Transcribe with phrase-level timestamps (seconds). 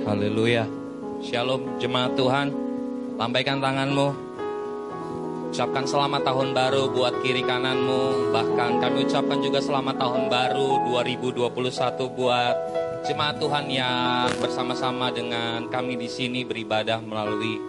[0.00, 0.64] Haleluya.
[1.20, 2.48] Shalom jemaat Tuhan.
[3.20, 4.08] Lambaikan tanganmu.
[5.52, 8.32] Ucapkan selamat tahun baru buat kiri kananmu.
[8.32, 12.56] Bahkan kami ucapkan juga selamat tahun baru 2021 buat
[13.04, 17.60] jemaat Tuhan yang bersama-sama dengan kami di sini beribadah melalui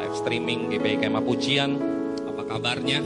[0.00, 1.76] live streaming GPI Kemah Pujian.
[2.24, 3.04] Apa kabarnya?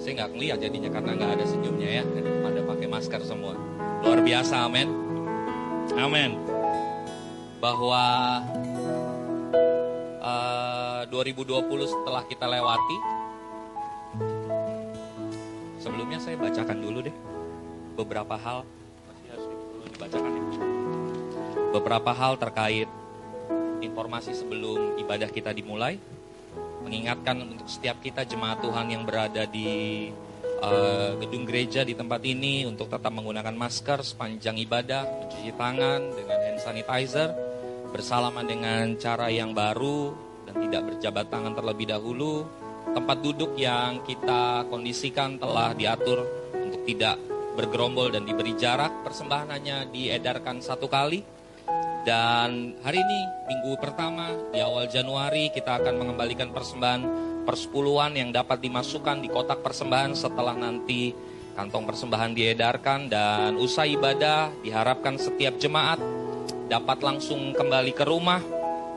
[0.00, 2.04] Saya nggak ngeliat jadinya karena nggak ada senyumnya ya.
[2.40, 3.52] Pada pakai masker semua.
[4.00, 4.88] Luar biasa, amin.
[6.00, 6.57] Amin.
[7.58, 8.04] Bahwa
[10.22, 12.98] uh, 2020 setelah kita lewati,
[15.82, 17.16] sebelumnya saya bacakan dulu deh
[17.98, 18.62] beberapa hal.
[19.10, 19.46] Masih harus
[19.90, 20.42] dibacakan ya.
[21.74, 22.88] Beberapa hal terkait
[23.82, 25.98] informasi sebelum ibadah kita dimulai,
[26.86, 30.08] mengingatkan untuk setiap kita jemaat Tuhan yang berada di
[30.62, 36.38] uh, gedung gereja di tempat ini untuk tetap menggunakan masker sepanjang ibadah, mencuci tangan dengan
[36.42, 37.47] hand sanitizer,
[37.90, 40.12] bersalaman dengan cara yang baru
[40.48, 42.44] dan tidak berjabat tangan terlebih dahulu.
[42.88, 46.24] Tempat duduk yang kita kondisikan telah diatur
[46.56, 47.20] untuk tidak
[47.52, 49.04] bergerombol dan diberi jarak.
[49.04, 51.20] Persembahan hanya diedarkan satu kali.
[52.08, 53.20] Dan hari ini,
[53.52, 57.02] minggu pertama di awal Januari, kita akan mengembalikan persembahan
[57.44, 61.12] persepuluhan yang dapat dimasukkan di kotak persembahan setelah nanti
[61.58, 65.98] kantong persembahan diedarkan dan usai ibadah diharapkan setiap jemaat
[66.68, 68.44] dapat langsung kembali ke rumah.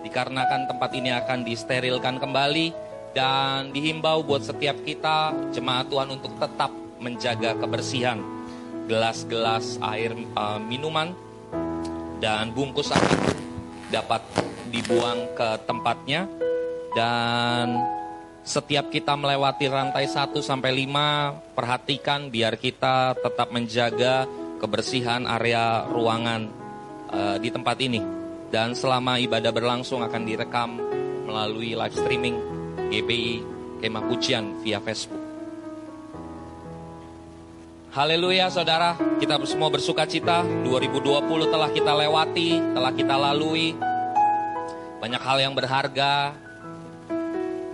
[0.03, 2.67] Dikarenakan tempat ini akan disterilkan kembali
[3.15, 8.21] dan dihimbau buat setiap kita jemaat Tuhan untuk tetap menjaga kebersihan
[8.85, 11.15] gelas-gelas air uh, minuman
[12.19, 13.19] dan bungkus air
[13.87, 14.21] dapat
[14.67, 16.27] dibuang ke tempatnya.
[16.91, 17.79] Dan
[18.43, 24.27] setiap kita melewati rantai 1 sampai 5, perhatikan biar kita tetap menjaga
[24.59, 26.60] kebersihan area ruangan
[27.11, 28.01] uh, di tempat ini.
[28.51, 30.75] Dan selama ibadah berlangsung akan direkam
[31.23, 32.35] melalui live streaming
[32.91, 33.43] GPI
[33.79, 35.19] Kemah Pujian via Facebook.
[37.91, 43.75] Haleluya saudara, kita semua bersuka cita, 2020 telah kita lewati, telah kita lalui.
[45.03, 46.31] Banyak hal yang berharga,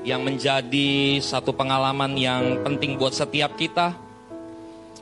[0.07, 3.93] yang menjadi satu pengalaman yang penting buat setiap kita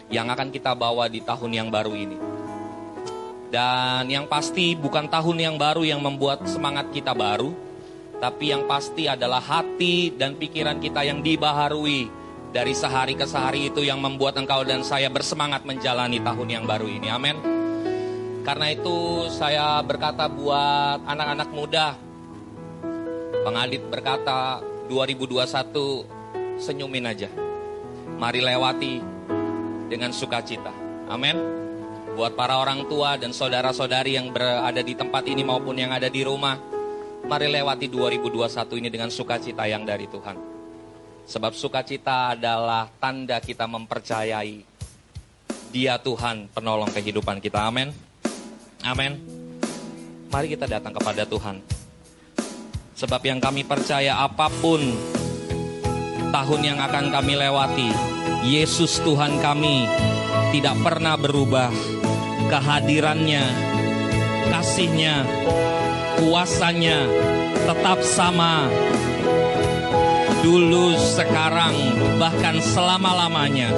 [0.10, 2.35] yang akan kita bawa di tahun yang baru ini.
[3.56, 7.56] Dan yang pasti bukan tahun yang baru yang membuat semangat kita baru,
[8.20, 12.12] tapi yang pasti adalah hati dan pikiran kita yang dibaharui
[12.52, 16.84] dari sehari ke sehari itu yang membuat engkau dan saya bersemangat menjalani tahun yang baru
[16.84, 17.08] ini.
[17.08, 17.40] Amin.
[18.44, 21.96] Karena itu saya berkata buat anak-anak muda,
[23.48, 23.56] Bang
[23.88, 24.60] berkata,
[24.92, 27.32] 2021 senyumin aja.
[28.20, 29.00] Mari lewati
[29.88, 30.76] dengan sukacita.
[31.08, 31.65] Amin.
[32.16, 36.24] Buat para orang tua dan saudara-saudari yang berada di tempat ini maupun yang ada di
[36.24, 36.56] rumah,
[37.28, 40.40] mari lewati 2021 ini dengan sukacita yang dari Tuhan.
[41.28, 44.64] Sebab sukacita adalah tanda kita mempercayai
[45.76, 47.68] Dia Tuhan penolong kehidupan kita.
[47.68, 47.92] Amin.
[48.88, 49.20] Amin.
[50.32, 51.60] Mari kita datang kepada Tuhan
[52.96, 54.80] Sebab yang kami percaya apa pun
[56.32, 57.92] tahun yang akan kami lewati,
[58.48, 59.84] Yesus Tuhan kami
[60.56, 62.05] tidak pernah berubah.
[62.46, 63.46] Kehadirannya,
[64.54, 65.26] kasihnya,
[66.22, 67.10] kuasanya
[67.66, 68.70] tetap sama.
[70.46, 71.74] Dulu, sekarang,
[72.22, 73.74] bahkan selama-lamanya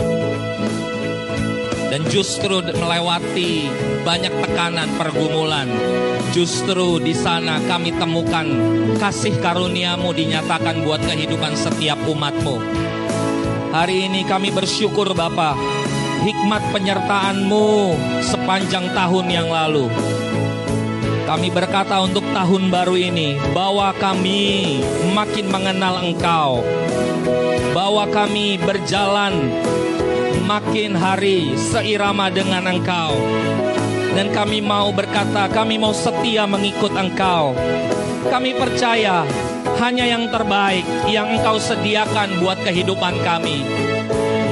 [1.87, 3.71] dan justru melewati
[4.03, 5.65] banyak tekanan pergumulan.
[6.35, 8.45] Justru di sana kami temukan
[8.99, 12.59] kasih karuniamu dinyatakan buat kehidupan setiap umatmu.
[13.71, 15.55] Hari ini kami bersyukur Bapa,
[16.23, 19.91] hikmat penyertaanmu sepanjang tahun yang lalu.
[21.27, 24.79] Kami berkata untuk tahun baru ini bahwa kami
[25.11, 26.63] makin mengenal Engkau,
[27.75, 29.35] bahwa kami berjalan
[30.47, 33.11] makin hari seirama dengan Engkau.
[34.15, 37.53] Dan kami mau berkata, kami mau setia mengikut Engkau.
[38.31, 39.27] Kami percaya
[39.77, 43.61] hanya yang terbaik yang Engkau sediakan buat kehidupan kami.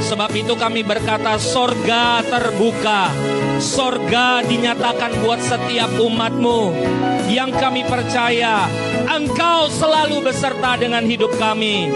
[0.06, 3.10] Sebab itu kami berkata sorga terbuka.
[3.58, 6.78] Sorga dinyatakan buat setiap umatmu.
[7.26, 8.70] Yang kami percaya
[9.10, 11.90] engkau selalu beserta dengan hidup kami.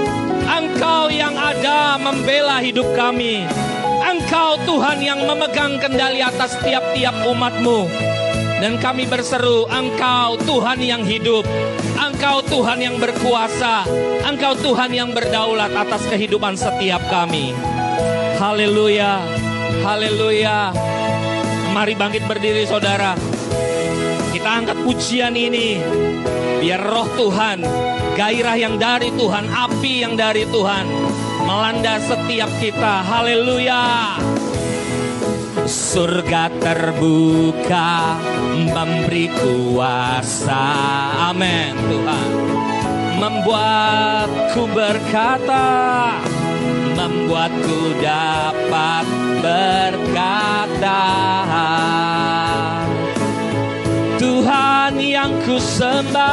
[0.50, 3.46] Engkau yang ada membela hidup kami.
[4.02, 7.86] Engkau Tuhan yang memegang kendali atas tiap-tiap umatmu.
[8.58, 11.46] Dan kami berseru, Engkau Tuhan yang hidup.
[11.96, 13.86] Engkau Tuhan yang berkuasa.
[14.26, 17.56] Engkau Tuhan yang berdaulat atas kehidupan setiap kami.
[18.40, 19.20] Haleluya.
[19.84, 20.72] Haleluya.
[21.76, 23.12] Mari bangkit berdiri saudara.
[24.32, 25.76] Kita angkat pujian ini.
[26.64, 27.60] Biar roh Tuhan,
[28.16, 30.88] gairah yang dari Tuhan, api yang dari Tuhan
[31.44, 33.04] melanda setiap kita.
[33.04, 33.84] Haleluya.
[35.68, 38.16] Surga terbuka
[38.72, 40.64] memberi kuasa.
[41.28, 42.30] Amin Tuhan.
[43.20, 45.68] Membuatku berkata,
[47.00, 49.06] membuatku dapat
[49.40, 51.08] berkata.
[54.20, 56.28] Tuhan yang ku sembah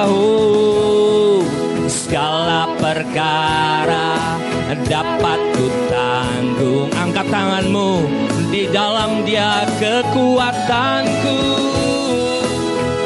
[0.09, 1.45] oh,
[1.85, 4.41] Segala perkara
[4.89, 11.41] dapat ku tanggung Angkat tanganmu di dalam dia kekuatanku.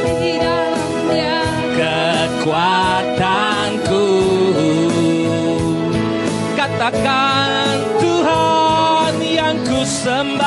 [0.03, 1.39] Di dalam dia
[1.79, 4.03] kekuatanku.
[6.51, 10.46] Katakan Tuhan yang ku sembah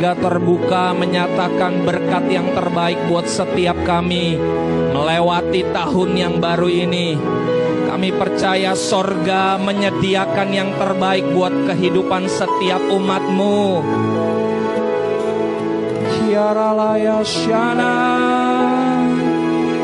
[0.00, 4.32] sorga terbuka menyatakan berkat yang terbaik buat setiap kami
[4.96, 7.20] melewati tahun yang baru ini.
[7.84, 13.84] Kami percaya sorga menyediakan yang terbaik buat kehidupan setiap umatmu.
[16.16, 17.96] Hiarala ya Shana,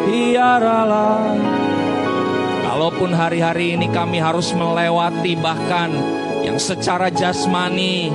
[0.08, 1.28] hiarala.
[2.64, 5.92] Kalaupun hari-hari ini kami harus melewati bahkan
[6.40, 8.08] yang secara jasmani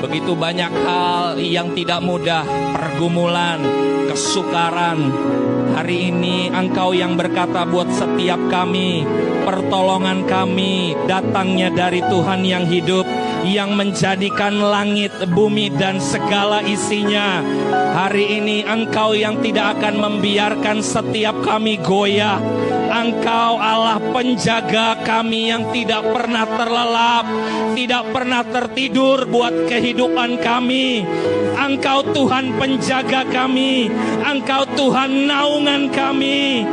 [0.00, 2.42] begitu banyak hal yang tidak mudah,
[2.72, 3.60] pergumulan,
[4.08, 5.12] kesukaran.
[5.76, 9.06] Hari ini Engkau yang berkata buat setiap kami,
[9.46, 13.06] pertolongan kami datangnya dari Tuhan yang hidup
[13.46, 17.40] yang menjadikan langit, bumi dan segala isinya.
[17.96, 22.36] Hari ini Engkau yang tidak akan membiarkan setiap kami goyah.
[22.90, 27.24] Engkau Allah penjaga kami yang tidak pernah terlelap,
[27.80, 31.00] tidak pernah tertidur buat kehidupan kami.
[31.56, 33.88] Engkau Tuhan penjaga kami,
[34.20, 36.68] Engkau Tuhan naungan kami.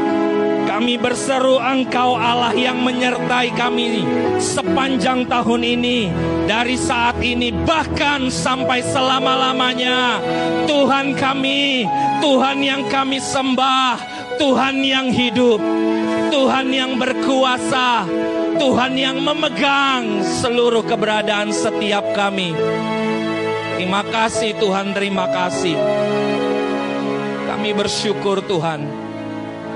[0.67, 4.03] Kami berseru Engkau Allah yang menyertai kami
[4.35, 6.11] sepanjang tahun ini,
[6.43, 10.19] dari saat ini bahkan sampai selama-lamanya.
[10.67, 11.87] Tuhan kami,
[12.19, 13.95] Tuhan yang kami sembah,
[14.35, 15.63] Tuhan yang hidup,
[16.35, 18.03] Tuhan yang berkuasa,
[18.57, 22.57] Tuhan yang memegang seluruh keberadaan setiap kami.
[23.77, 25.77] Terima kasih Tuhan, terima kasih.
[27.45, 28.81] Kami bersyukur Tuhan.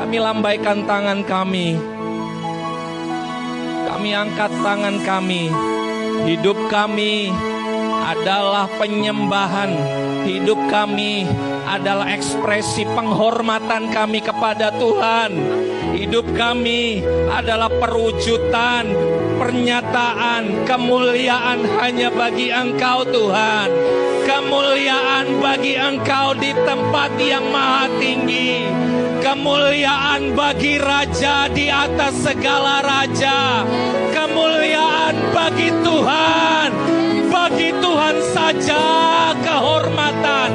[0.02, 1.78] Kami lambaikan tangan kami.
[3.86, 5.54] Kami angkat tangan kami.
[6.26, 7.30] Hidup kami
[8.02, 9.78] adalah penyembahan.
[10.26, 11.30] Hidup kami
[11.72, 15.32] adalah ekspresi penghormatan kami kepada Tuhan.
[15.96, 17.00] Hidup kami
[17.32, 18.92] adalah perwujudan,
[19.40, 23.72] pernyataan kemuliaan hanya bagi Engkau Tuhan.
[24.28, 28.68] Kemuliaan bagi Engkau di tempat yang maha tinggi.
[29.24, 33.64] Kemuliaan bagi Raja di atas segala Raja.
[34.12, 37.01] Kemuliaan bagi Tuhan.
[38.02, 38.84] Tuhan saja
[39.46, 40.50] kehormatan.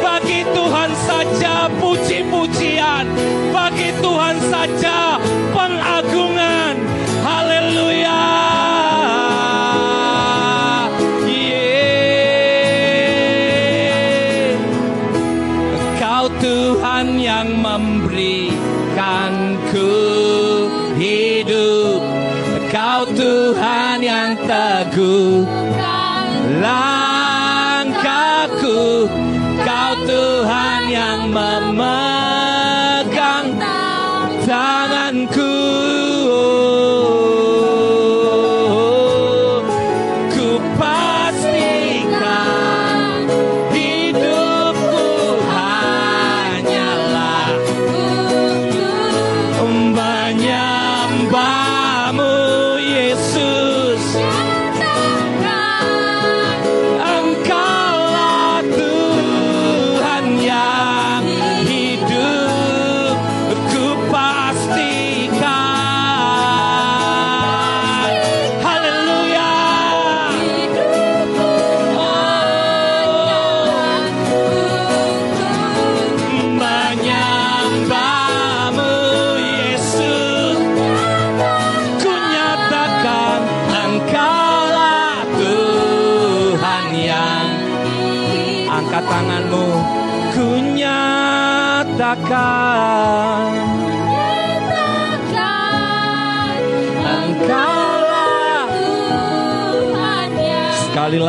[0.00, 3.04] Bagi Tuhan saja puji-pujian.
[3.52, 5.15] Bagi Tuhan saja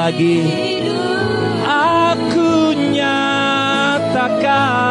[0.07, 0.39] lagi.
[1.67, 4.86] Aku nyatakan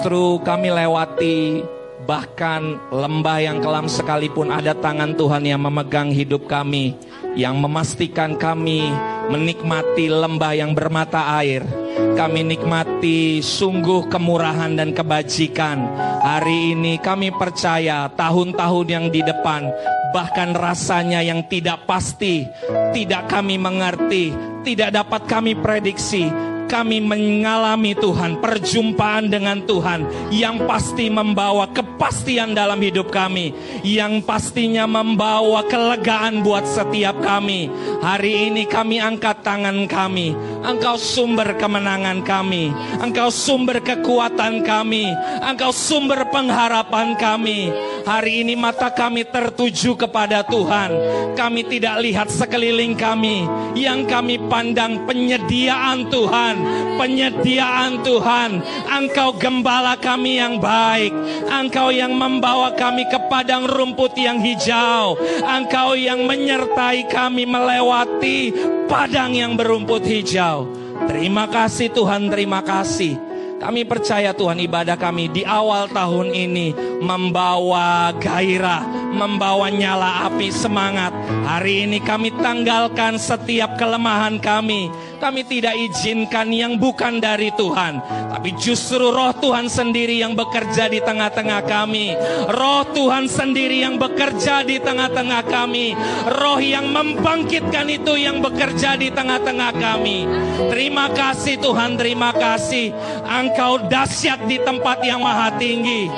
[0.00, 1.60] Justru kami lewati
[2.08, 6.96] bahkan lembah yang kelam sekalipun ada tangan Tuhan yang memegang hidup kami,
[7.36, 8.88] yang memastikan kami
[9.28, 11.68] menikmati lembah yang bermata air.
[12.16, 15.84] Kami nikmati sungguh kemurahan dan kebajikan.
[16.24, 19.68] Hari ini kami percaya tahun-tahun yang di depan
[20.16, 22.48] bahkan rasanya yang tidak pasti,
[22.96, 24.32] tidak kami mengerti,
[24.64, 26.32] tidak dapat kami prediksi,
[26.70, 33.50] kami mengalami Tuhan, perjumpaan dengan Tuhan yang pasti membawa kepastian dalam hidup kami,
[33.82, 37.66] yang pastinya membawa kelegaan buat setiap kami.
[37.98, 42.70] Hari ini kami angkat tangan kami, Engkau sumber kemenangan kami,
[43.02, 45.10] Engkau sumber kekuatan kami,
[45.42, 47.74] Engkau sumber pengharapan kami.
[48.06, 50.90] Hari ini mata kami tertuju kepada Tuhan.
[51.36, 53.44] Kami tidak lihat sekeliling kami,
[53.76, 56.59] yang kami pandang penyediaan Tuhan,
[56.96, 58.60] penyediaan Tuhan.
[58.88, 61.12] Engkau gembala kami yang baik.
[61.48, 65.16] Engkau yang membawa kami ke padang rumput yang hijau.
[65.44, 68.52] Engkau yang menyertai kami melewati
[68.86, 70.68] padang yang berumput hijau.
[71.08, 73.30] Terima kasih Tuhan, terima kasih.
[73.60, 76.72] Kami percaya Tuhan ibadah kami di awal tahun ini
[77.04, 81.12] membawa gairah, membawa nyala api semangat.
[81.44, 84.88] Hari ini kami tanggalkan setiap kelemahan kami.
[85.20, 88.00] Kami tidak izinkan yang bukan dari Tuhan,
[88.32, 92.16] tapi justru Roh Tuhan sendiri yang bekerja di tengah-tengah kami.
[92.48, 95.92] Roh Tuhan sendiri yang bekerja di tengah-tengah kami.
[96.40, 100.24] Roh yang membangkitkan itu yang bekerja di tengah-tengah kami.
[100.72, 102.88] Terima kasih Tuhan, terima kasih.
[103.28, 106.08] Engkau dahsyat di tempat yang maha tinggi.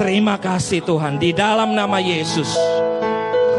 [0.00, 2.56] Terima kasih Tuhan di dalam nama Yesus.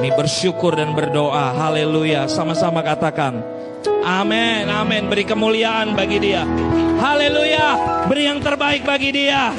[0.01, 1.53] Kami bersyukur dan berdoa.
[1.53, 2.25] Haleluya.
[2.25, 3.61] Sama-sama katakan.
[4.01, 5.05] Amin, amin.
[5.05, 6.41] Beri kemuliaan bagi dia.
[6.97, 7.67] Haleluya.
[8.09, 9.53] Beri yang terbaik bagi dia.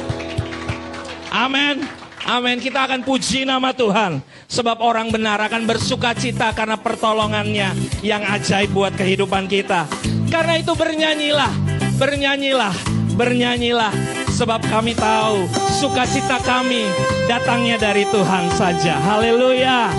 [1.31, 1.83] Amin.
[2.27, 2.59] Amin.
[2.59, 4.19] Kita akan puji nama Tuhan.
[4.51, 7.73] Sebab orang benar akan bersuka cita karena pertolongannya
[8.05, 9.87] yang ajaib buat kehidupan kita.
[10.29, 11.49] Karena itu bernyanyilah,
[11.97, 12.75] bernyanyilah,
[13.17, 13.93] bernyanyilah.
[14.29, 15.47] Sebab kami tahu
[15.79, 16.85] sukacita kami
[17.25, 18.99] datangnya dari Tuhan saja.
[19.01, 19.89] Haleluya.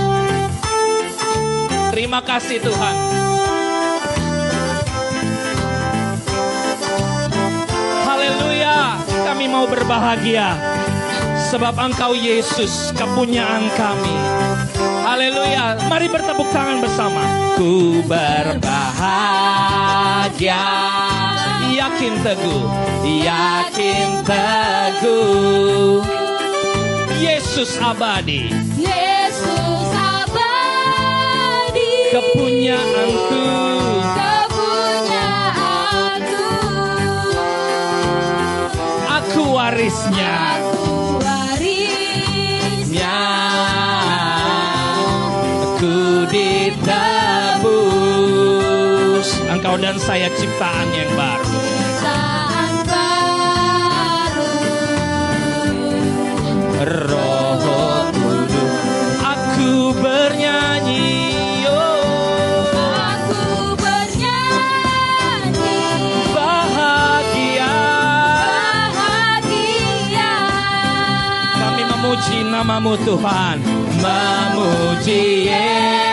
[1.91, 3.24] Terima kasih Tuhan.
[9.45, 10.57] Kami mau berbahagia
[11.53, 14.17] sebab Engkau Yesus kepunyaan kami.
[15.05, 17.21] Haleluya, mari bertepuk tangan bersama.
[17.53, 19.05] Ku berbahagia,
[21.77, 22.65] yakin teguh,
[23.05, 26.01] yakin teguh.
[27.21, 28.49] Yesus abadi,
[28.81, 33.74] Yesus abadi kepunyaanku.
[39.55, 40.59] Warisnya.
[40.59, 43.23] aku waris Ya,
[45.63, 47.79] aku ditebus.
[49.47, 51.64] Engkau dan saya ciptaan yang baru.
[72.75, 73.63] Namamu Tuhan.
[74.03, 76.04] Memuji Yesus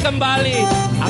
[0.00, 0.58] kembali.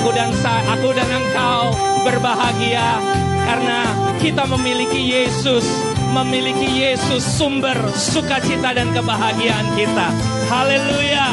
[0.01, 1.75] Aku dan sa aku dan engkau
[2.07, 2.99] berbahagia
[3.47, 3.87] karena
[4.19, 5.63] kita memiliki Yesus,
[6.11, 10.09] memiliki Yesus sumber sukacita dan kebahagiaan kita.
[10.51, 11.29] Haleluya.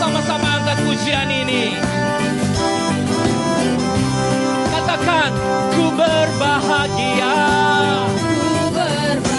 [0.00, 1.76] Sama-sama angkat pujian ini.
[4.72, 5.30] Katakan,
[5.76, 7.36] ku berbahagia.
[8.16, 9.36] Ku berbahagia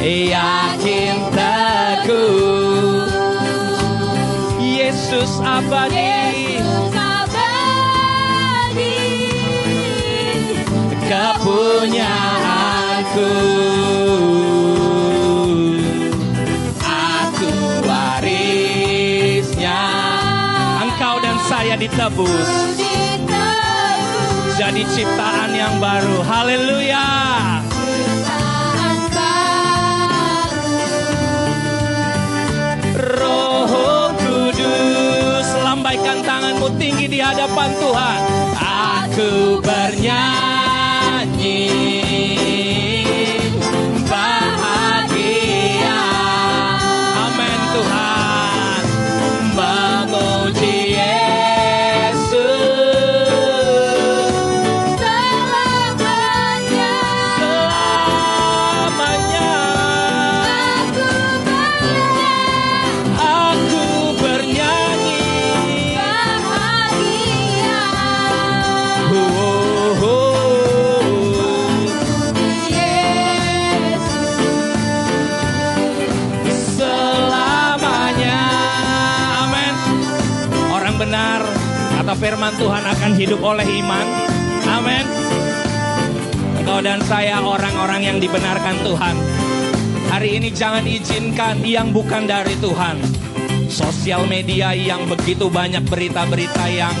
[0.00, 1.16] Yakin
[2.04, 3.04] teguh
[4.60, 6.00] Yesus abadi.
[6.56, 8.16] Yesus abadi.
[11.04, 11.98] Kepunyaanku
[16.80, 17.52] Aku.
[17.84, 19.82] Warisnya.
[20.86, 22.78] Engkau dan saya ditebus.
[22.78, 24.56] Ditebus.
[24.56, 26.22] Jadi ciptaan yang baru.
[26.24, 27.49] Haleluya
[36.30, 38.20] tanganmu tinggi di hadapan Tuhan.
[38.54, 40.49] Aku bernyanyi
[82.60, 84.06] Tuhan akan hidup oleh iman.
[84.68, 85.08] Amin.
[86.60, 89.16] Engkau dan saya orang-orang yang dibenarkan Tuhan.
[90.12, 93.00] Hari ini jangan izinkan yang bukan dari Tuhan.
[93.72, 96.92] Sosial media yang begitu banyak berita-berita yang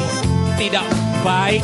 [0.56, 0.88] tidak
[1.20, 1.60] baik.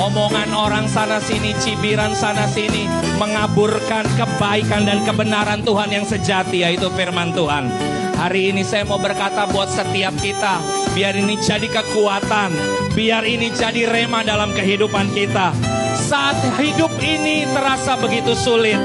[0.00, 2.88] Omongan orang sana sini, cibiran sana sini
[3.20, 7.68] mengaburkan kebaikan dan kebenaran Tuhan yang sejati yaitu firman Tuhan.
[8.16, 10.62] Hari ini saya mau berkata buat setiap kita,
[10.98, 12.50] biar ini jadi kekuatan,
[12.98, 15.54] biar ini jadi rema dalam kehidupan kita.
[15.94, 18.82] Saat hidup ini terasa begitu sulit,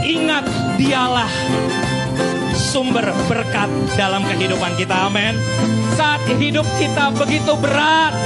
[0.00, 0.48] ingat
[0.80, 1.28] dialah
[2.56, 3.68] sumber berkat
[4.00, 5.12] dalam kehidupan kita.
[5.12, 5.36] Amin.
[5.92, 8.16] Saat hidup kita begitu berat,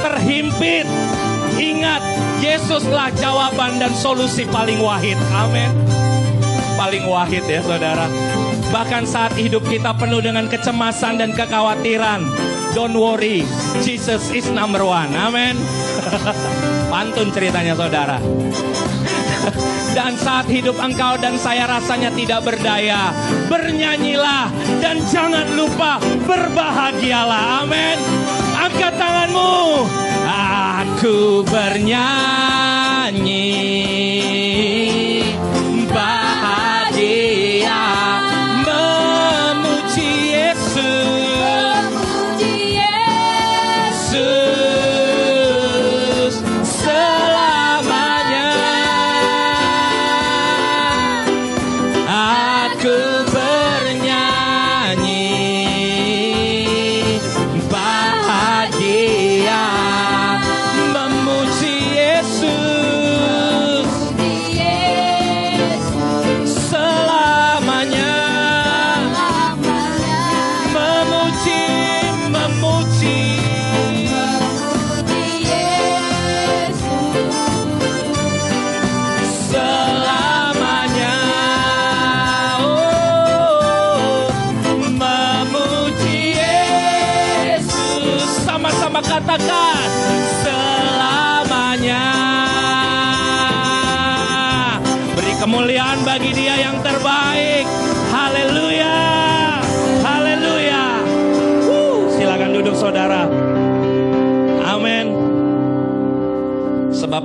[0.00, 0.88] terhimpit,
[1.60, 2.00] ingat
[2.40, 5.20] Yesuslah jawaban dan solusi paling wahid.
[5.36, 5.68] Amin.
[6.80, 8.08] Paling wahid ya saudara.
[8.70, 12.26] Bahkan saat hidup kita penuh dengan kecemasan dan kekhawatiran.
[12.74, 13.46] Don't worry,
[13.80, 15.08] Jesus is number one.
[15.16, 15.56] Amin.
[16.92, 18.20] Pantun ceritanya saudara.
[19.96, 23.16] Dan saat hidup engkau dan saya rasanya tidak berdaya,
[23.48, 25.96] bernyanyilah dan jangan lupa
[26.28, 27.64] berbahagialah.
[27.64, 27.96] Amin.
[28.52, 29.88] Angkat tanganmu.
[30.84, 31.96] Aku bernyanyi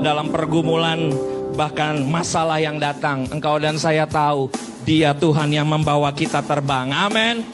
[0.01, 1.13] Dalam pergumulan
[1.53, 4.49] bahkan masalah yang datang, engkau dan saya tahu
[4.81, 6.89] dia Tuhan yang membawa kita terbang.
[6.89, 7.45] Amin.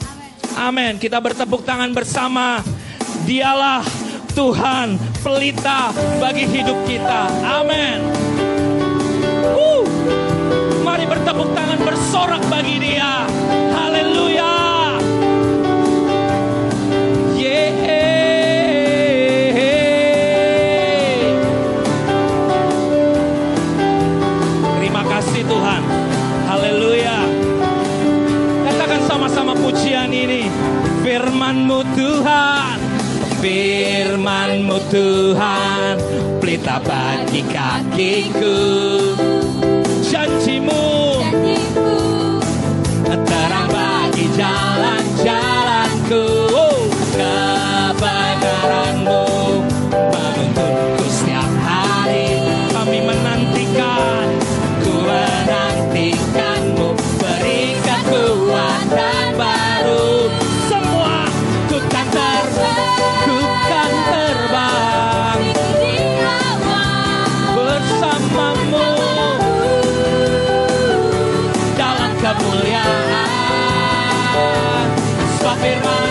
[0.56, 0.96] Amin.
[0.96, 2.64] Kita bertepuk tangan bersama.
[3.28, 3.84] Dialah
[4.32, 7.28] Tuhan pelita bagi hidup kita.
[7.44, 8.00] Amin.
[10.80, 13.28] Mari bertepuk tangan bersorak bagi dia.
[31.48, 32.76] Firmanmu Tuhan.
[33.40, 35.96] Firmanmu Tuhan.
[36.44, 38.60] Pelita bagi kakiku.
[40.04, 40.84] Janjimu
[43.24, 46.37] terang bagi jalan-jalanku.
[75.58, 76.07] Sebab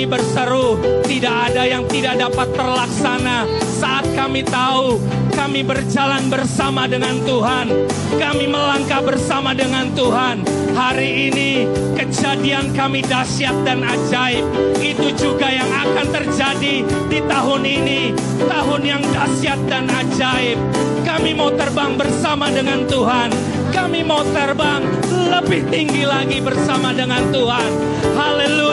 [0.00, 3.44] Kami berseru, tidak ada yang tidak dapat terlaksana.
[3.60, 4.96] Saat kami tahu,
[5.36, 7.68] kami berjalan bersama dengan Tuhan.
[8.16, 10.40] Kami melangkah bersama dengan Tuhan.
[10.72, 11.68] Hari ini
[12.00, 14.40] kejadian kami dahsyat dan ajaib.
[14.80, 16.80] Itu juga yang akan terjadi
[17.12, 18.16] di tahun ini.
[18.48, 20.56] Tahun yang dahsyat dan ajaib.
[21.04, 23.28] Kami mau terbang bersama dengan Tuhan.
[23.68, 24.80] Kami mau terbang
[25.12, 27.68] lebih tinggi lagi bersama dengan Tuhan.
[28.16, 28.69] Haleluya.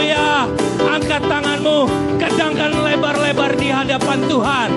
[3.38, 4.70] Lebar-lebar di hadapan Tuhan.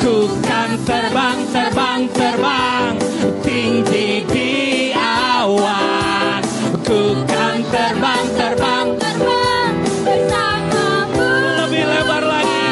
[0.00, 2.96] Ku kan terbang, terbang, terbang
[3.44, 4.52] tinggi di
[4.96, 6.40] awan.
[6.80, 9.72] Ku kan terbang, terbang Terbang
[10.08, 11.28] bersamamu
[11.60, 12.64] lebih lebar lagi.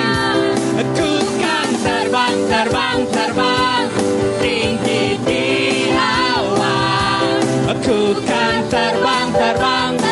[0.97, 3.85] Ku kan terbang, terbang, terbang
[4.41, 5.45] tinggi di
[5.93, 7.45] awan.
[7.85, 10.06] Ku kan terbang, terbang, Terbang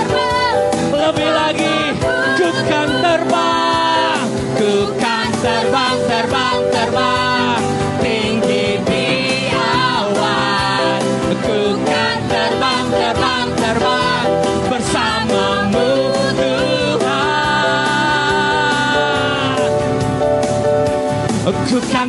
[21.74, 22.06] Ku kan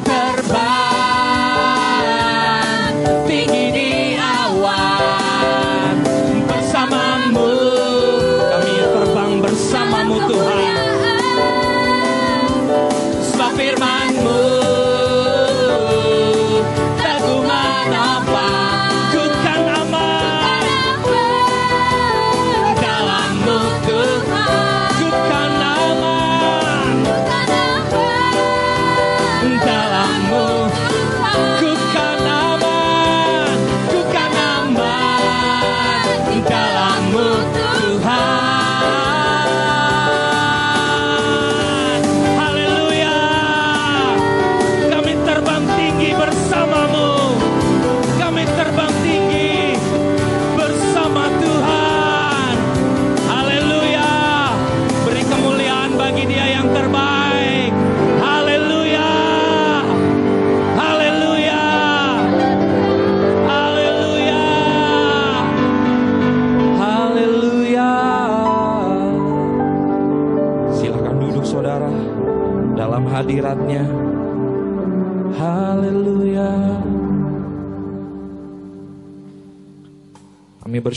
[46.55, 46.84] tinggi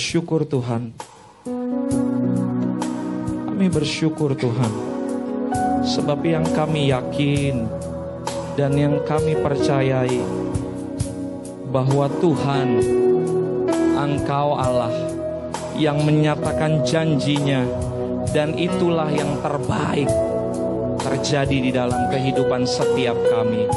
[0.09, 0.97] bersyukur Tuhan.
[3.45, 4.73] Kami bersyukur Tuhan
[5.85, 7.69] Sebab yang kami yakin
[8.57, 10.17] Dan yang kami percayai
[11.69, 12.81] Bahwa Tuhan
[14.01, 14.97] Engkau Allah
[15.77, 17.69] Yang menyatakan janjinya
[18.33, 20.09] Dan itulah yang terbaik
[21.05, 23.69] Terjadi di dalam kehidupan setiap kami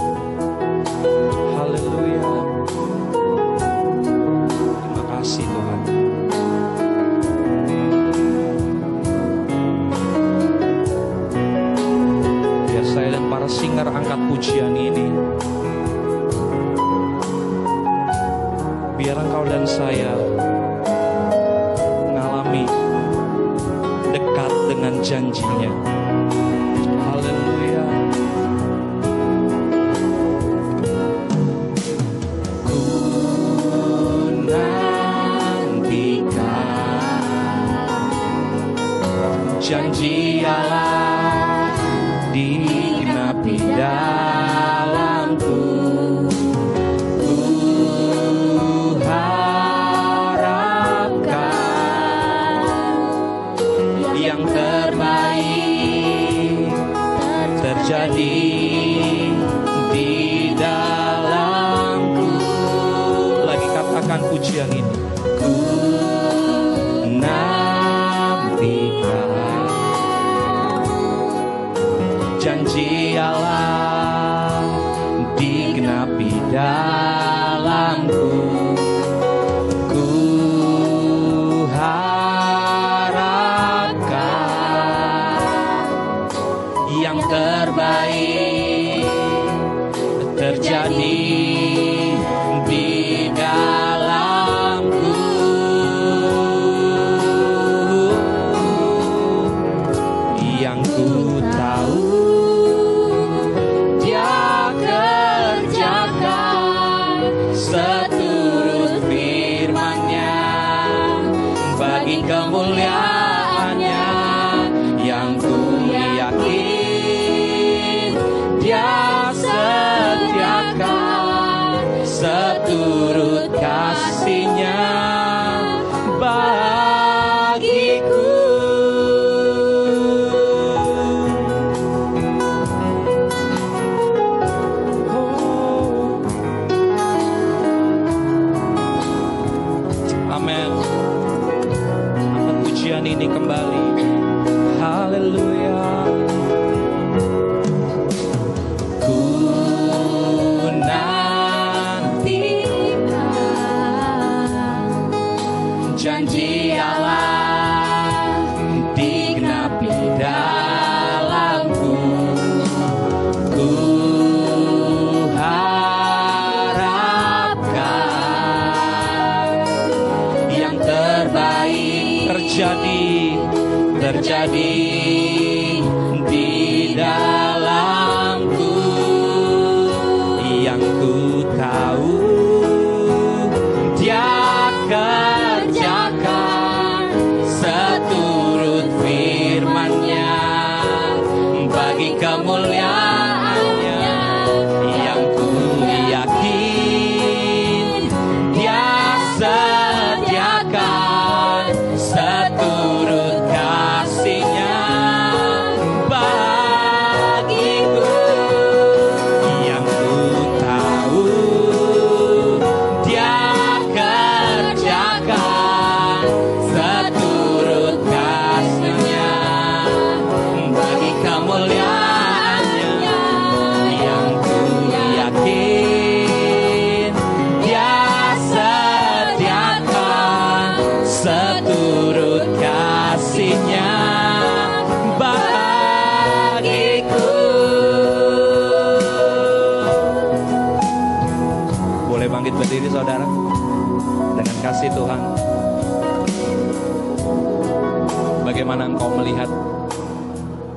[249.22, 249.46] melihat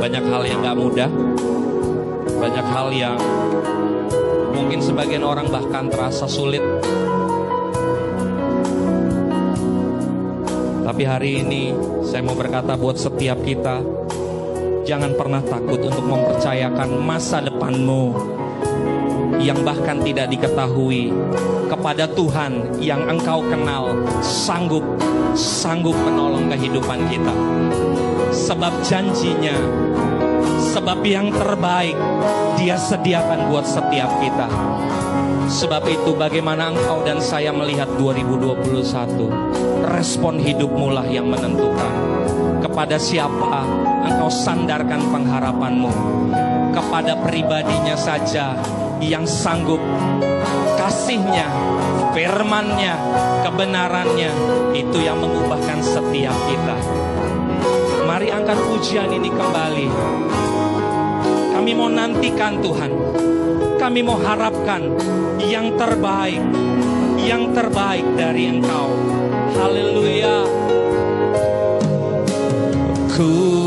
[0.00, 1.12] Banyak hal yang gak mudah.
[2.40, 3.20] Banyak hal yang
[4.56, 6.64] mungkin sebagian orang bahkan terasa sulit.
[10.88, 14.01] Tapi hari ini saya mau berkata buat setiap kita
[14.82, 18.18] Jangan pernah takut untuk mempercayakan masa depanmu
[19.38, 21.14] yang bahkan tidak diketahui
[21.70, 24.82] kepada Tuhan yang engkau kenal sanggup
[25.38, 27.34] sanggup menolong kehidupan kita.
[28.34, 29.54] Sebab janjinya,
[30.74, 31.94] sebab yang terbaik
[32.58, 34.50] dia sediakan buat setiap kita.
[35.46, 38.72] Sebab itu bagaimana engkau dan saya melihat 2021
[39.84, 41.92] Respon hidupmu lah yang menentukan
[42.62, 43.81] Kepada siapa
[44.22, 45.90] engkau sandarkan pengharapanmu
[46.70, 48.54] Kepada pribadinya saja
[49.02, 49.82] yang sanggup
[50.78, 51.50] Kasihnya,
[52.14, 52.94] firmannya,
[53.42, 54.30] kebenarannya
[54.78, 56.78] Itu yang mengubahkan setiap kita
[58.06, 59.86] Mari angkat pujian ini kembali
[61.58, 62.94] Kami mau nantikan Tuhan
[63.82, 64.94] kami mau harapkan
[65.42, 66.38] yang terbaik,
[67.18, 68.94] yang terbaik dari Engkau.
[69.58, 70.46] Haleluya.
[73.10, 73.61] Ku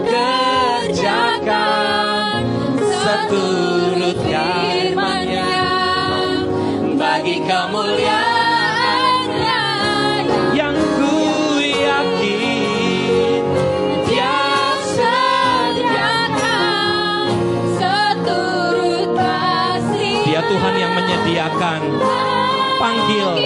[0.00, 0.80] kerjakan
[2.80, 5.44] seturut firman-Nya.
[6.96, 9.60] Bagi kemuliaan-Nya.
[10.56, 11.12] Yang ku
[11.60, 13.44] yakin
[14.08, 14.40] Dia
[14.88, 16.40] sediakan
[17.76, 21.92] seturut kasih Dia Tuhan yang menyediakan.
[22.80, 23.36] Panggil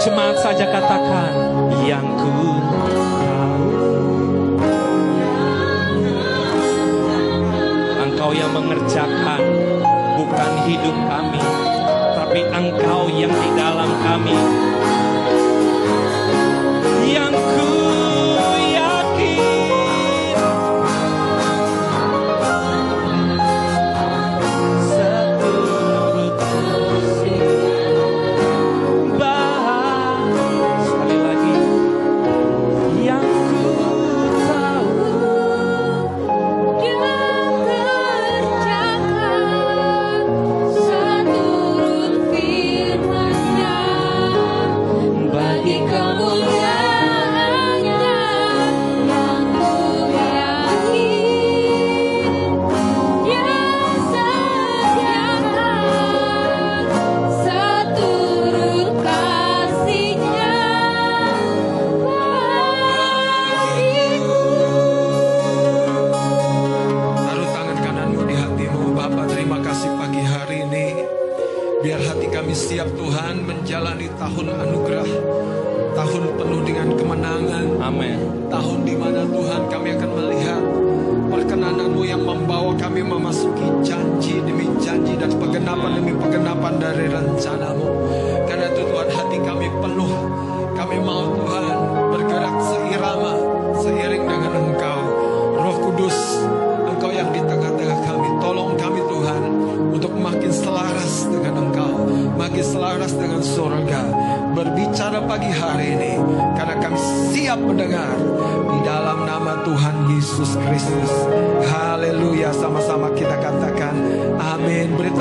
[0.00, 1.36] jemaat saja katakan
[1.84, 2.56] yang ku
[8.30, 9.42] Engkau yang mengerjakan
[10.14, 11.42] bukan hidup kami
[12.14, 14.38] tapi Engkau yang di dalam kami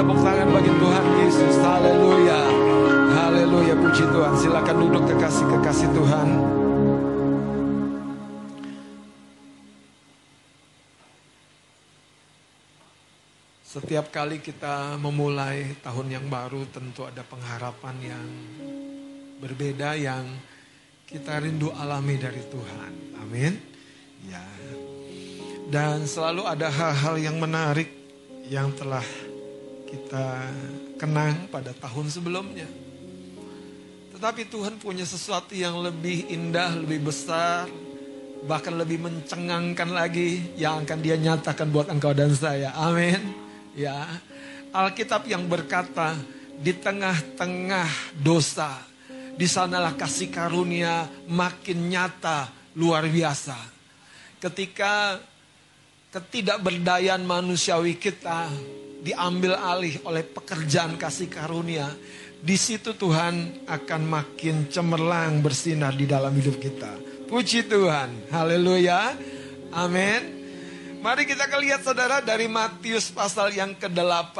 [0.09, 2.41] tepuk tangan bagi Tuhan Yesus Haleluya
[3.13, 6.27] Haleluya puji Tuhan Silakan duduk kekasih-kekasih Tuhan
[13.61, 18.27] Setiap kali kita memulai tahun yang baru tentu ada pengharapan yang
[19.37, 20.25] berbeda yang
[21.05, 23.13] kita rindu alami dari Tuhan.
[23.21, 23.53] Amin.
[24.25, 24.41] Ya.
[25.69, 27.93] Dan selalu ada hal-hal yang menarik
[28.49, 29.05] yang telah
[29.89, 30.45] kita
[31.01, 32.69] kenang pada tahun sebelumnya.
[34.13, 37.65] Tetapi Tuhan punya sesuatu yang lebih indah, lebih besar,
[38.45, 42.69] bahkan lebih mencengangkan lagi yang akan dia nyatakan buat engkau dan saya.
[42.77, 43.33] Amin.
[43.73, 44.05] Ya.
[44.69, 46.13] Alkitab yang berkata
[46.59, 48.77] di tengah-tengah dosa
[49.39, 53.55] di sanalah kasih karunia makin nyata luar biasa.
[54.43, 55.17] Ketika
[56.11, 58.51] ketidakberdayaan manusiawi kita
[58.99, 61.87] diambil alih oleh pekerjaan kasih karunia,
[62.39, 66.95] di situ Tuhan akan makin cemerlang bersinar di dalam hidup kita.
[67.27, 68.31] Puji Tuhan.
[68.31, 69.11] Haleluya.
[69.75, 70.39] Amin.
[70.99, 74.35] Mari kita lihat saudara dari Matius pasal yang ke-8.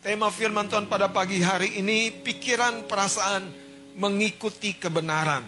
[0.00, 3.44] Tema firman Tuhan pada pagi hari ini pikiran perasaan
[4.00, 5.44] mengikuti kebenaran.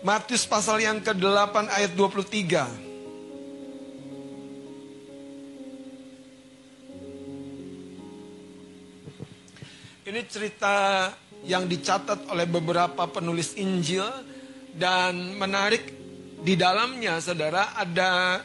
[0.00, 2.89] Matius pasal yang ke-8 ayat 23.
[10.10, 11.06] Ini cerita
[11.46, 14.02] yang dicatat oleh beberapa penulis Injil
[14.74, 15.86] dan menarik
[16.42, 18.42] di dalamnya saudara ada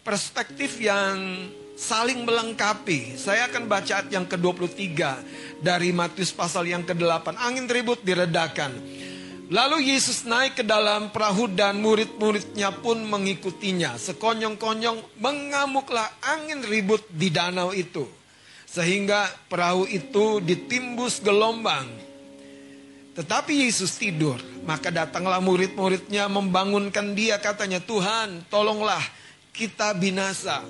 [0.00, 1.36] perspektif yang
[1.76, 3.12] saling melengkapi.
[3.20, 4.96] Saya akan baca ayat yang ke-23
[5.60, 7.36] dari Matius pasal yang ke-8.
[7.36, 8.72] Angin ribut diredakan.
[9.52, 14.00] Lalu Yesus naik ke dalam perahu dan murid-muridnya pun mengikutinya.
[14.00, 18.19] Sekonyong-konyong mengamuklah angin ribut di danau itu.
[18.70, 21.90] Sehingga perahu itu ditimbus gelombang.
[23.18, 24.38] Tetapi Yesus tidur.
[24.62, 29.02] Maka datanglah murid-muridnya membangunkan dia katanya, Tuhan tolonglah
[29.50, 30.62] kita binasa.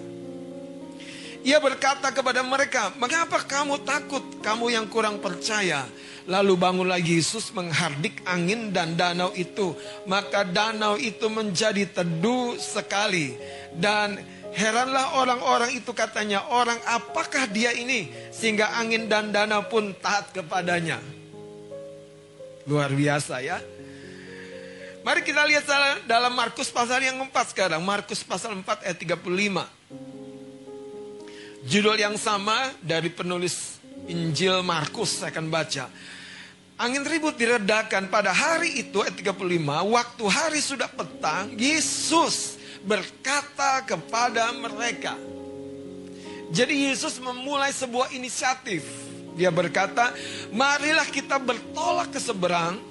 [1.41, 5.89] Ia berkata kepada mereka, mengapa kamu takut, kamu yang kurang percaya?
[6.29, 9.73] Lalu bangunlah Yesus menghardik angin dan danau itu.
[10.05, 13.41] Maka danau itu menjadi teduh sekali.
[13.73, 14.21] Dan
[14.55, 18.11] heranlah orang-orang itu katanya, orang apakah dia ini?
[18.35, 20.99] Sehingga angin dan danau pun taat kepadanya.
[22.67, 23.59] Luar biasa ya.
[25.01, 25.65] Mari kita lihat
[26.05, 27.81] dalam Markus pasal yang 4 sekarang.
[27.81, 29.65] Markus pasal 4 ayat 35.
[31.65, 35.89] Judul yang sama dari penulis Injil Markus saya akan baca.
[36.81, 39.41] Angin ribut diredakan pada hari itu ayat 35
[39.89, 45.17] waktu hari sudah petang Yesus berkata kepada mereka.
[46.51, 48.83] Jadi Yesus memulai sebuah inisiatif.
[49.39, 50.11] Dia berkata,
[50.51, 52.91] "Marilah kita bertolak ke seberang."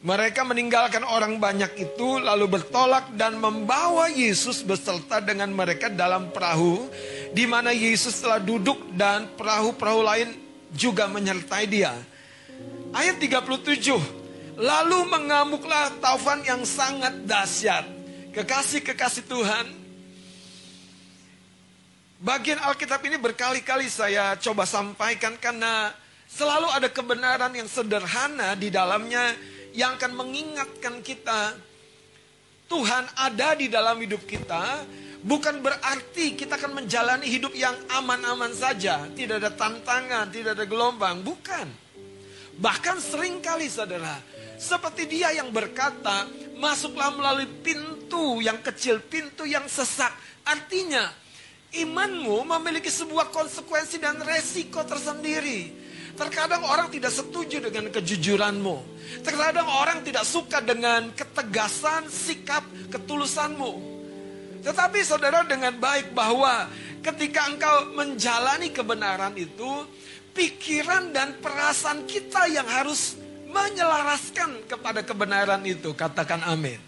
[0.00, 6.88] Mereka meninggalkan orang banyak itu lalu bertolak dan membawa Yesus beserta dengan mereka dalam perahu
[7.36, 10.28] di mana Yesus telah duduk dan perahu-perahu lain
[10.72, 11.92] juga menyertai dia.
[12.96, 14.56] Ayat 37.
[14.56, 17.99] Lalu mengamuklah taufan yang sangat dahsyat.
[18.30, 19.66] Kekasih-kekasih Tuhan,
[22.22, 25.90] bagian Alkitab ini berkali-kali saya coba sampaikan karena
[26.30, 29.34] selalu ada kebenaran yang sederhana di dalamnya
[29.74, 31.58] yang akan mengingatkan kita.
[32.70, 34.86] Tuhan ada di dalam hidup kita
[35.26, 41.18] bukan berarti kita akan menjalani hidup yang aman-aman saja, tidak ada tantangan, tidak ada gelombang,
[41.26, 41.66] bukan.
[42.60, 44.20] Bahkan sering kali saudara,
[44.60, 46.28] seperti dia yang berkata,
[46.60, 50.12] masuklah melalui pintu yang kecil, pintu yang sesak.
[50.44, 51.08] Artinya,
[51.72, 55.80] imanmu memiliki sebuah konsekuensi dan resiko tersendiri.
[56.12, 58.76] Terkadang orang tidak setuju dengan kejujuranmu.
[59.24, 62.60] Terkadang orang tidak suka dengan ketegasan, sikap,
[62.92, 63.88] ketulusanmu.
[64.60, 66.68] Tetapi saudara dengan baik bahwa
[67.00, 69.88] ketika engkau menjalani kebenaran itu,
[70.36, 73.16] pikiran dan perasaan kita yang harus
[73.50, 75.92] menyelaraskan kepada kebenaran itu.
[75.92, 76.78] Katakan amin.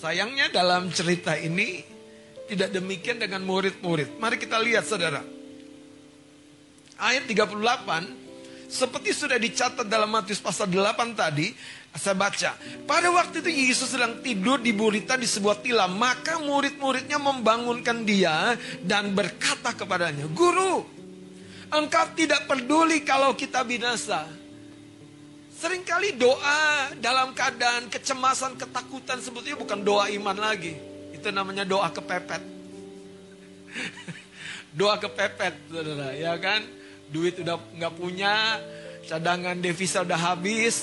[0.00, 1.84] Sayangnya dalam cerita ini
[2.50, 4.18] tidak demikian dengan murid-murid.
[4.18, 5.22] Mari kita lihat saudara.
[6.98, 8.22] Ayat 38
[8.72, 11.52] seperti sudah dicatat dalam Matius pasal 8 tadi,
[11.92, 12.56] saya baca.
[12.88, 18.56] Pada waktu itu Yesus sedang tidur di burita di sebuah tilam, maka murid-muridnya membangunkan dia
[18.80, 20.88] dan berkata kepadanya, "Guru,
[21.72, 24.42] engkau tidak peduli kalau kita binasa."
[25.62, 30.74] Seringkali doa dalam keadaan kecemasan, ketakutan sebetulnya bukan doa iman lagi.
[31.14, 32.42] Itu namanya doa kepepet.
[34.78, 36.66] doa kepepet, saudara, ya kan?
[37.14, 38.58] Duit udah nggak punya,
[39.06, 40.82] cadangan devisa udah habis,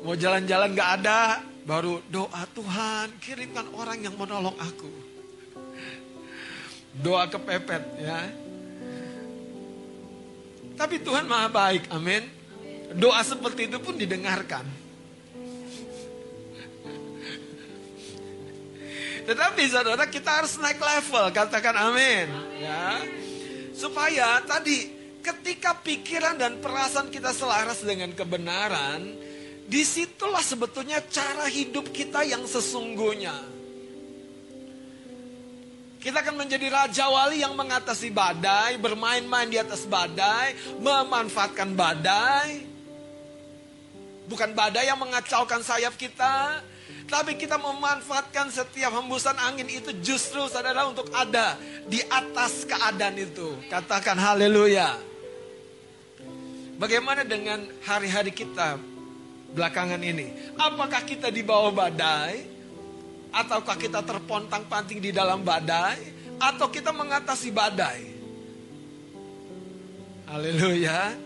[0.00, 4.92] mau jalan-jalan nggak ada, baru doa Tuhan kirimkan orang yang menolong aku.
[7.04, 8.47] Doa kepepet ya.
[10.78, 12.22] Tapi Tuhan maha baik, amin.
[12.94, 14.62] Doa seperti itu pun didengarkan.
[19.28, 22.30] Tetapi saudara kita harus naik level, katakan amin.
[22.62, 23.02] Ya.
[23.76, 24.88] Supaya tadi
[25.20, 29.18] ketika pikiran dan perasaan kita selaras dengan kebenaran,
[29.68, 33.57] di situlah sebetulnya cara hidup kita yang sesungguhnya.
[35.98, 42.62] Kita akan menjadi raja wali yang mengatasi badai, bermain-main di atas badai, memanfaatkan badai.
[44.30, 46.62] Bukan badai yang mengacaukan sayap kita,
[47.10, 53.58] tapi kita memanfaatkan setiap hembusan angin itu justru saudara untuk ada di atas keadaan itu.
[53.66, 54.94] Katakan haleluya.
[56.78, 58.78] Bagaimana dengan hari-hari kita
[59.50, 60.54] belakangan ini?
[60.54, 62.57] Apakah kita di bawah badai?
[63.28, 66.00] Ataukah kita terpontang-panting di dalam badai?
[66.38, 68.00] Atau kita mengatasi badai?
[70.28, 71.16] Haleluya.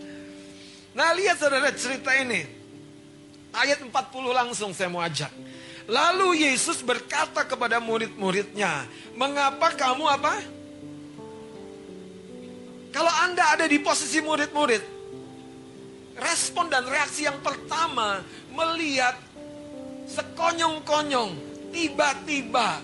[0.95, 2.43] Nah lihat saudara cerita ini.
[3.53, 3.91] Ayat 40
[4.33, 5.29] langsung saya mau ajak.
[5.85, 10.33] Lalu Yesus berkata kepada murid-muridnya, "Mengapa kamu apa?
[12.93, 14.81] Kalau Anda ada di posisi murid-murid,
[16.17, 18.21] respon dan reaksi yang pertama
[18.53, 19.17] melihat
[20.07, 21.33] sekonyong-konyong,
[21.73, 22.79] tiba-tiba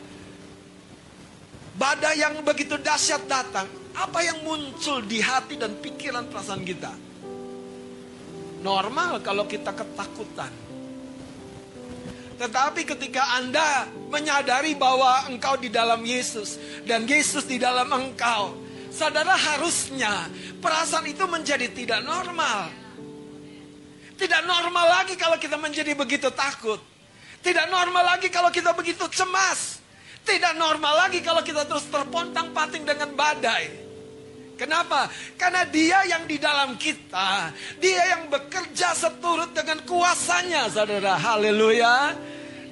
[1.78, 6.92] badai yang begitu dahsyat datang, apa yang muncul di hati dan pikiran perasaan kita?
[8.60, 10.52] Normal kalau kita ketakutan.
[12.40, 16.56] Tetapi ketika Anda menyadari bahwa engkau di dalam Yesus
[16.88, 18.56] dan Yesus di dalam engkau,
[18.92, 20.28] saudara harusnya
[20.64, 22.72] perasaan itu menjadi tidak normal.
[24.20, 26.80] Tidak normal lagi kalau kita menjadi begitu takut.
[27.40, 29.80] Tidak normal lagi kalau kita begitu cemas.
[30.28, 33.90] Tidak normal lagi kalau kita terus terpontang-panting dengan badai.
[34.60, 35.08] Kenapa?
[35.40, 41.16] Karena dia yang di dalam kita, dia yang bekerja seturut dengan kuasanya, saudara.
[41.16, 42.12] Haleluya.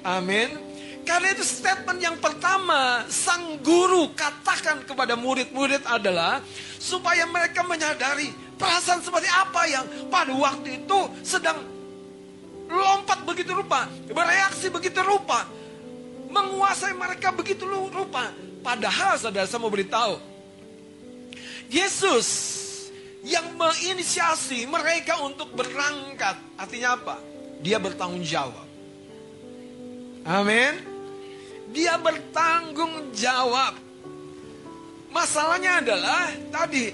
[0.04, 0.68] Amin.
[1.08, 6.44] Karena itu statement yang pertama sang guru katakan kepada murid-murid adalah
[6.76, 11.77] supaya mereka menyadari perasaan seperti apa yang pada waktu itu sedang
[12.68, 15.48] lompat begitu rupa, bereaksi begitu rupa,
[16.30, 18.32] menguasai mereka begitu rupa.
[18.62, 20.20] Padahal saudara saya mau beritahu,
[21.72, 22.28] Yesus
[23.28, 26.36] yang menginisiasi mereka untuk berangkat.
[26.56, 27.16] Artinya apa?
[27.60, 28.68] Dia bertanggung jawab.
[30.28, 30.74] Amin.
[31.72, 33.76] Dia bertanggung jawab.
[35.12, 36.92] Masalahnya adalah tadi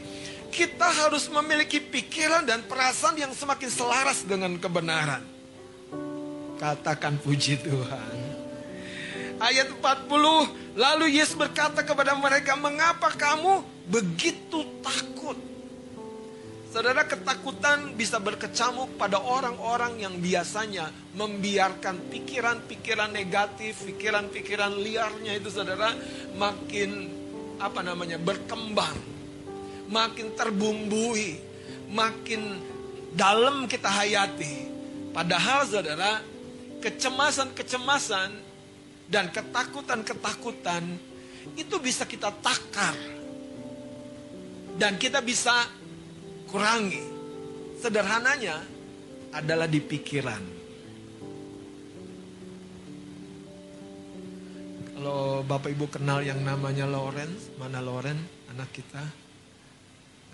[0.54, 5.33] kita harus memiliki pikiran dan perasaan yang semakin selaras dengan kebenaran.
[6.64, 8.16] Katakan puji Tuhan.
[9.36, 10.48] Ayat 40,
[10.80, 15.36] lalu Yesus berkata kepada mereka, "Mengapa kamu begitu takut?"
[16.72, 20.88] Saudara, ketakutan bisa berkecamuk pada orang-orang yang biasanya
[21.20, 25.92] membiarkan pikiran-pikiran negatif, pikiran-pikiran liarnya itu saudara
[26.40, 27.12] makin
[27.60, 28.16] apa namanya?
[28.16, 28.96] berkembang,
[29.92, 31.44] makin terbumbui,
[31.92, 32.64] makin
[33.12, 34.72] dalam kita hayati.
[35.12, 36.33] Padahal saudara,
[36.84, 38.30] kecemasan-kecemasan
[39.08, 40.84] dan ketakutan-ketakutan
[41.56, 42.96] itu bisa kita takar.
[44.76, 45.54] Dan kita bisa
[46.52, 47.00] kurangi.
[47.80, 48.58] Sederhananya
[49.32, 50.44] adalah di pikiran.
[54.98, 59.04] Kalau Bapak Ibu kenal yang namanya Lawrence, mana Lawrence, anak kita,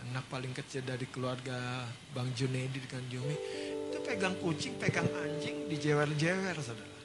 [0.07, 3.35] anak paling kecil dari keluarga Bang Junedi dengan Jumi,
[4.09, 6.97] pegang kucing, pegang anjing, dijewer-jewer, saudara.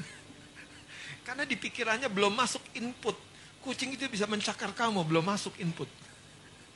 [1.28, 3.12] Karena di pikirannya belum masuk input.
[3.60, 5.84] Kucing itu bisa mencakar kamu, belum masuk input.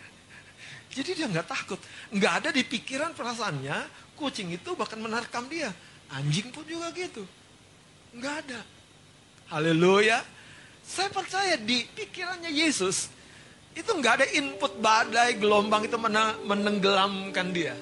[0.95, 1.81] Jadi dia nggak takut.
[2.13, 5.73] Nggak ada di pikiran perasaannya, kucing itu bahkan menerkam dia.
[6.13, 7.25] Anjing pun juga gitu.
[8.13, 8.61] Nggak ada.
[9.49, 10.21] Haleluya.
[10.85, 13.09] Saya percaya di pikirannya Yesus,
[13.73, 15.97] itu nggak ada input badai, gelombang itu
[16.45, 17.79] menenggelamkan dia.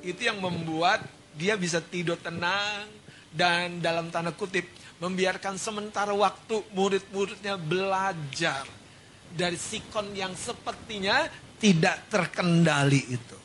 [0.00, 2.90] Itu yang membuat dia bisa tidur tenang
[3.30, 4.66] dan dalam tanda kutip
[4.98, 8.66] membiarkan sementara waktu murid-muridnya belajar
[9.30, 11.30] dari sikon yang sepertinya
[11.62, 13.38] tidak terkendali itu.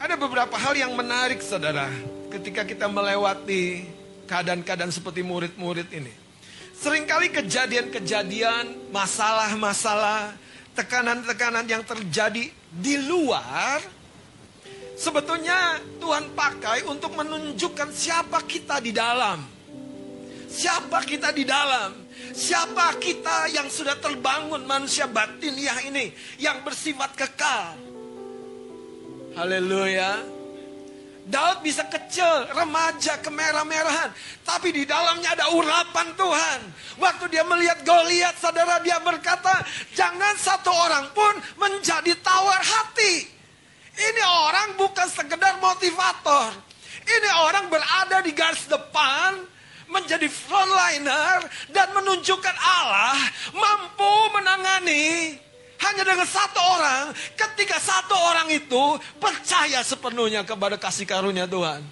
[0.00, 1.92] Ada beberapa hal yang menarik saudara
[2.32, 3.84] ketika kita melewati
[4.24, 6.14] keadaan-keadaan seperti murid-murid ini.
[6.80, 10.32] Seringkali kejadian-kejadian, masalah-masalah,
[10.72, 13.82] tekanan-tekanan yang terjadi di luar
[14.94, 19.42] sebetulnya Tuhan pakai untuk menunjukkan siapa kita di dalam.
[20.50, 22.10] Siapa kita di dalam?
[22.30, 26.10] Siapa kita yang sudah terbangun manusia batiniah ini
[26.42, 27.78] yang bersifat kekal?
[29.38, 30.39] Haleluya.
[31.30, 34.10] Daud bisa kecil, remaja, kemerah-merahan.
[34.42, 36.60] Tapi di dalamnya ada urapan Tuhan.
[36.98, 39.62] Waktu dia melihat Goliat, saudara dia berkata,
[39.94, 43.30] jangan satu orang pun menjadi tawar hati.
[43.94, 46.50] Ini orang bukan sekedar motivator.
[47.06, 49.38] Ini orang berada di garis depan,
[49.90, 53.18] menjadi frontliner dan menunjukkan Allah
[53.54, 55.34] mampu menangani
[55.90, 58.82] hanya dengan satu orang ketika satu orang itu
[59.18, 61.82] percaya sepenuhnya kepada kasih karunia Tuhan.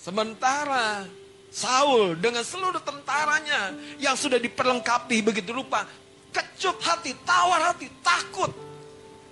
[0.00, 1.04] Sementara
[1.52, 5.84] Saul dengan seluruh tentaranya yang sudah diperlengkapi begitu rupa
[6.32, 8.52] kecut hati, tawar hati, takut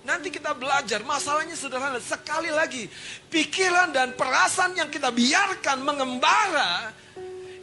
[0.07, 1.99] Nanti kita belajar, masalahnya sederhana.
[1.99, 2.87] Sekali lagi,
[3.27, 6.95] pikiran dan perasaan yang kita biarkan mengembara,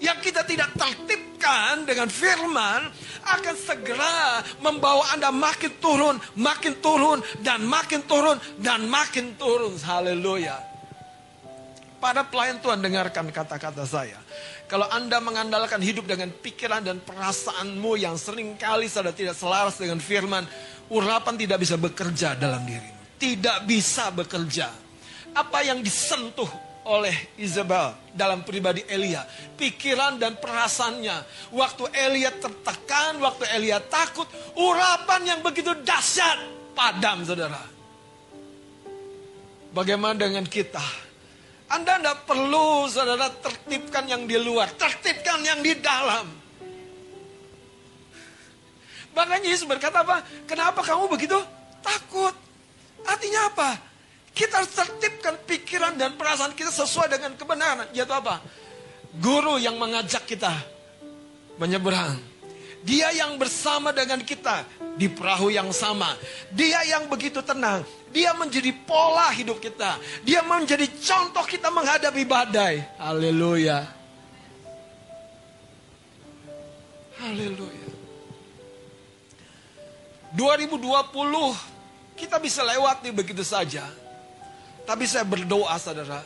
[0.02, 2.90] yang kita tidak tertibkan dengan firman,
[3.24, 9.74] akan segera membawa Anda makin turun, makin turun, dan makin turun, dan makin turun.
[9.80, 10.56] Haleluya.
[12.04, 14.20] Pada pelayan Tuhan dengarkan kata-kata saya.
[14.68, 20.00] Kalau Anda mengandalkan hidup dengan pikiran dan perasaanmu yang sering kali sudah tidak selaras dengan
[20.00, 20.44] firman,
[20.92, 23.16] urapan tidak bisa bekerja dalam dirimu.
[23.16, 24.68] Tidak bisa bekerja.
[25.32, 26.48] Apa yang disentuh
[26.84, 29.24] oleh Isabel dalam pribadi Elia.
[29.56, 31.50] Pikiran dan perasaannya.
[31.52, 34.28] Waktu Elia tertekan, waktu Elia takut.
[34.56, 36.38] Urapan yang begitu dahsyat.
[36.76, 37.60] Padam saudara.
[39.74, 40.82] Bagaimana dengan kita?
[41.72, 44.70] Anda tidak perlu saudara tertibkan yang di luar.
[44.76, 46.26] Tertibkan yang di dalam.
[49.14, 50.22] Makanya Yesus berkata apa?
[50.44, 51.38] Kenapa kamu begitu
[51.80, 52.34] takut?
[53.06, 53.93] Artinya apa?
[54.34, 57.86] Kita harus tertibkan pikiran dan perasaan kita sesuai dengan kebenaran.
[57.94, 58.42] Yaitu apa?
[59.22, 60.50] Guru yang mengajak kita
[61.54, 62.18] menyeberang.
[62.84, 64.66] Dia yang bersama dengan kita
[64.98, 66.18] di perahu yang sama.
[66.52, 67.86] Dia yang begitu tenang.
[68.12, 69.96] Dia menjadi pola hidup kita.
[70.26, 72.84] Dia menjadi contoh kita menghadapi badai.
[73.00, 73.86] Haleluya.
[77.22, 77.88] Haleluya.
[80.34, 84.03] 2020 kita bisa lewati begitu saja.
[84.84, 86.20] Tapi saya berdoa saudara,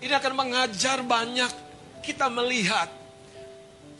[0.00, 1.52] Ini akan mengajar banyak
[2.00, 2.88] kita melihat.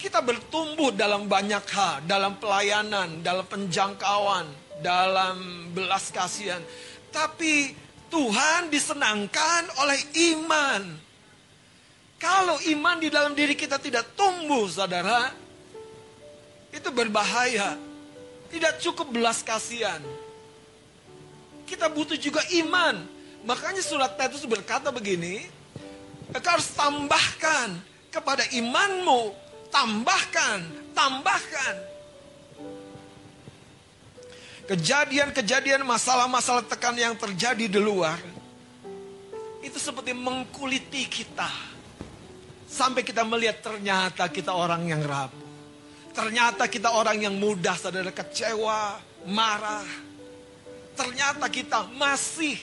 [0.01, 4.49] Kita bertumbuh dalam banyak hal, dalam pelayanan, dalam penjangkauan,
[4.81, 6.65] dalam belas kasihan.
[7.13, 7.77] Tapi
[8.09, 10.01] Tuhan disenangkan oleh
[10.33, 10.83] iman.
[12.17, 15.29] Kalau iman di dalam diri kita tidak tumbuh, saudara,
[16.73, 17.77] itu berbahaya.
[18.49, 20.01] Tidak cukup belas kasihan.
[21.69, 23.20] Kita butuh juga iman.
[23.45, 25.49] Makanya surat Titus berkata begini,
[26.31, 27.81] engkau harus tambahkan
[28.13, 29.33] kepada imanmu,
[29.73, 30.61] tambahkan,
[30.93, 31.75] tambahkan.
[34.71, 38.21] Kejadian-kejadian masalah-masalah tekan yang terjadi di luar
[39.65, 41.51] itu seperti mengkuliti kita.
[42.71, 45.43] Sampai kita melihat ternyata kita orang yang rapuh.
[46.15, 49.87] Ternyata kita orang yang mudah saudara kecewa, marah.
[50.95, 52.55] Ternyata kita masih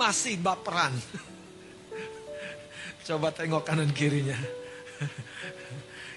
[0.00, 0.96] masih baperan.
[3.04, 4.40] Coba tengok kanan kirinya.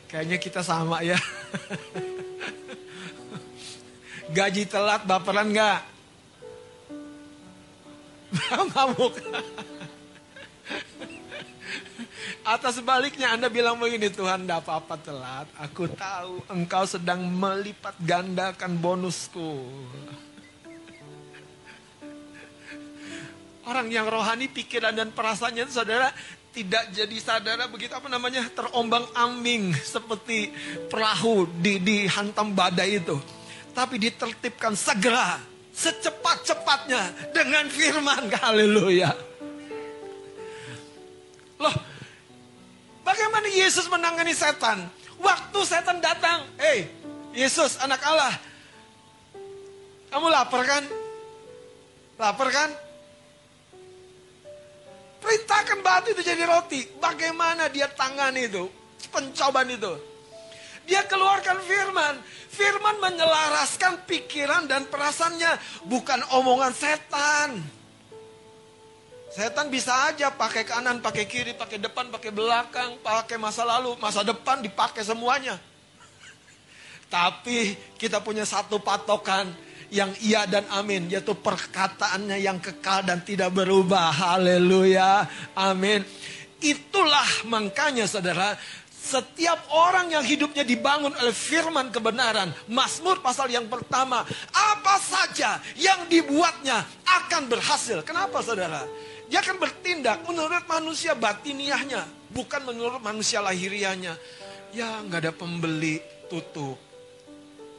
[0.08, 1.20] Kayaknya kita sama ya.
[4.32, 5.80] Gaji telat baperan nggak?
[8.72, 9.14] Ngamuk.
[12.44, 15.48] Atau sebaliknya Anda bilang begini, Tuhan tidak apa-apa telat.
[15.64, 19.64] Aku tahu engkau sedang melipat gandakan bonusku.
[23.64, 26.12] Orang yang rohani pikiran dan perasaannya saudara
[26.52, 30.52] tidak jadi saudara begitu apa namanya terombang ambing seperti
[30.92, 33.16] perahu di dihantam badai itu.
[33.74, 35.40] Tapi ditertibkan segera
[35.74, 38.30] secepat-cepatnya dengan firman.
[38.44, 39.16] Haleluya.
[41.58, 41.76] Loh,
[43.02, 44.86] bagaimana Yesus menangani setan?
[45.18, 46.86] Waktu setan datang, hei
[47.34, 48.36] Yesus anak Allah,
[50.14, 50.84] kamu lapar kan?
[52.20, 52.70] Lapar kan?
[55.24, 56.84] Perintahkan batu itu jadi roti.
[57.00, 58.68] Bagaimana dia tangan itu?
[59.08, 59.96] Pencobaan itu.
[60.84, 62.20] Dia keluarkan firman.
[62.52, 65.56] Firman menyelaraskan pikiran dan perasaannya.
[65.88, 67.64] Bukan omongan setan.
[69.32, 74.22] Setan bisa aja pakai kanan, pakai kiri, pakai depan, pakai belakang, pakai masa lalu, masa
[74.22, 75.58] depan dipakai semuanya.
[77.10, 79.50] Tapi kita punya satu patokan
[79.94, 84.10] yang iya dan amin, yaitu perkataannya yang kekal dan tidak berubah.
[84.10, 86.02] Haleluya, amin.
[86.58, 88.58] Itulah makanya saudara,
[88.90, 96.10] setiap orang yang hidupnya dibangun oleh firman kebenaran, Mazmur pasal yang pertama, apa saja yang
[96.10, 98.02] dibuatnya akan berhasil.
[98.02, 98.82] Kenapa saudara?
[99.30, 104.18] Dia akan bertindak menurut manusia batiniahnya, bukan menurut manusia lahiriahnya.
[104.74, 106.82] Ya nggak ada pembeli, tutup.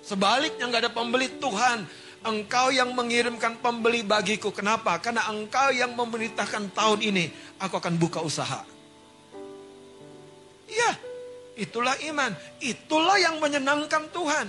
[0.04, 1.88] Sebaliknya nggak ada pembeli Tuhan,
[2.24, 4.50] engkau yang mengirimkan pembeli bagiku.
[4.50, 4.96] Kenapa?
[4.98, 7.24] Karena engkau yang memerintahkan tahun ini,
[7.60, 8.64] aku akan buka usaha.
[10.64, 10.92] Iya,
[11.60, 12.32] itulah iman.
[12.58, 14.48] Itulah yang menyenangkan Tuhan.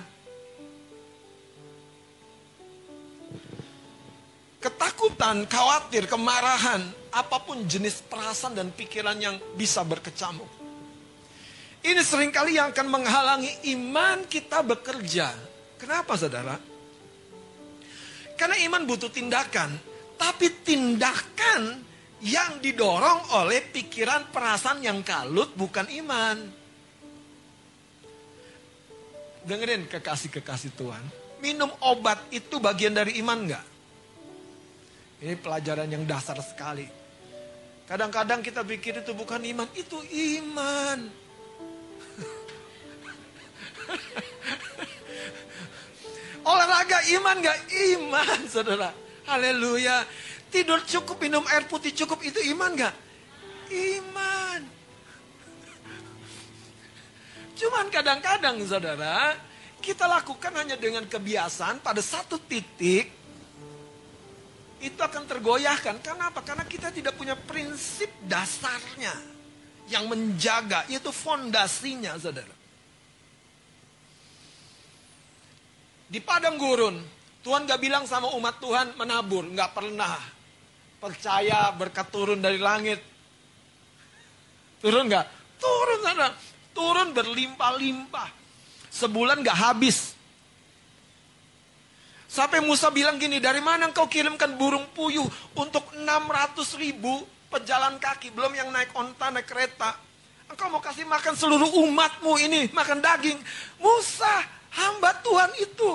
[4.63, 6.81] Ketakutan, khawatir, kemarahan,
[7.13, 10.49] apa pun jenis perasaan dan pikiran yang bisa berkecamuk.
[11.85, 15.29] Ini sering kali yang akan menghalangi iman kita bekerja.
[15.77, 16.57] Kenapa saudara?
[18.35, 19.71] Karena iman butuh tindakan.
[20.15, 21.83] Tapi tindakan
[22.23, 26.37] yang didorong oleh pikiran perasaan yang kalut bukan iman.
[29.45, 31.03] Dengerin kekasih-kekasih Tuhan.
[31.43, 33.65] Minum obat itu bagian dari iman nggak?
[35.21, 36.87] Ini pelajaran yang dasar sekali.
[37.85, 40.01] Kadang-kadang kita pikir itu bukan iman, itu
[40.41, 40.99] iman.
[46.45, 47.57] Olahraga iman gak?
[47.97, 48.93] Iman saudara.
[49.25, 50.05] Haleluya.
[50.53, 52.93] Tidur cukup, minum air putih cukup, itu iman gak?
[53.73, 54.61] Iman.
[57.57, 59.35] Cuman kadang-kadang saudara,
[59.81, 63.09] kita lakukan hanya dengan kebiasaan pada satu titik,
[64.79, 65.97] itu akan tergoyahkan.
[65.99, 66.45] Kenapa?
[66.45, 69.11] Karena kita tidak punya prinsip dasarnya
[69.91, 72.54] yang menjaga, yaitu fondasinya saudara.
[76.15, 76.95] Di padang gurun,
[77.43, 80.15] Tuhan gak bilang sama umat Tuhan menabur, gak pernah.
[80.95, 83.03] Percaya berkat turun dari langit.
[84.79, 85.27] Turun gak?
[85.59, 86.31] Turun sana.
[86.71, 88.31] Turun berlimpah-limpah.
[88.95, 90.15] Sebulan gak habis.
[92.31, 95.27] Sampai Musa bilang gini, dari mana engkau kirimkan burung puyuh
[95.59, 99.99] untuk 600 ribu pejalan kaki, belum yang naik onta, naik kereta.
[100.47, 103.35] Engkau mau kasih makan seluruh umatmu ini, makan daging.
[103.83, 105.91] Musa, Hamba Tuhan itu.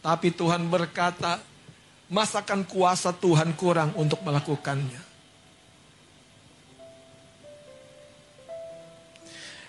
[0.00, 1.40] Tapi Tuhan berkata,
[2.08, 5.00] masakan kuasa Tuhan kurang untuk melakukannya.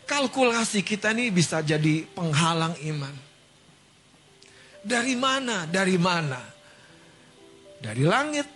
[0.07, 3.15] Kalkulasi kita ini bisa jadi penghalang iman.
[4.83, 5.63] Dari mana?
[5.63, 6.41] Dari mana?
[7.79, 8.47] Dari langit.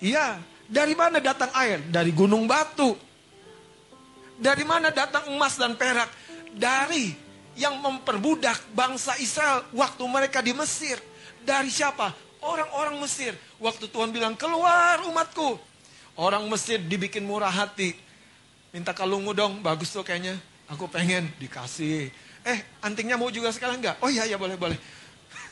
[0.00, 1.84] Iya, dari mana datang air?
[1.84, 2.96] Dari gunung batu.
[4.40, 6.08] Dari mana datang emas dan perak?
[6.56, 7.29] Dari
[7.60, 10.96] yang memperbudak bangsa Israel waktu mereka di Mesir.
[11.44, 12.16] Dari siapa?
[12.40, 13.36] Orang-orang Mesir.
[13.60, 15.60] Waktu Tuhan bilang, keluar umatku.
[16.16, 17.92] Orang Mesir dibikin murah hati.
[18.72, 20.40] Minta kalungmu dong, bagus tuh kayaknya.
[20.72, 22.08] Aku pengen dikasih.
[22.48, 24.00] Eh, antingnya mau juga sekarang enggak?
[24.00, 24.78] Oh iya, ya boleh, boleh.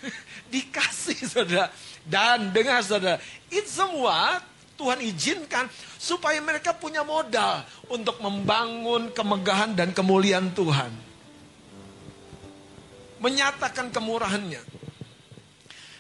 [0.55, 1.69] dikasih saudara.
[2.09, 3.21] Dan dengar saudara,
[3.53, 4.41] itu semua
[4.81, 5.69] Tuhan izinkan
[6.01, 11.08] supaya mereka punya modal untuk membangun kemegahan dan kemuliaan Tuhan.
[13.19, 14.63] Menyatakan kemurahannya.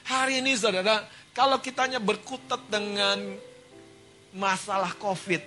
[0.08, 1.04] Hari ini saudara,
[1.36, 3.36] kalau kitanya berkutat dengan
[4.32, 5.42] masalah COVID,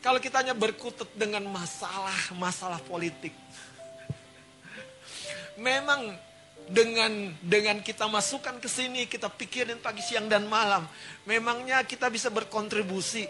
[0.00, 3.34] kalau kitanya berkutat dengan masalah-masalah politik,
[5.58, 6.14] memang
[6.70, 10.86] dengan dengan kita masukkan ke sini, kita pikirin pagi, siang, dan malam.
[11.26, 13.26] Memangnya kita bisa berkontribusi.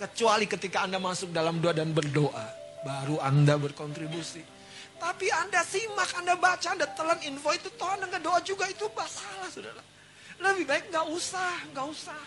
[0.00, 2.48] Kecuali ketika Anda masuk dalam doa dan berdoa.
[2.80, 4.59] Baru Anda berkontribusi.
[5.00, 7.72] Tapi Anda simak, Anda baca, Anda telan info itu.
[7.72, 9.80] Toh Anda doa juga, itu masalah saudara.
[10.40, 12.22] Lebih baik nggak usah, nggak usah.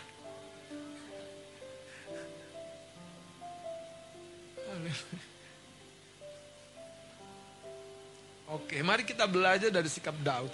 [8.53, 10.49] Oke, mari kita belajar dari sikap Daud.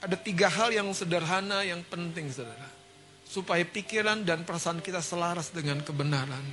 [0.00, 2.68] Ada tiga hal yang sederhana yang penting, saudara.
[3.24, 6.44] Supaya pikiran dan perasaan kita selaras dengan kebenaran.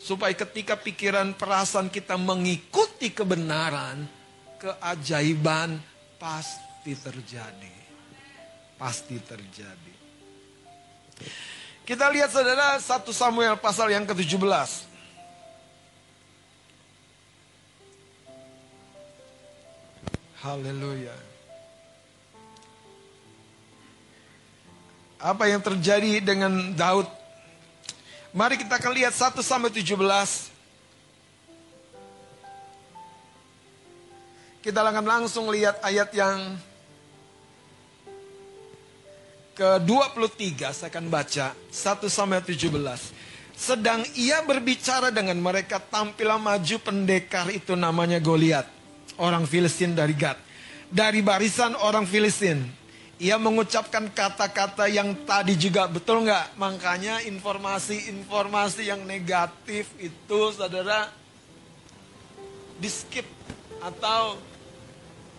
[0.00, 4.15] Supaya ketika pikiran perasaan kita mengikuti kebenaran,
[4.60, 5.80] keajaiban
[6.20, 7.74] pasti terjadi.
[8.76, 9.94] Pasti terjadi.
[11.86, 12.82] Kita lihat saudara 1
[13.14, 14.42] Samuel pasal yang ke-17.
[20.42, 21.14] Haleluya.
[25.16, 27.08] Apa yang terjadi dengan Daud?
[28.36, 30.55] Mari kita akan lihat 1 sampai 17.
[34.66, 36.58] Kita akan langsung lihat ayat yang
[39.54, 41.70] ke-23 saya akan baca 1
[42.10, 42.74] sampai 17.
[43.54, 48.66] Sedang ia berbicara dengan mereka tampillah maju pendekar itu namanya Goliat
[49.22, 50.34] orang Filistin dari Gad.
[50.90, 52.66] Dari barisan orang Filistin.
[53.22, 56.58] Ia mengucapkan kata-kata yang tadi juga betul nggak?
[56.58, 61.06] Makanya informasi-informasi yang negatif itu saudara
[62.82, 63.30] di skip
[63.80, 64.55] atau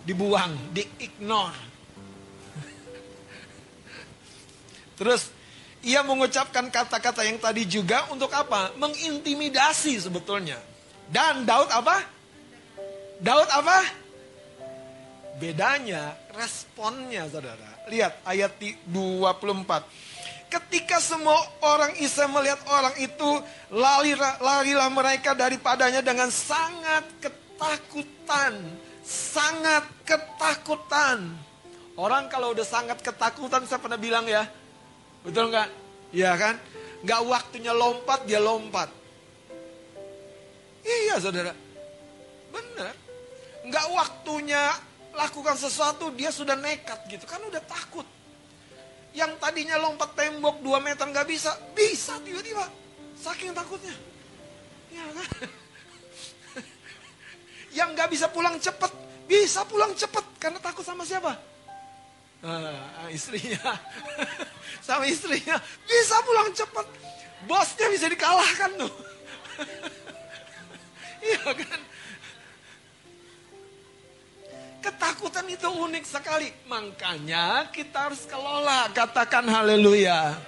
[0.08, 1.60] dibuang, di-ignore.
[4.96, 5.28] Terus
[5.84, 8.72] ia mengucapkan kata-kata yang tadi juga untuk apa?
[8.80, 10.58] Mengintimidasi sebetulnya.
[11.12, 12.02] Dan Daud apa?
[13.20, 13.80] Daud apa?
[15.38, 17.86] Bedanya responnya saudara.
[17.92, 20.08] Lihat ayat 24.
[20.48, 23.30] Ketika semua orang Israel melihat orang itu,
[23.70, 28.56] larilah, larilah mereka daripadanya dengan sangat ketakutan.
[29.08, 31.32] Sangat ketakutan.
[31.96, 34.44] Orang kalau udah sangat ketakutan, saya pernah bilang ya.
[35.24, 35.70] Betul nggak?
[36.12, 36.56] Iya kan?
[37.08, 38.92] Nggak waktunya lompat, dia lompat.
[40.84, 41.56] Iya saudara.
[42.52, 43.08] Benar
[43.68, 44.72] nggak waktunya
[45.12, 48.08] lakukan sesuatu dia sudah nekat gitu kan udah takut
[49.12, 52.64] yang tadinya lompat tembok 2 meter nggak bisa bisa tiba-tiba
[53.20, 53.92] saking takutnya
[54.94, 55.28] ya kan
[57.78, 58.90] yang nggak bisa pulang cepet
[59.30, 61.38] bisa pulang cepet karena takut sama siapa
[62.42, 63.78] nah, istrinya
[64.88, 66.88] sama istrinya bisa pulang cepet
[67.46, 68.94] bosnya bisa dikalahkan tuh
[71.30, 71.82] iya kan
[74.88, 76.48] Ketakutan itu unik sekali.
[76.72, 78.88] Makanya kita harus kelola.
[78.96, 80.40] Katakan haleluya.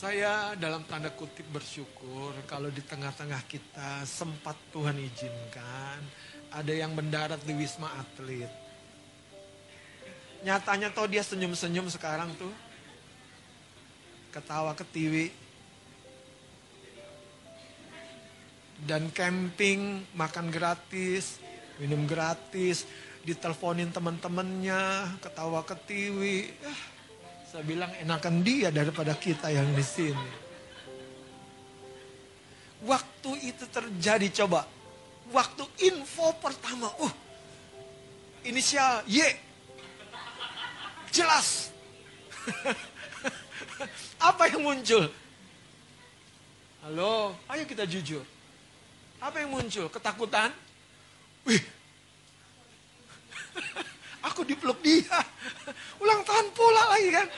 [0.00, 6.00] Saya dalam tanda kutip bersyukur kalau di tengah-tengah kita sempat Tuhan izinkan
[6.56, 8.48] ada yang mendarat di Wisma Atlet.
[10.40, 12.48] Nyatanya tau dia senyum-senyum sekarang tuh
[14.32, 15.28] ketawa ketiwi.
[18.80, 21.36] Dan camping, makan gratis,
[21.76, 22.88] minum gratis,
[23.28, 26.56] diteleponin teman-temannya, ketawa ketiwi.
[26.56, 26.72] Ya,
[27.50, 30.30] saya bilang enakan dia daripada kita yang di sini.
[32.86, 34.70] Waktu itu terjadi coba.
[35.34, 37.10] Waktu info pertama, uh,
[38.46, 39.34] inisial Y.
[41.10, 41.74] Jelas.
[44.46, 45.10] yang muncul?
[46.86, 48.22] Halo, ayo kita jujur.
[49.18, 49.90] Apa yang muncul?
[49.90, 50.54] Ketakutan?
[51.42, 51.58] Wih,
[54.24, 55.24] aku dipeluk dia.
[56.02, 57.28] Ulang tahun pula lagi kan.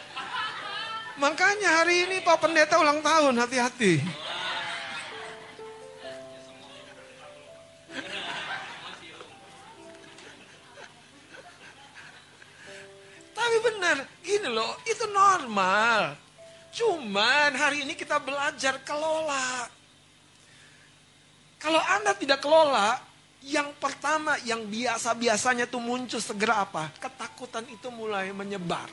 [1.20, 4.00] Makanya hari ini Pak Pendeta ulang tahun, hati-hati.
[13.36, 16.16] Tapi benar, gini loh, itu normal.
[16.72, 19.68] Cuman hari ini kita belajar kelola.
[21.60, 23.11] Kalau Anda tidak kelola,
[23.42, 26.94] yang pertama yang biasa-biasanya tuh muncul segera apa?
[27.02, 28.86] Ketakutan itu mulai menyebar.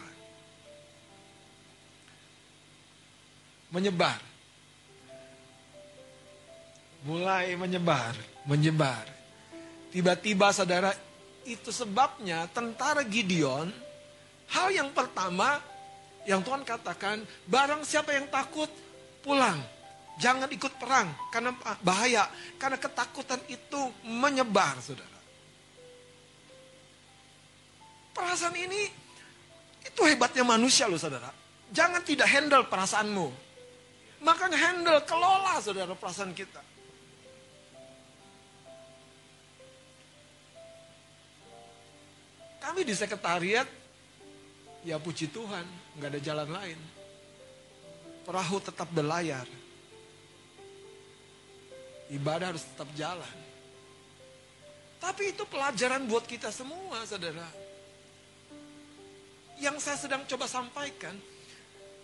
[3.70, 4.18] Menyebar.
[7.06, 9.06] Mulai menyebar, menyebar.
[9.94, 10.92] Tiba-tiba saudara,
[11.48, 13.72] itu sebabnya tentara Gideon,
[14.52, 15.62] hal yang pertama
[16.28, 18.68] yang Tuhan katakan, barang siapa yang takut,
[19.24, 19.62] pulang.
[20.20, 22.28] Jangan ikut perang, karena bahaya.
[22.60, 25.20] Karena ketakutan itu menyebar, saudara.
[28.12, 28.92] Perasaan ini,
[29.80, 31.32] itu hebatnya manusia loh, saudara.
[31.72, 33.32] Jangan tidak handle perasaanmu.
[34.20, 36.60] Makanya handle, kelola, saudara, perasaan kita.
[42.60, 43.72] Kami di sekretariat,
[44.84, 45.64] ya puji Tuhan,
[45.96, 46.80] nggak ada jalan lain.
[48.28, 49.48] Perahu tetap berlayar.
[52.10, 53.38] Ibadah harus tetap jalan.
[55.00, 57.48] Tapi itu pelajaran buat kita semua, saudara.
[59.62, 61.16] Yang saya sedang coba sampaikan,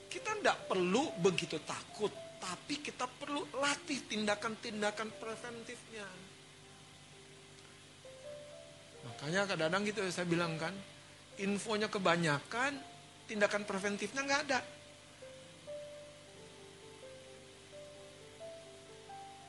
[0.08, 6.08] kita tidak perlu begitu takut, tapi kita perlu latih tindakan-tindakan preventifnya.
[9.10, 10.72] Makanya kadang-kadang gitu saya bilang kan,
[11.42, 12.78] infonya kebanyakan,
[13.26, 14.60] tindakan preventifnya nggak ada.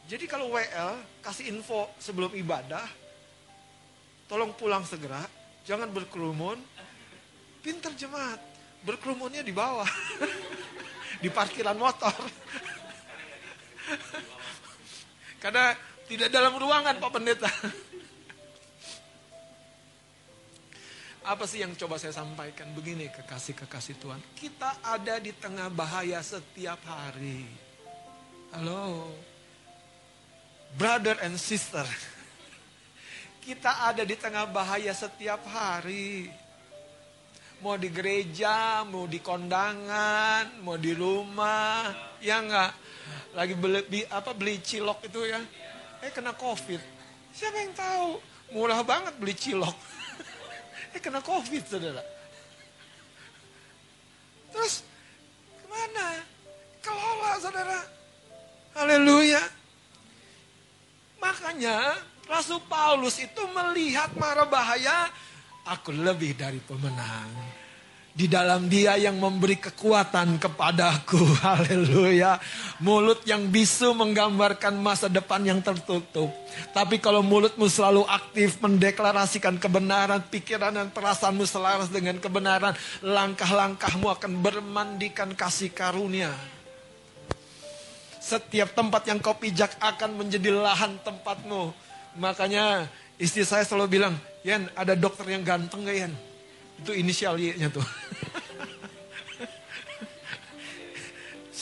[0.07, 2.87] Jadi kalau WL kasih info sebelum ibadah,
[4.31, 5.27] tolong pulang segera,
[5.67, 6.63] jangan berkerumun.
[7.59, 8.39] Pinter jemaat,
[8.87, 9.91] berkerumunnya di bawah,
[11.23, 12.15] di parkiran motor.
[15.43, 15.75] Karena
[16.07, 17.51] tidak dalam ruangan Pak Pendeta.
[21.35, 22.71] Apa sih yang coba saya sampaikan?
[22.71, 24.23] Begini kekasih-kekasih Tuhan.
[24.39, 27.43] Kita ada di tengah bahaya setiap hari.
[28.55, 29.11] Halo.
[30.77, 31.89] Brother and sister.
[33.41, 36.29] Kita ada di tengah bahaya setiap hari.
[37.65, 41.89] Mau di gereja, mau di kondangan, mau di rumah.
[42.21, 42.77] Ya enggak?
[43.33, 45.41] Lagi beli, apa, beli cilok itu ya.
[46.05, 46.85] Eh kena covid.
[47.33, 48.21] Siapa yang tahu?
[48.53, 49.77] Murah banget beli cilok.
[50.93, 52.05] Eh kena covid saudara.
[54.53, 54.85] Terus
[55.57, 56.21] ke mana?
[56.85, 57.81] Kelola saudara.
[58.77, 59.66] Haleluya.
[61.21, 65.09] Makanya Rasul Paulus itu melihat mara bahaya.
[65.67, 67.57] Aku lebih dari pemenang.
[68.17, 71.21] Di dalam dia yang memberi kekuatan kepadaku.
[71.45, 72.41] Haleluya.
[72.81, 76.33] Mulut yang bisu menggambarkan masa depan yang tertutup.
[76.73, 82.73] Tapi kalau mulutmu selalu aktif mendeklarasikan kebenaran, pikiran dan perasaanmu selaras dengan kebenaran,
[83.05, 86.56] langkah-langkahmu akan bermandikan kasih karunia.
[88.27, 91.71] Setiap tempat yang kau pijak akan menjadi lahan tempatmu.
[92.19, 92.91] Makanya
[93.23, 96.13] istri saya selalu bilang, Yan ada dokter yang ganteng gak Yan?
[96.83, 97.87] Itu inisial Y-nya tuh.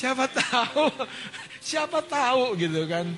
[0.00, 0.88] siapa tahu,
[1.60, 3.12] siapa tahu gitu kan.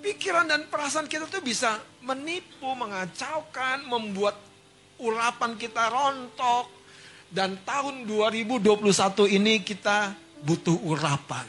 [0.00, 4.38] Pikiran dan perasaan kita tuh bisa menipu, mengacaukan, membuat
[5.02, 6.79] urapan kita rontok.
[7.30, 8.74] Dan tahun 2021
[9.38, 11.46] ini kita butuh urapan.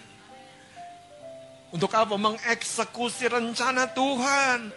[1.74, 2.14] Untuk apa?
[2.22, 4.70] Mengeksekusi rencana Tuhan.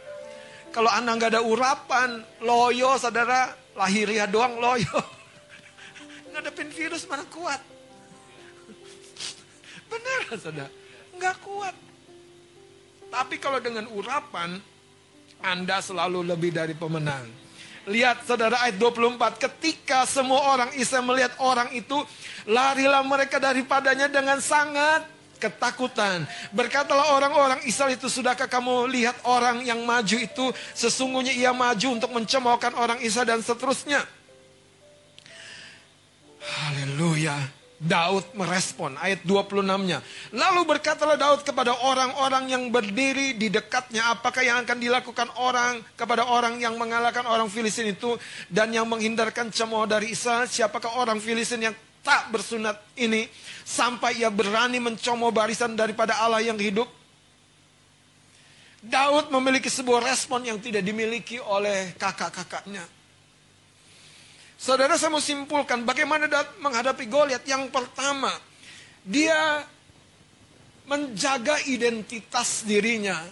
[0.72, 4.96] Kalau Anda nggak ada urapan, loyo saudara, lahiriah doang loyo.
[6.32, 7.60] Ngadepin virus mana kuat.
[9.92, 10.72] Benar saudara,
[11.20, 11.76] nggak kuat.
[13.12, 14.58] Tapi kalau dengan urapan,
[15.44, 17.43] Anda selalu lebih dari pemenang.
[17.84, 22.00] Lihat saudara ayat 24, ketika semua orang Israel melihat orang itu,
[22.48, 25.04] larilah mereka daripadanya dengan sangat
[25.36, 26.24] ketakutan.
[26.56, 32.08] Berkatalah orang-orang Israel itu, sudahkah kamu lihat orang yang maju itu, sesungguhnya ia maju untuk
[32.08, 34.00] mencemoohkan orang Israel dan seterusnya.
[36.40, 37.63] Haleluya.
[37.74, 39.98] Daud merespon ayat 26-nya.
[40.30, 46.30] Lalu berkatalah Daud kepada orang-orang yang berdiri di dekatnya, apakah yang akan dilakukan orang kepada
[46.30, 48.14] orang yang mengalahkan orang Filistin itu
[48.46, 50.46] dan yang menghindarkan cemooh dari Israel?
[50.46, 51.74] Siapakah orang Filistin yang
[52.04, 53.26] tak bersunat ini
[53.66, 56.86] sampai ia berani mencomot barisan daripada Allah yang hidup?
[58.84, 63.03] Daud memiliki sebuah respon yang tidak dimiliki oleh kakak-kakaknya.
[64.64, 67.44] Saudara saya mau simpulkan bagaimana Daud menghadapi Goliat.
[67.44, 68.32] Yang pertama,
[69.04, 69.60] dia
[70.88, 73.28] menjaga identitas dirinya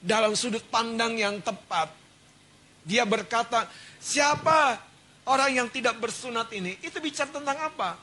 [0.00, 1.92] dalam sudut pandang yang tepat.
[2.80, 3.68] Dia berkata,
[4.00, 4.80] siapa
[5.28, 6.80] orang yang tidak bersunat ini?
[6.80, 8.00] Itu bicara tentang apa?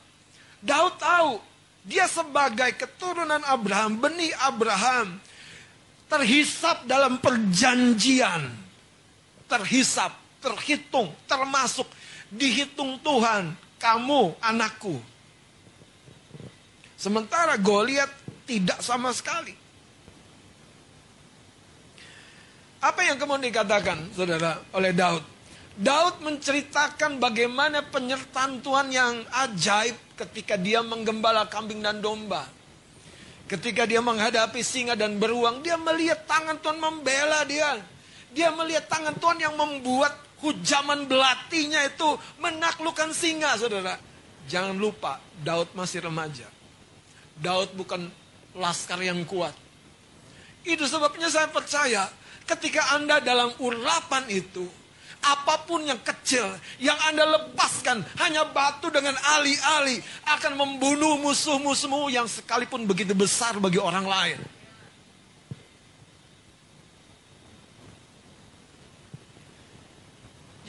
[0.62, 1.42] Daud tahu,
[1.82, 5.18] dia sebagai keturunan Abraham, benih Abraham,
[6.06, 8.54] terhisap dalam perjanjian.
[9.50, 10.14] Terhisap,
[10.46, 11.90] terhitung, termasuk,
[12.30, 14.98] dihitung Tuhan, kamu anakku.
[17.00, 18.12] Sementara Goliat
[18.44, 19.56] tidak sama sekali.
[22.80, 25.24] Apa yang kemudian dikatakan, saudara, oleh Daud?
[25.80, 32.48] Daud menceritakan bagaimana penyertaan Tuhan yang ajaib ketika dia menggembala kambing dan domba.
[33.48, 37.80] Ketika dia menghadapi singa dan beruang, dia melihat tangan Tuhan membela dia.
[38.36, 42.10] Dia melihat tangan Tuhan yang membuat hujaman belatinya itu
[42.40, 44.00] menaklukkan singa, saudara.
[44.50, 46.48] Jangan lupa, Daud masih remaja.
[47.40, 48.10] Daud bukan
[48.58, 49.54] laskar yang kuat.
[50.66, 52.10] Itu sebabnya saya percaya
[52.44, 54.68] ketika Anda dalam urapan itu,
[55.20, 56.48] apa pun yang kecil
[56.80, 63.80] yang Anda lepaskan hanya batu dengan alih-alih akan membunuh musuh-musuhmu yang sekalipun begitu besar bagi
[63.80, 64.40] orang lain.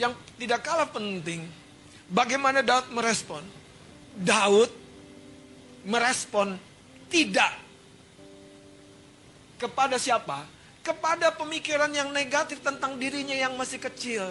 [0.00, 1.44] Yang tidak kalah penting,
[2.08, 3.44] bagaimana Daud merespon?
[4.16, 4.72] Daud
[5.84, 6.56] merespon
[7.12, 7.52] tidak
[9.60, 10.60] kepada siapa?
[10.80, 14.24] kepada pemikiran yang negatif tentang dirinya yang masih kecil.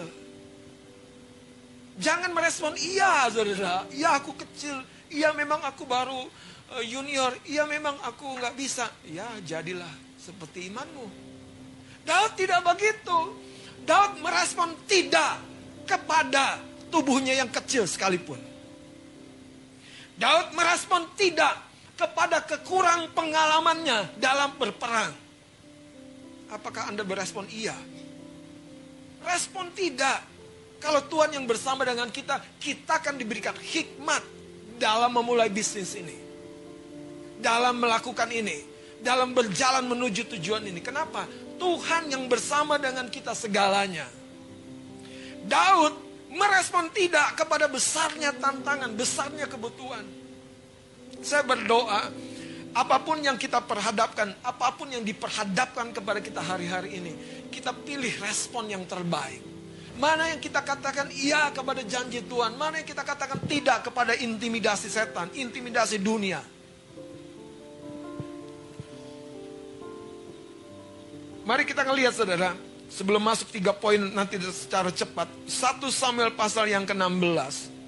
[2.00, 3.86] Jangan merespon iya, saudara.
[3.92, 4.82] Iya aku kecil.
[5.10, 6.26] Iya memang aku baru
[6.74, 7.34] uh, junior.
[7.46, 8.88] Iya memang aku nggak bisa.
[9.06, 11.06] Ya jadilah seperti imanmu.
[12.08, 13.36] Daud tidak begitu.
[13.84, 15.38] Daud merespon tidak
[15.88, 18.38] kepada tubuhnya yang kecil sekalipun.
[20.20, 21.56] Daud merespon tidak
[21.96, 25.12] kepada kekurang pengalamannya dalam berperang.
[26.52, 27.76] Apakah Anda berespon iya?
[29.24, 30.20] Respon tidak.
[30.80, 34.24] Kalau Tuhan yang bersama dengan kita, kita akan diberikan hikmat
[34.80, 36.16] dalam memulai bisnis ini.
[37.40, 38.64] Dalam melakukan ini.
[39.00, 40.80] Dalam berjalan menuju tujuan ini.
[40.80, 41.28] Kenapa?
[41.60, 44.19] Tuhan yang bersama dengan kita segalanya.
[45.50, 45.94] Daud
[46.30, 50.06] merespon tidak kepada besarnya tantangan, besarnya kebutuhan.
[51.20, 52.06] Saya berdoa,
[52.70, 57.12] Apa pun yang kita perhadapkan, apa pun yang diperhadapkan kepada kita hari-hari ini,
[57.50, 59.42] kita pilih respon yang terbaik.
[59.98, 64.86] Mana yang kita katakan iya kepada janji Tuhan, mana yang kita katakan tidak kepada intimidasi
[64.86, 66.38] setan, intimidasi dunia.
[71.42, 72.54] Mari kita ngelihat saudara,
[72.90, 75.30] sebelum masuk tiga poin nanti secara cepat.
[75.46, 77.80] Satu Samuel pasal yang ke-16.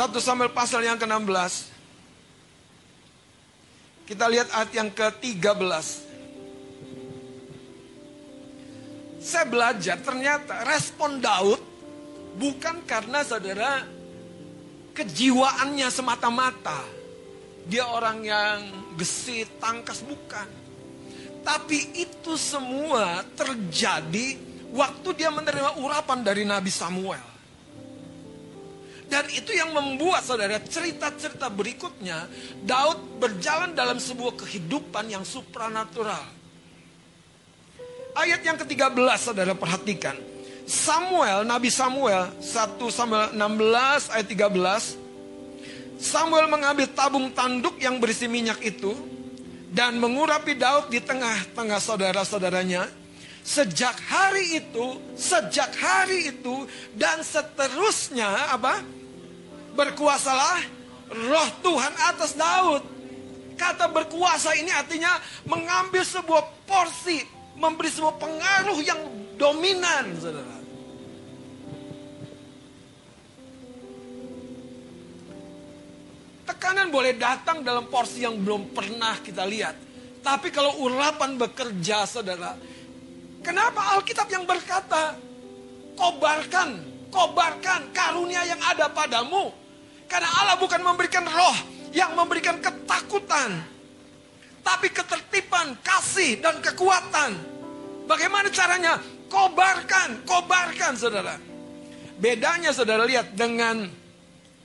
[0.00, 1.68] 1 Samuel pasal yang ke-16.
[4.08, 6.09] Kita lihat ayat yang ke-13.
[9.20, 11.60] Saya belajar ternyata respon Daud
[12.40, 13.84] bukan karena saudara
[14.96, 16.80] kejiwaannya semata-mata.
[17.68, 18.58] Dia orang yang
[18.96, 20.48] gesit, tangkas, bukan.
[21.44, 24.40] Tapi itu semua terjadi
[24.72, 27.28] waktu dia menerima urapan dari Nabi Samuel.
[29.10, 32.24] Dan itu yang membuat saudara cerita-cerita berikutnya
[32.64, 36.39] Daud berjalan dalam sebuah kehidupan yang supranatural.
[38.14, 40.18] Ayat yang ke-13 saudara perhatikan.
[40.66, 46.00] Samuel, Nabi Samuel, 1 Samuel 16 ayat 13.
[46.00, 48.94] Samuel mengambil tabung tanduk yang berisi minyak itu
[49.70, 52.86] dan mengurapi Daud di tengah-tengah saudara-saudaranya.
[53.40, 59.00] Sejak hari itu, sejak hari itu dan seterusnya apa?
[59.70, 60.60] berkuasalah
[61.30, 62.82] roh Tuhan atas Daud.
[63.54, 67.20] Kata berkuasa ini artinya mengambil sebuah porsi,
[67.56, 69.00] memberi sebuah pengaruh yang
[69.40, 70.56] dominan, saudara.
[76.50, 79.76] Tekanan boleh datang dalam porsi yang belum pernah kita lihat.
[80.20, 82.52] Tapi kalau urapan bekerja, saudara,
[83.40, 85.16] kenapa Alkitab yang berkata,
[85.96, 89.52] kobarkan, kobarkan karunia yang ada padamu
[90.10, 91.56] Karena Allah bukan memberikan roh
[91.94, 93.62] yang memberikan ketakutan.
[94.60, 97.32] Tapi ketertiban, kasih, dan kekuatan.
[98.04, 99.00] Bagaimana caranya?
[99.30, 101.38] Kobarkan, kobarkan saudara.
[102.20, 103.88] Bedanya saudara lihat dengan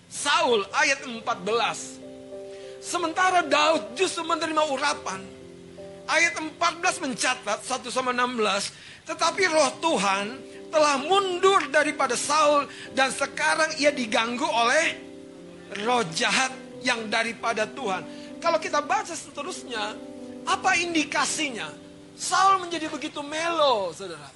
[0.10, 1.24] Saul ayat 14.
[2.84, 5.22] Sementara Daud justru menerima urapan.
[6.06, 9.10] Ayat 14 mencatat 1 sama 16.
[9.10, 10.26] Tetapi roh Tuhan
[10.70, 14.86] telah mundur daripada Saul dan sekarang ia diganggu oleh
[15.86, 16.54] roh jahat
[16.86, 18.06] yang daripada Tuhan.
[18.40, 19.96] Kalau kita baca seterusnya,
[20.46, 21.70] apa indikasinya?
[22.16, 24.32] Saul menjadi begitu melo, saudara.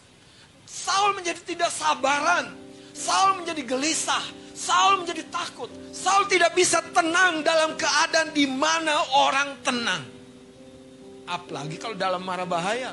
[0.68, 2.52] Saul menjadi tidak sabaran.
[2.92, 4.22] Saul menjadi gelisah.
[4.52, 5.72] Saul menjadi takut.
[5.96, 10.04] Saul tidak bisa tenang dalam keadaan di mana orang tenang.
[11.24, 12.92] Apalagi kalau dalam marah bahaya.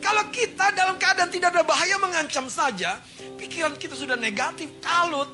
[0.00, 2.96] Kalau kita dalam keadaan tidak ada bahaya mengancam saja,
[3.36, 5.28] pikiran kita sudah negatif, kalut.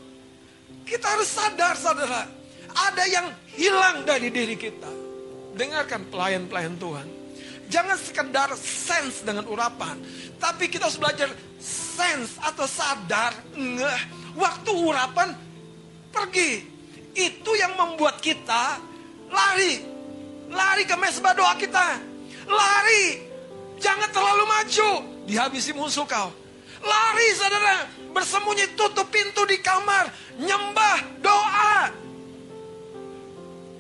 [0.83, 2.42] Kita harus sadar, saudara.
[2.73, 3.27] Ada yang
[3.57, 4.89] hilang dari diri kita.
[5.53, 7.09] Dengarkan pelayan-pelayan Tuhan.
[7.73, 9.97] Jangan sekedar sense dengan urapan.
[10.37, 13.33] Tapi kita harus belajar sense atau sadar.
[13.57, 14.03] Ngeh,
[14.37, 15.33] waktu urapan
[16.13, 16.69] pergi.
[17.13, 18.81] Itu yang membuat kita
[19.29, 19.85] lari.
[20.53, 22.01] Lari ke mesbah doa kita.
[22.49, 23.25] Lari.
[23.81, 24.91] Jangan terlalu maju.
[25.25, 26.29] Dihabisi musuh kau.
[26.85, 27.89] Lari saudara.
[28.13, 30.13] Bersembunyi tutup pintu di kamar.
[30.41, 32.03] Nyembah doa.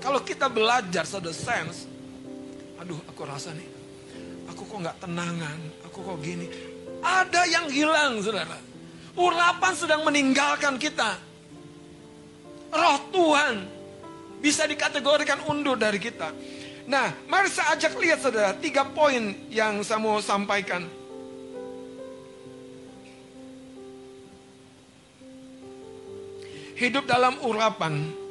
[0.02, 1.86] Kalau kita belajar saudara sense.
[2.82, 3.70] Aduh aku rasa nih.
[4.50, 5.58] Aku kok nggak tenangan.
[5.86, 6.50] Aku kok gini.
[6.98, 8.58] Ada yang hilang saudara.
[9.14, 11.14] Urapan sedang meninggalkan kita.
[12.72, 13.56] Roh Tuhan
[14.42, 16.34] bisa dikategorikan undur dari kita.
[16.82, 20.82] Nah, mari saya ajak lihat saudara, tiga poin yang saya mau sampaikan.
[26.74, 28.21] Hidup dalam urapan.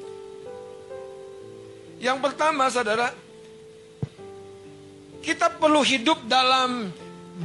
[2.01, 3.13] Yang pertama saudara,
[5.21, 6.89] kita perlu hidup dalam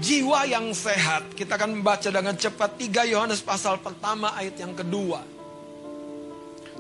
[0.01, 1.37] jiwa yang sehat.
[1.37, 5.21] Kita akan membaca dengan cepat 3 Yohanes pasal pertama ayat yang kedua.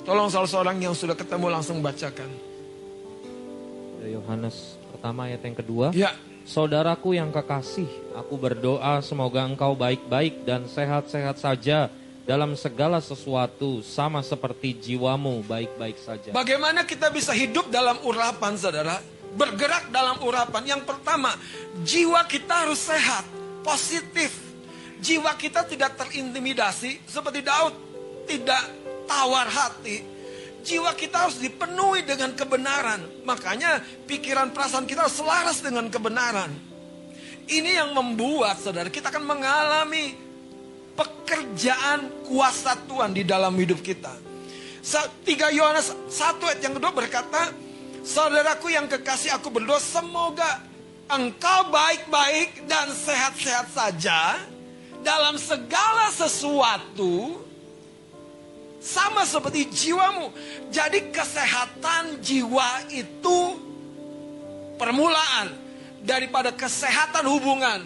[0.08, 2.30] Tolong salah seorang yang sudah ketemu langsung bacakan.
[4.06, 5.86] Yohanes pertama ayat yang kedua.
[5.92, 6.14] Ya,
[6.46, 11.90] Saudaraku yang kekasih, aku berdoa semoga engkau baik-baik dan sehat-sehat saja
[12.26, 16.34] dalam segala sesuatu sama seperti jiwamu baik-baik saja.
[16.34, 18.98] Bagaimana kita bisa hidup dalam urapan, saudara?
[19.38, 20.66] Bergerak dalam urapan.
[20.66, 21.30] Yang pertama,
[21.86, 23.22] jiwa kita harus sehat,
[23.62, 24.34] positif.
[24.98, 27.72] Jiwa kita tidak terintimidasi seperti Daud,
[28.26, 28.64] tidak
[29.06, 30.02] tawar hati.
[30.66, 33.22] Jiwa kita harus dipenuhi dengan kebenaran.
[33.22, 33.78] Makanya
[34.10, 36.50] pikiran perasaan kita selaras dengan kebenaran.
[37.46, 40.25] Ini yang membuat saudara kita akan mengalami
[40.96, 44.16] pekerjaan kuasa Tuhan di dalam hidup kita.
[44.86, 47.52] 3 Yohanes 1 ayat yang kedua berkata,
[48.06, 50.62] Saudaraku yang kekasih aku berdoa semoga
[51.10, 54.38] engkau baik-baik dan sehat-sehat saja
[55.02, 57.42] dalam segala sesuatu
[58.78, 60.30] sama seperti jiwamu.
[60.70, 63.58] Jadi kesehatan jiwa itu
[64.78, 65.50] permulaan
[66.06, 67.82] daripada kesehatan hubungan,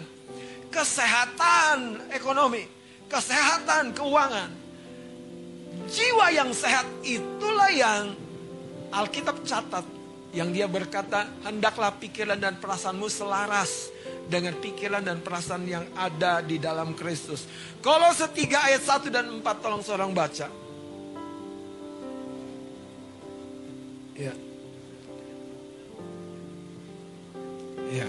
[0.69, 2.69] kesehatan ekonomi,
[3.11, 4.49] kesehatan keuangan.
[5.91, 8.15] Jiwa yang sehat itulah yang
[8.95, 9.83] Alkitab catat
[10.31, 13.91] yang dia berkata hendaklah pikiran dan perasaanmu selaras
[14.31, 17.43] dengan pikiran dan perasaan yang ada di dalam Kristus.
[17.83, 20.47] Kalau setiga ayat 1 dan 4 tolong seorang baca.
[24.15, 24.33] Ya.
[27.91, 28.07] Ya.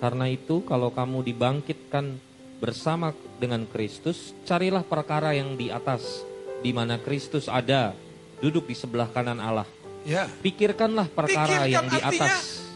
[0.00, 2.16] Karena itu kalau kamu dibangkitkan
[2.58, 6.26] bersama dengan Kristus, carilah perkara yang di atas,
[6.60, 7.94] di mana Kristus ada,
[8.42, 9.66] duduk di sebelah kanan Allah.
[10.06, 10.26] Ya.
[10.42, 12.66] Pikirkanlah perkara Pikirkan yang di atas.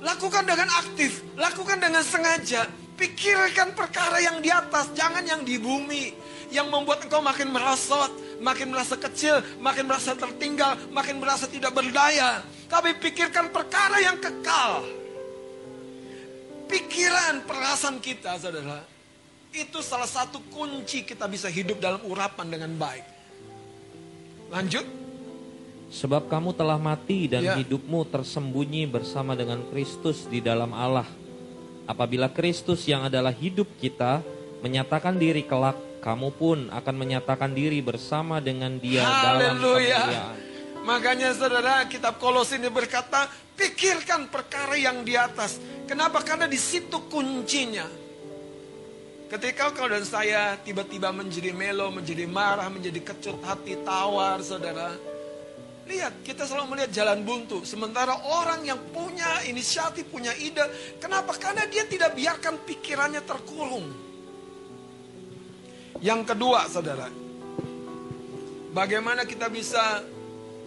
[0.00, 2.68] Lakukan dengan aktif, lakukan dengan sengaja.
[2.96, 6.16] Pikirkan perkara yang di atas, jangan yang di bumi.
[6.48, 8.08] Yang membuat engkau makin merosot,
[8.40, 12.40] makin merasa kecil, makin merasa tertinggal, makin merasa tidak berdaya.
[12.70, 14.86] Tapi pikirkan perkara yang kekal.
[16.70, 18.95] Pikiran, perasaan kita, saudara.
[19.50, 23.04] Itu salah satu kunci kita bisa hidup dalam urapan dengan baik.
[24.50, 24.86] Lanjut.
[25.86, 27.54] Sebab kamu telah mati dan Ya.
[27.54, 31.06] hidupmu tersembunyi bersama dengan Kristus di dalam Allah.
[31.86, 34.18] Apabila Kristus yang adalah hidup kita
[34.66, 39.98] menyatakan diri kelak, kamu pun akan menyatakan diri bersama dengan dia dalam Haleluya.
[40.02, 40.36] kemuliaan.
[40.82, 43.26] Makanya saudara kitab Kolos ini berkata,
[43.58, 45.58] pikirkan perkara yang di atas.
[45.86, 46.22] Kenapa?
[46.22, 47.86] Karena di situ kuncinya.
[49.26, 54.94] Ketika kau dan saya tiba-tiba menjadi melo, menjadi marah, menjadi kecut hati, tawar, saudara.
[55.86, 57.66] Lihat, kita selalu melihat jalan buntu.
[57.66, 60.62] Sementara orang yang punya inisiatif, punya ide.
[61.02, 61.34] Kenapa?
[61.34, 63.86] Karena dia tidak biarkan pikirannya terkurung.
[65.98, 67.10] Yang kedua, saudara.
[68.70, 70.06] Bagaimana kita bisa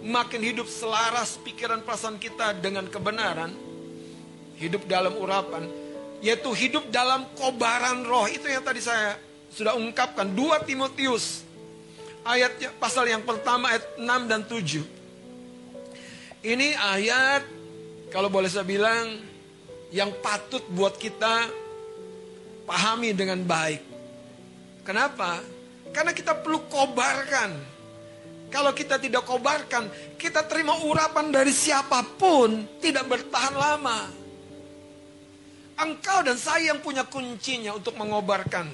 [0.04, 3.56] makin hidup selaras pikiran perasaan kita dengan kebenaran.
[4.60, 5.89] Hidup dalam urapan
[6.20, 8.28] yaitu hidup dalam kobaran roh.
[8.28, 9.16] Itu yang tadi saya
[9.52, 10.28] sudah ungkapkan.
[10.32, 11.44] 2 Timotius
[12.28, 14.84] ayatnya pasal yang pertama ayat 6 dan 7.
[16.40, 17.44] Ini ayat
[18.14, 19.20] kalau boleh saya bilang
[19.92, 21.50] yang patut buat kita
[22.70, 23.82] pahami dengan baik.
[24.86, 25.42] Kenapa?
[25.90, 27.80] Karena kita perlu kobarkan.
[28.50, 29.86] Kalau kita tidak kobarkan,
[30.18, 34.19] kita terima urapan dari siapa pun tidak bertahan lama.
[35.80, 38.68] Engkau dan saya yang punya kuncinya untuk mengobarkan.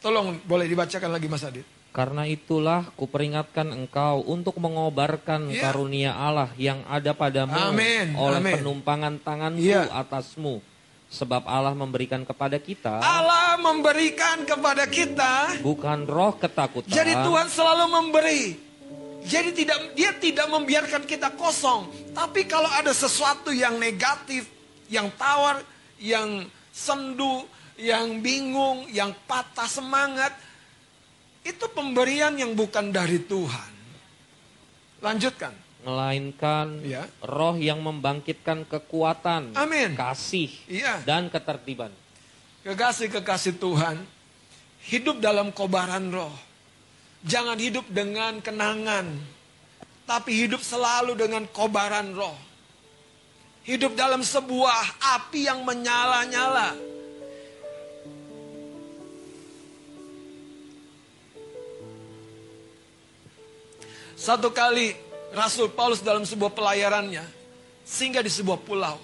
[0.00, 1.64] Tolong boleh dibacakan lagi Mas Adit.
[1.90, 5.68] Karena itulah kuperingatkan engkau untuk mengobarkan Ya.
[5.68, 8.54] karunia Allah yang ada padamu Amin, oleh amin.
[8.62, 9.90] penumpangan tanganku Ya.
[9.90, 10.62] atasmu.
[11.10, 15.58] Sebab Allah memberikan kepada kita Allah memberikan kepada kita.
[15.58, 18.42] bukan roh ketakutan, Jadi Tuhan selalu memberi.
[19.26, 21.90] Jadi tidak dia tidak membiarkan kita kosong.
[22.14, 24.46] Tapi kalau ada sesuatu yang negatif,
[24.86, 25.60] yang tawar,
[26.00, 27.44] yang sendu,
[27.76, 30.32] yang bingung, yang patah semangat,
[31.44, 33.72] itu pemberian yang bukan dari Tuhan.
[35.00, 35.54] Lanjutkan.
[35.80, 37.08] melainkan Ya.
[37.24, 39.96] roh yang membangkitkan kekuatan, Amin.
[39.96, 41.00] kasih, Iya.
[41.08, 41.88] dan ketertiban.
[42.68, 43.96] Kekasih-kekasih Tuhan,
[44.92, 46.36] hidup dalam kobaran roh.
[47.24, 49.08] Jangan hidup dengan kenangan,
[50.04, 52.36] tapi hidup selalu dengan kobaran roh.
[53.60, 56.72] Hidup dalam sebuah api yang menyala-nyala.
[64.20, 64.92] Satu kali
[65.32, 67.24] Rasul Paulus dalam sebuah pelayarannya
[67.90, 69.00] singgah di sebuah pulau.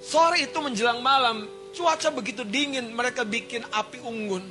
[0.00, 1.44] Sore itu menjelang malam,
[1.76, 4.42] cuaca begitu dingin, mereka bikin api unggun.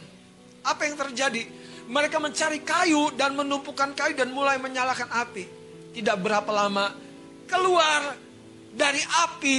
[0.61, 1.43] Apa yang terjadi?
[1.89, 5.43] Mereka mencari kayu dan menumpukan kayu dan mulai menyalakan api.
[5.89, 6.93] Tidak berapa lama,
[7.49, 8.13] keluar
[8.73, 9.57] dari api,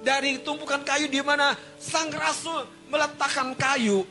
[0.00, 4.02] dari tumpukan kayu di mana sang rasul meletakkan kayu,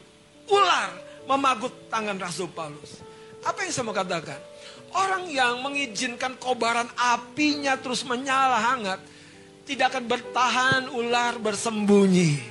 [0.47, 0.89] ular
[1.29, 3.05] memagut tangan Rasul Paulus.
[3.45, 4.41] Apa yang saya mau katakan?
[4.89, 8.97] Orang yang mengizinkan kobaran apinya terus menyala hangat,
[9.69, 12.41] tidak akan bertahan ular bersembunyi.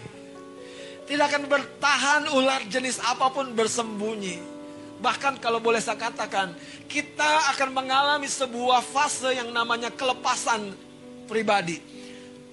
[1.10, 4.38] Tidak akan bertahan ular jenis apa pun bersembunyi.
[5.02, 6.54] Bahkan kalau boleh saya katakan,
[6.86, 10.74] kita akan mengalami sebuah fase yang namanya kelepasan
[11.28, 11.76] pribadi.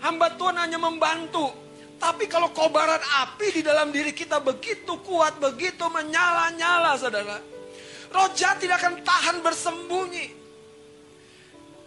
[0.04, 1.64] Hamba Tuhan hanya membantu.
[1.96, 7.40] Tapi kalau kobaran api di dalam diri kita begitu kuat, begitu menyala-nyala saudara.
[8.12, 10.28] Roh tidak akan tahan bersembunyi.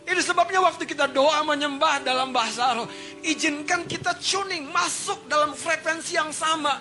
[0.08, 2.88] Ini sebabnya waktu kita doa menyembah dalam bahasa roh.
[3.20, 6.80] Izinkan kita tuning masuk dalam frekuensi yang sama.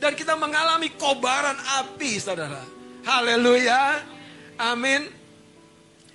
[0.00, 2.64] Dan kita mengalami kobaran api saudara.
[3.04, 4.00] Haleluya.
[4.56, 5.04] Amin.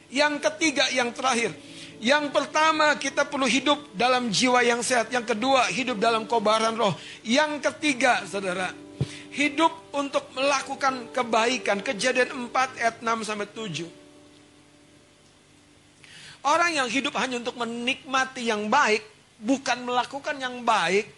[0.09, 1.53] Yang ketiga, yang terakhir.
[1.99, 5.11] Yang pertama kita perlu hidup dalam jiwa yang sehat.
[5.11, 6.95] Yang kedua hidup dalam kobaran roh.
[7.27, 8.71] Yang ketiga saudara.
[9.35, 11.83] Hidup untuk melakukan kebaikan.
[11.83, 13.83] Kejadian 4 ayat 6 sampai 7.
[16.39, 19.03] Orang yang hidup hanya untuk menikmati yang baik,
[19.43, 21.11] bukan melakukan yang baik,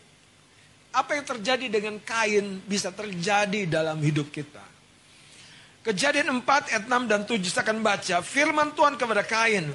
[0.91, 4.65] apa yang terjadi dengan kain bisa terjadi dalam hidup kita.
[5.81, 8.15] Kejadian 4 ayat 6 dan 7 saya akan baca.
[8.21, 9.73] Firman Tuhan kepada Kain.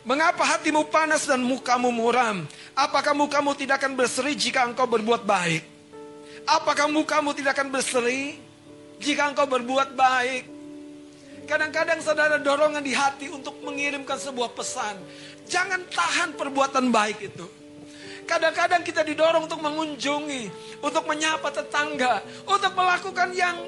[0.00, 2.48] Mengapa hatimu panas dan mukamu muram?
[2.72, 5.60] Apakah mukamu tidak akan berseri jika engkau berbuat baik?
[6.48, 8.40] Apakah mukamu tidak akan berseri
[8.96, 10.48] jika engkau berbuat baik?
[11.44, 14.96] Kadang-kadang saudara dorongan di hati untuk mengirimkan sebuah pesan.
[15.44, 17.46] Jangan tahan perbuatan baik itu.
[18.24, 20.48] Kadang-kadang kita didorong untuk mengunjungi,
[20.80, 23.58] untuk menyapa tetangga, untuk melakukan yang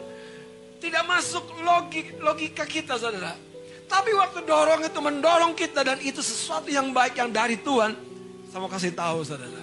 [0.80, 3.51] tidak masuk logik, logika kita saudara.
[3.92, 7.92] Tapi waktu dorong itu mendorong kita dan itu sesuatu yang baik yang dari Tuhan.
[8.48, 9.60] Saya mau kasih tahu saudara.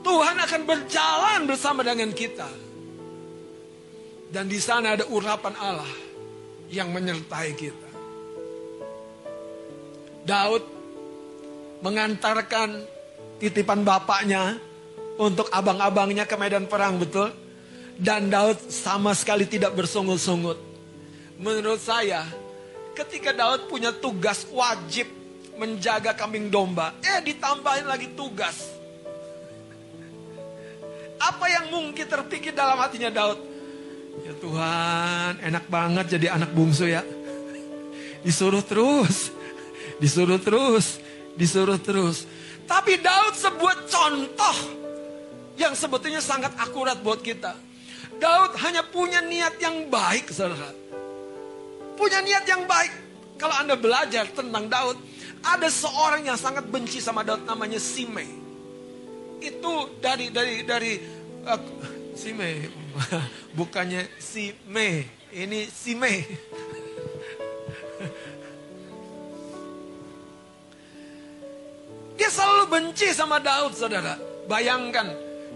[0.00, 2.48] Tuhan akan berjalan bersama dengan kita.
[4.32, 5.92] Dan di sana ada urapan Allah
[6.72, 7.90] yang menyertai kita.
[10.24, 10.64] Daud
[11.84, 12.80] mengantarkan
[13.36, 14.56] titipan bapaknya
[15.20, 17.28] untuk abang-abangnya ke medan perang, betul?
[18.00, 20.56] Dan Daud sama sekali tidak bersungut-sungut.
[21.38, 22.24] Menurut saya,
[22.94, 25.10] ketika Daud punya tugas wajib
[25.58, 28.70] menjaga kambing domba, eh ditambahin lagi tugas.
[31.18, 33.38] Apa yang mungkin terpikir dalam hatinya Daud?
[34.22, 37.02] Ya Tuhan, enak banget jadi anak bungsu ya.
[38.22, 39.34] Disuruh terus,
[39.98, 41.02] disuruh terus,
[41.34, 42.24] disuruh terus.
[42.64, 44.56] Tapi Daud sebuah contoh
[45.60, 47.52] yang sebetulnya sangat akurat buat kita.
[48.18, 50.83] Daud hanya punya niat yang baik, saudara.
[51.94, 52.92] Punya niat yang baik.
[53.38, 54.98] Kalau Anda belajar tentang Daud,
[55.44, 58.28] ada seorang yang sangat benci sama Daud namanya Simei.
[59.42, 60.96] Itu dari dari dari
[61.44, 61.60] uh,
[62.14, 62.64] Simei,
[63.58, 65.04] bukannya Simei,
[65.34, 66.22] ini Simei.
[72.16, 74.16] Dia selalu benci sama Daud, saudara.
[74.46, 75.10] Bayangkan,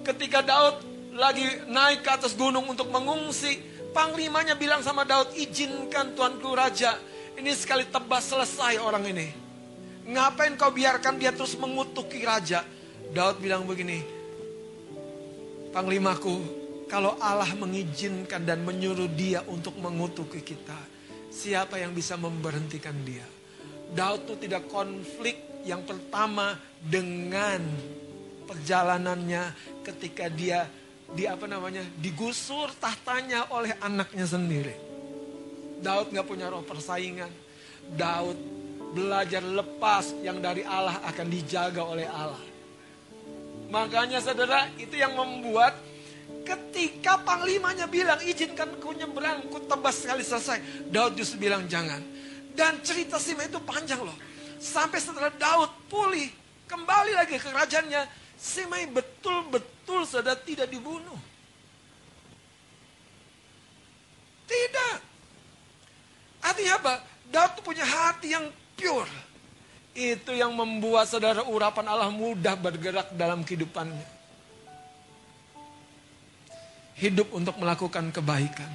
[0.04, 0.82] ketika Daud
[1.14, 3.62] lagi naik ke atas gunung untuk mengungsi,
[3.92, 6.96] panglimanya bilang sama Daud, izinkan tuanku raja,
[7.38, 9.28] ini sekali tebas selesai orang ini.
[10.08, 12.64] Ngapain kau biarkan dia terus mengutuki raja?
[13.12, 14.00] Daud bilang begini,
[15.72, 16.36] Panglimaku,
[16.88, 20.76] kalau Allah mengizinkan dan menyuruh dia untuk mengutuki kita,
[21.28, 23.24] siapa yang bisa memberhentikan dia?
[23.92, 27.60] Daud itu tidak konflik yang pertama dengan
[28.48, 29.52] perjalanannya
[29.84, 30.64] ketika dia
[31.08, 34.76] di apa namanya digusur tahtanya oleh anaknya sendiri.
[35.80, 37.30] Daud nggak punya roh persaingan.
[37.88, 38.36] Daud
[38.92, 42.44] belajar lepas yang dari Allah akan dijaga oleh Allah.
[43.68, 45.76] Makanya saudara itu yang membuat
[46.44, 50.88] ketika panglimanya bilang izinkan ku nyebrang, ku tebas sekali selesai.
[50.88, 52.00] Daud justru bilang jangan.
[52.52, 54.16] Dan cerita Sima itu panjang loh.
[54.58, 56.26] Sampai setelah Daud pulih,
[56.66, 58.02] kembali lagi ke kerajaannya.
[58.34, 61.16] Simei betul-betul sudah tidak dibunuh.
[64.48, 64.96] Tidak.
[66.44, 66.94] Artinya apa?
[67.28, 69.10] Daud punya hati yang pure.
[69.92, 74.16] Itu yang membuat saudara urapan Allah mudah bergerak dalam kehidupannya.
[76.98, 78.70] Hidup untuk melakukan kebaikan.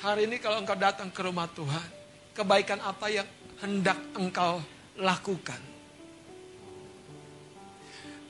[0.00, 1.88] Hari ini kalau engkau datang ke rumah Tuhan,
[2.36, 3.28] kebaikan apa yang
[3.64, 4.60] hendak engkau
[5.00, 5.60] lakukan?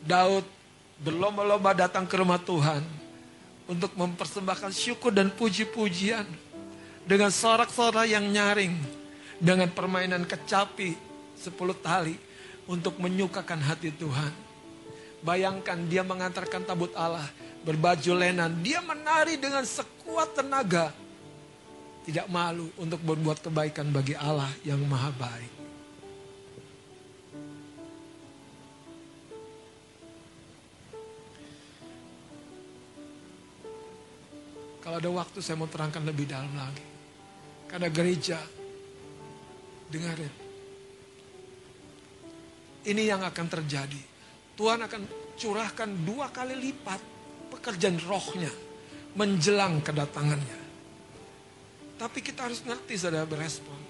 [0.06, 0.46] Daud
[1.00, 2.80] berlomba-lomba datang ke rumah Tuhan
[3.66, 6.24] untuk mempersembahkan syukur dan puji-pujian
[7.04, 8.74] dengan sorak-sorak yang nyaring,
[9.36, 10.96] dengan permainan kecapi
[11.36, 12.16] sepuluh tali
[12.66, 14.32] untuk menyukakan hati Tuhan.
[15.22, 17.26] Bayangkan dia mengantarkan tabut Allah
[17.66, 20.94] berbaju lenan, dia menari dengan sekuat tenaga,
[22.06, 25.55] tidak malu untuk berbuat kebaikan bagi Allah yang maha baik.
[34.86, 36.86] Kalau ada waktu saya mau terangkan lebih dalam lagi.
[37.66, 38.38] Karena gereja,
[39.90, 40.30] dengarin.
[42.86, 43.98] Ini yang akan terjadi.
[44.54, 45.02] Tuhan akan
[45.34, 47.02] curahkan dua kali lipat
[47.50, 48.54] pekerjaan rohnya
[49.18, 50.60] menjelang kedatangannya.
[51.98, 53.82] Tapi kita harus ngerti saudara berespon.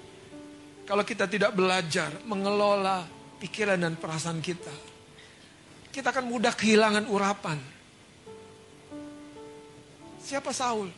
[0.89, 3.05] Kalau kita tidak belajar mengelola
[3.37, 4.73] pikiran dan perasaan kita,
[5.93, 7.76] kita akan mudah kehilangan urapan.
[10.27, 10.91] Siapa Saul?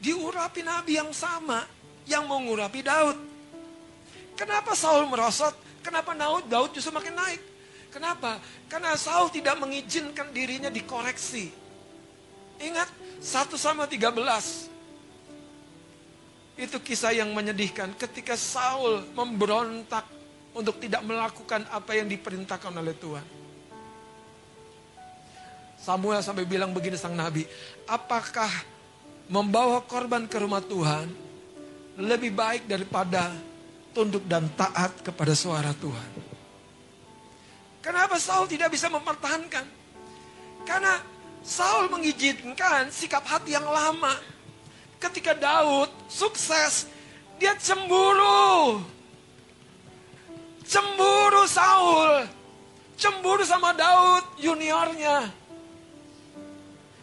[0.00, 1.68] Diurapi nabi yang sama
[2.08, 3.20] yang mengurapi Daud.
[4.32, 5.52] Kenapa Saul merosot?
[5.84, 7.42] Kenapa Daud, Daud justru makin naik?
[7.92, 8.40] Kenapa?
[8.72, 11.52] Karena Saul tidak mengizinkan dirinya dikoreksi.
[12.64, 12.88] Ingat
[13.20, 14.72] 1 sama 13.
[16.56, 20.08] Itu kisah yang menyedihkan ketika Saul memberontak
[20.56, 23.41] untuk tidak melakukan apa yang diperintahkan oleh Tuhan.
[25.82, 27.42] Samuel sampai bilang begini sang nabi,
[27.90, 28.46] apakah
[29.26, 31.10] membawa korban ke rumah Tuhan
[31.98, 33.34] lebih baik daripada
[33.90, 36.10] tunduk dan taat kepada suara Tuhan?
[37.82, 39.66] Kenapa Saul tidak bisa mempertahankan?
[40.62, 41.02] Karena
[41.42, 44.14] Saul mengizinkan sikap hati yang lama.
[45.02, 46.86] Ketika Daud sukses,
[47.42, 48.78] dia cemburu.
[50.62, 52.30] Cemburu Saul.
[52.94, 55.41] Cemburu sama Daud juniornya.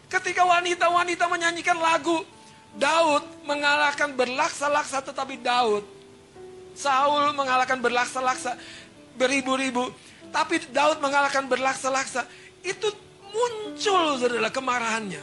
[0.09, 2.25] Ketika wanita-wanita menyanyikan lagu,
[2.73, 5.85] Daud mengalahkan berlaksa-laksa tetapi Daud.
[6.73, 8.57] Saul mengalahkan berlaksa-laksa
[9.13, 9.93] beribu-ribu.
[10.33, 12.25] Tapi Daud mengalahkan berlaksa-laksa.
[12.65, 12.89] Itu
[13.29, 15.21] muncul saudara kemarahannya.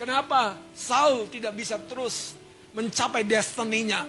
[0.00, 2.32] Kenapa Saul tidak bisa terus
[2.72, 4.08] mencapai destininya?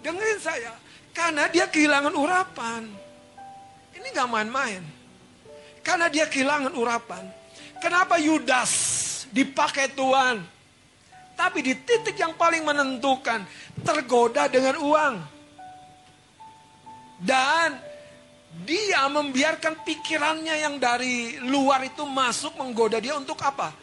[0.00, 0.72] Dengerin saya,
[1.12, 2.88] karena dia kehilangan urapan.
[3.92, 4.97] Ini gak main-main.
[5.88, 7.24] Karena dia kehilangan urapan.
[7.80, 8.72] Kenapa Yudas
[9.32, 10.44] dipakai Tuhan?
[11.32, 13.40] Tapi di titik yang paling menentukan,
[13.80, 15.14] tergoda dengan uang.
[17.24, 17.88] Dan
[18.48, 23.76] Dia membiarkan pikirannya yang dari luar itu masuk menggoda dia untuk apa?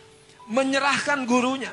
[0.50, 1.72] Menyerahkan gurunya.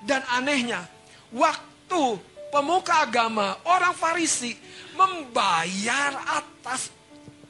[0.00, 0.88] Dan anehnya,
[1.32, 2.16] waktu
[2.48, 4.56] pemuka agama, orang Farisi
[4.96, 6.88] membayar atas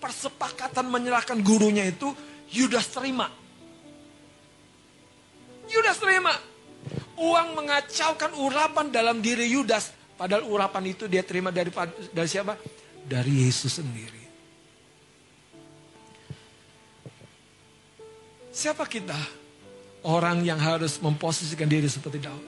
[0.05, 2.13] persepakatan menyerahkan gurunya itu,
[2.53, 3.33] Yudas terima.
[5.65, 6.37] Yudas terima.
[7.17, 9.97] Uang mengacaukan urapan dalam diri Yudas.
[10.21, 11.73] Padahal urapan itu dia terima dari,
[12.13, 12.61] dari siapa?
[13.09, 14.23] Dari Yesus sendiri.
[18.53, 19.17] Siapa kita?
[20.05, 22.45] Orang yang harus memposisikan diri seperti Daud.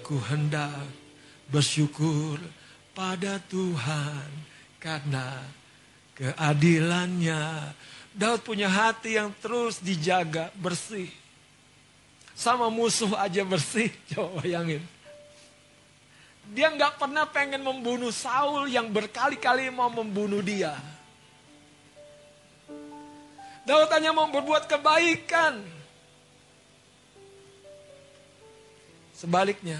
[0.00, 0.88] Aku hendak
[1.52, 2.40] bersyukur
[2.96, 4.26] pada Tuhan
[4.80, 5.36] karena
[6.16, 7.72] keadilannya.
[8.12, 11.08] Daud punya hati yang terus dijaga bersih.
[12.36, 14.84] Sama musuh aja bersih, coba bayangin.
[16.52, 20.76] Dia nggak pernah pengen membunuh Saul yang berkali-kali mau membunuh dia.
[23.62, 25.62] Daud hanya mau berbuat kebaikan.
[29.14, 29.78] Sebaliknya,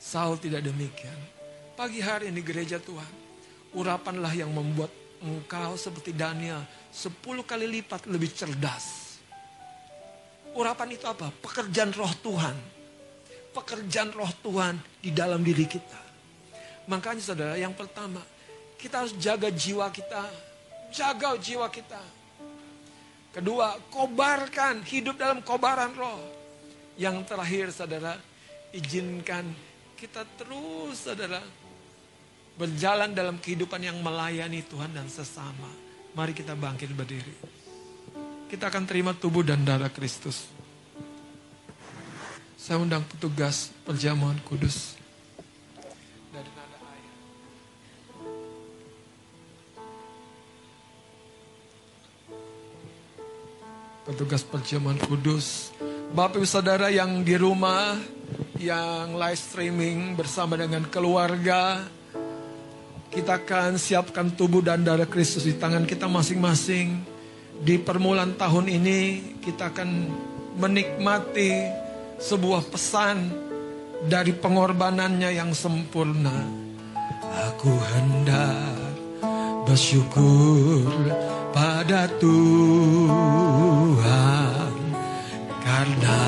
[0.00, 1.20] Saul tidak demikian.
[1.76, 3.25] Pagi hari ini gereja Tuhan,
[3.76, 4.88] urapanlah yang membuat
[5.20, 9.20] engkau seperti Daniel sepuluh kali lipat lebih cerdas.
[10.56, 11.28] Urapan itu apa?
[11.28, 12.56] Pekerjaan roh Tuhan.
[13.52, 16.00] Pekerjaan roh Tuhan di dalam diri kita.
[16.88, 18.24] Makanya saudara, yang pertama,
[18.80, 20.24] kita harus jaga jiwa kita.
[20.88, 22.00] Jaga jiwa kita.
[23.36, 26.20] Kedua, kobarkan, hidup dalam kobaran roh.
[26.96, 28.16] Yang terakhir saudara,
[28.72, 29.44] izinkan
[30.00, 31.44] kita terus saudara
[32.56, 35.68] berjalan dalam kehidupan yang melayani Tuhan dan sesama.
[36.16, 37.36] Mari kita bangkit berdiri.
[38.48, 40.48] Kita akan terima tubuh dan darah Kristus.
[42.56, 44.96] Saya undang petugas perjamuan kudus.
[54.06, 55.74] Petugas perjamuan kudus.
[56.14, 57.98] Bapak ibu saudara yang di rumah,
[58.56, 61.82] yang live streaming bersama dengan keluarga,
[63.10, 67.00] kita akan siapkan tubuh dan darah Kristus di tangan kita masing-masing.
[67.56, 69.00] Di permulaan tahun ini
[69.40, 69.88] kita akan
[70.60, 71.52] menikmati
[72.20, 73.32] sebuah pesan
[74.04, 76.36] dari pengorbanannya yang sempurna.
[77.52, 78.76] Aku hendak
[79.64, 80.84] bersyukur
[81.56, 83.56] pada Tuhan
[85.64, 86.20] karena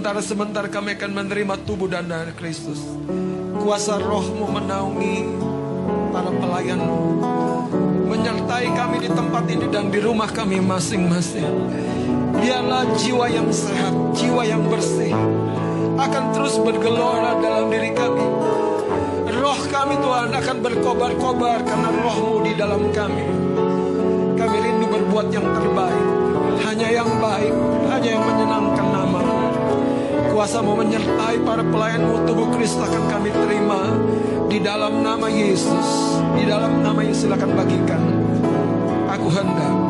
[0.00, 2.80] Sementara-sementara kami akan menerima tubuh dan darah Kristus.
[3.60, 5.28] Kuasa rohmu menaungi
[6.08, 7.20] para pelayanmu.
[8.08, 11.44] Menyertai kami di tempat ini dan di rumah kami masing-masing.
[12.32, 15.12] Biarlah jiwa yang sehat, jiwa yang bersih
[16.00, 18.24] akan terus bergelora dalam diri kami.
[19.36, 23.28] Roh kami Tuhan akan berkobar-kobar karena rohmu di dalam kami.
[24.32, 26.08] Kami rindu berbuat yang terbaik.
[26.64, 27.52] Hanya yang baik,
[27.92, 28.99] hanya yang menyenangkan.
[30.40, 33.92] Kuasamu menyertai para pelayanmu tubuh Kristus akan kami terima.
[34.48, 36.16] Di dalam nama Yesus.
[36.32, 38.00] Di dalam nama Yesus silakan bagikan.
[39.12, 39.89] Aku hendak.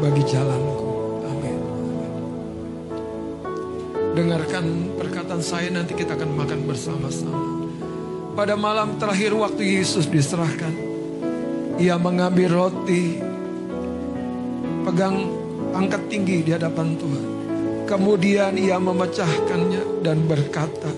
[0.00, 0.88] Bagi jalanku.
[1.28, 1.60] Amin.
[4.16, 7.68] Dengarkan perkataan saya nanti kita akan makan bersama-sama.
[8.32, 10.72] Pada malam terakhir waktu Yesus diserahkan,
[11.76, 13.20] ia mengambil roti,
[14.88, 15.28] pegang
[15.76, 17.24] angkat tinggi di hadapan Tuhan.
[17.84, 20.90] Kemudian ia memecahkannya dan berkata,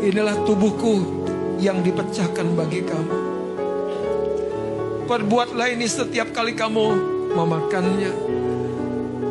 [0.00, 1.20] Inilah tubuhku
[1.60, 3.18] yang dipecahkan bagi kamu.
[5.04, 8.12] Perbuatlah ini setiap kali kamu memakannya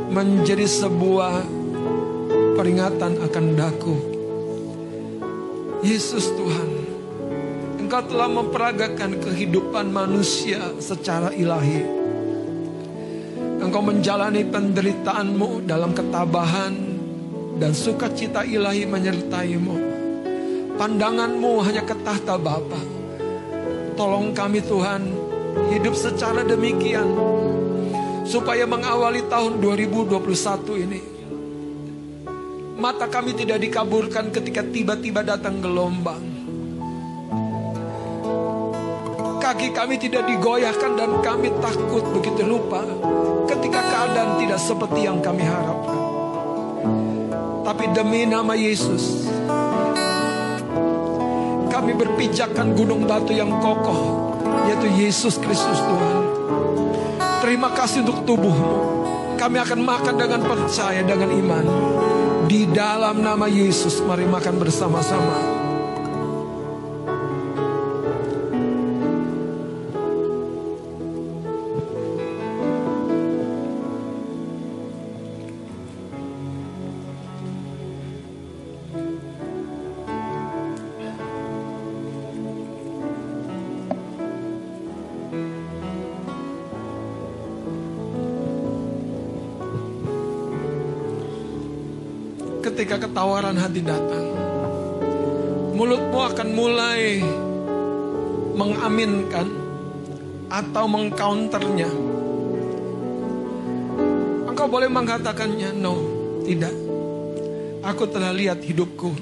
[0.10, 1.46] menjadi sebuah
[2.58, 3.96] peringatan akan daku.
[5.80, 6.70] Yesus Tuhan,
[7.80, 11.82] Engkau telah memperagakan kehidupan manusia secara ilahi.
[13.64, 16.74] Engkau menjalani penderitaanmu dalam ketabahan
[17.60, 19.78] dan sukacita ilahi menyertaimu.
[20.80, 22.80] Pandanganmu hanya ke tahta Bapa.
[24.00, 25.12] Tolong kami Tuhan
[25.76, 27.08] hidup secara demikian
[28.30, 31.02] supaya mengawali tahun 2021 ini
[32.78, 36.22] mata kami tidak dikaburkan ketika tiba-tiba datang gelombang.
[39.42, 42.86] Kaki kami tidak digoyahkan dan kami takut begitu lupa
[43.50, 46.00] ketika keadaan tidak seperti yang kami harapkan.
[47.66, 49.26] Tapi demi nama Yesus,
[51.74, 54.32] kami berpijakan gunung batu yang kokoh,
[54.70, 56.29] yaitu Yesus Kristus Tuhan.
[57.50, 58.78] Terima kasih untuk tubuhmu.
[59.34, 61.66] Kami akan makan dengan percaya, dengan iman.
[62.46, 65.59] Di dalam nama Yesus, mari makan bersama-sama.
[93.10, 94.22] Ketawaran hati datang,
[95.74, 97.26] mulutmu akan mulai
[98.54, 99.50] mengaminkan
[100.46, 101.90] atau mengcounternya.
[104.46, 105.98] Engkau boleh mengatakannya, no,
[106.46, 106.70] tidak.
[107.82, 109.18] Aku telah lihat hidupku.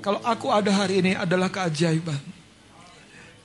[0.00, 2.16] Kalau aku ada hari ini adalah keajaiban.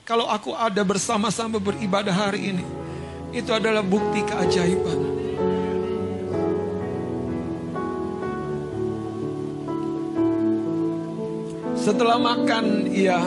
[0.08, 2.64] Kalau aku ada bersama-sama beribadah hari ini,
[3.36, 5.13] itu adalah bukti keajaiban.
[11.84, 13.20] Setelah makan ia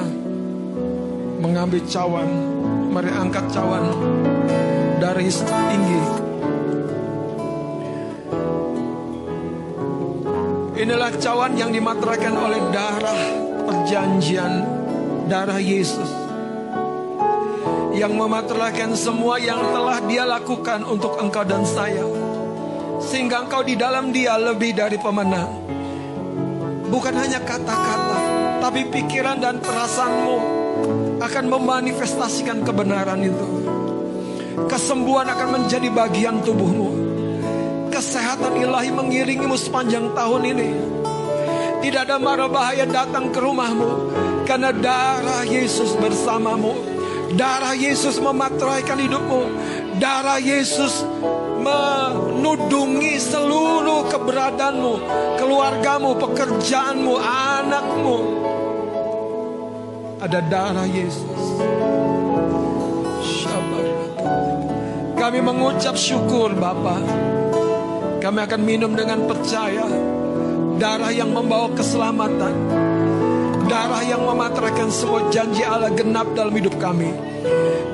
[1.38, 2.26] mengambil cawan,
[2.90, 3.86] mari angkat cawan
[4.98, 6.02] dari tinggi.
[10.74, 13.22] Inilah cawan yang dimateraikan oleh darah
[13.70, 14.66] perjanjian
[15.30, 16.10] darah Yesus
[17.94, 22.06] yang memateraikan semua yang telah dia lakukan untuk engkau dan saya
[23.06, 25.50] sehingga engkau di dalam dia lebih dari pemenang
[26.88, 28.27] bukan hanya kata-kata
[28.58, 30.38] tapi pikiran dan perasaanmu
[31.22, 33.48] akan memanifestasikan kebenaran itu.
[34.66, 36.90] Kesembuhan akan menjadi bagian tubuhmu.
[37.94, 40.70] Kesehatan ilahi mengiringimu sepanjang tahun ini.
[41.78, 44.12] Tidak ada mara bahaya datang ke rumahmu
[44.50, 46.74] karena darah Yesus bersamamu.
[47.38, 49.42] Darah Yesus memateraikan hidupmu.
[49.98, 51.02] Darah Yesus
[51.58, 54.94] menudungi seluruh keberadaanmu,
[55.42, 58.18] keluargamu, pekerjaanmu, anakmu.
[60.22, 61.42] Ada darah Yesus.
[65.18, 67.02] Kami mengucap syukur Bapa.
[68.22, 69.84] Kami akan minum dengan percaya
[70.78, 72.54] darah yang membawa keselamatan.
[73.68, 77.12] Darah yang memateraikan semua janji Allah genap dalam hidup kami.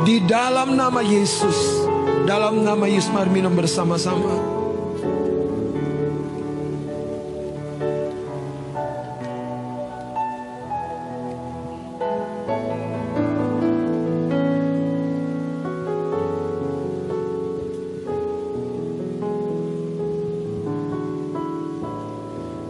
[0.06, 1.83] Di dalam nama Yesus.
[2.24, 4.32] Dalam nama Yesus mari minum bersama-sama.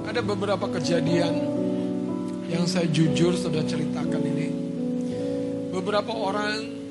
[0.09, 1.33] Ada beberapa kejadian
[2.49, 4.49] yang saya jujur sudah ceritakan ini.
[5.69, 6.82] Beberapa orang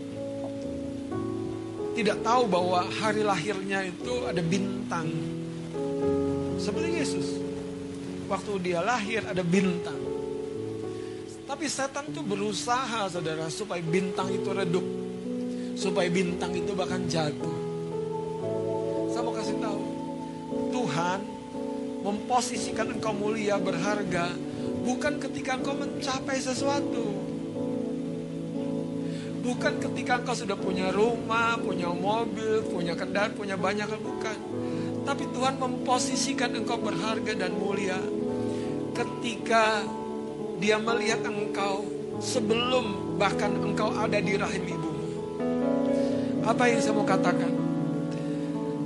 [1.92, 5.08] tidak tahu bahwa hari lahirnya itu ada bintang.
[6.56, 7.28] Seperti Yesus.
[8.32, 10.00] Waktu dia lahir ada bintang.
[11.44, 14.86] Tapi setan tuh berusaha saudara supaya bintang itu redup.
[15.76, 17.56] Supaya bintang itu bahkan jatuh.
[19.12, 19.82] Saya mau kasih tahu.
[20.72, 21.20] Tuhan
[22.08, 24.32] memposisikan engkau mulia berharga.
[24.82, 27.21] Bukan ketika engkau mencapai sesuatu.
[29.42, 33.90] Bukan ketika engkau sudah punya rumah, punya mobil, punya kendaraan, punya banyak.
[33.90, 34.38] Bukan.
[35.02, 37.98] Tapi Tuhan memposisikan engkau berharga dan mulia.
[38.94, 39.82] Ketika
[40.62, 41.82] dia melihat engkau
[42.22, 45.06] sebelum bahkan engkau ada di rahim ibumu.
[46.46, 47.50] Apa yang saya mau katakan?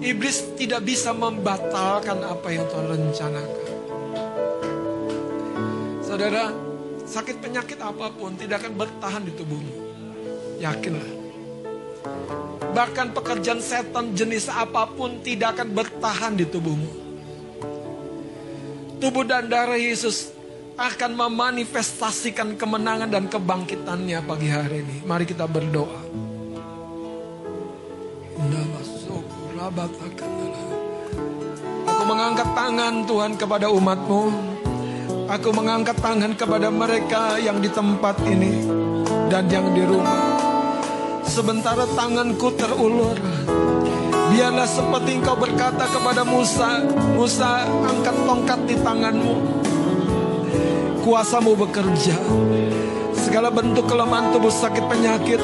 [0.00, 3.72] Iblis tidak bisa membatalkan apa yang Tuhan rencanakan.
[6.04, 6.52] Saudara,
[7.04, 9.85] sakit penyakit apa pun tidak akan bertahan di tubuhmu.
[10.60, 11.10] Yakinlah.
[12.76, 16.90] Bahkan pekerjaan setan jenis apa pun tidak akan bertahan di tubuhmu.
[19.00, 20.32] Tubuh dan darah Yesus
[20.76, 24.96] akan memanifestasikan kemenangan dan kebangkitannya pagi hari ini.
[25.08, 26.00] Mari kita berdoa.
[31.88, 34.22] Aku mengangkat tangan Tuhan kepada umatmu.
[35.26, 38.62] Aku mengangkat tangan kepada mereka yang di tempat ini
[39.32, 40.35] dan yang di rumah.
[41.26, 43.18] Sementara tanganku terulur,
[44.30, 46.86] biarlah seperti engkau berkata kepada Musa,
[47.18, 49.34] Musa angkat tongkat di tanganmu.
[51.02, 52.16] Kuasamu bekerja.
[53.14, 55.42] Segala bentuk kelemahan tubuh sakit penyakit,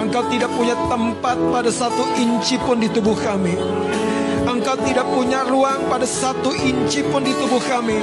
[0.00, 3.52] engkau tidak punya tempat pada satu inci pun di tubuh kami.
[4.66, 8.02] Engkau tidak punya ruang pada satu inci pun di tubuh kami.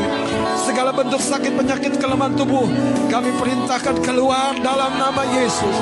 [0.64, 2.64] Segala bentuk sakit penyakit kelemahan tubuh
[3.12, 5.76] kami perintahkan keluar dalam nama Yesus.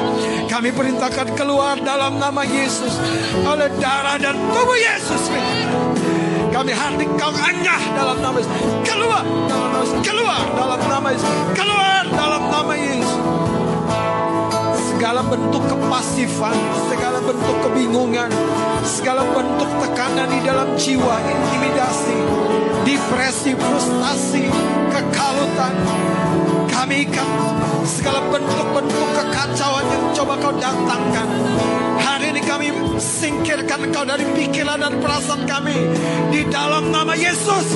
[0.49, 2.97] Kami perintahkan keluar dalam nama Yesus
[3.45, 5.29] oleh darah dan tubuh Yesus.
[6.49, 8.57] Kami hardik kau anyah dalam nama Yesus.
[8.81, 10.01] Keluar dalam nama Yesus.
[10.01, 11.37] Keluar dalam nama Yesus.
[11.53, 13.50] Keluar dalam nama Yesus
[15.01, 16.53] segala bentuk kepasifan,
[16.85, 18.29] segala bentuk kebingungan,
[18.85, 22.17] segala bentuk tekanan di dalam jiwa, intimidasi,
[22.85, 24.45] depresi, frustasi,
[24.93, 25.73] kekalutan.
[26.69, 27.29] Kami ikat
[27.81, 31.29] segala bentuk-bentuk kekacauan yang coba kau datangkan.
[31.97, 32.69] Hari ini kami
[33.01, 35.81] singkirkan engkau dari pikiran dan perasaan kami.
[36.29, 37.73] Di dalam nama Yesus.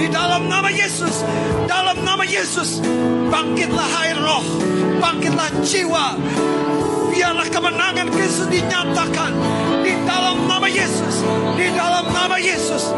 [0.00, 1.20] Di dalam nama Yesus.
[1.68, 2.80] Dalam nama Yesus.
[3.28, 4.40] Bangkitlah air roh.
[4.96, 6.16] Bangkitlah jiwa.
[7.12, 9.32] Biarlah kemenangan Kristus dinyatakan.
[9.84, 11.20] Di dalam nama Yesus.
[11.60, 12.96] Di dalam nama Yesus.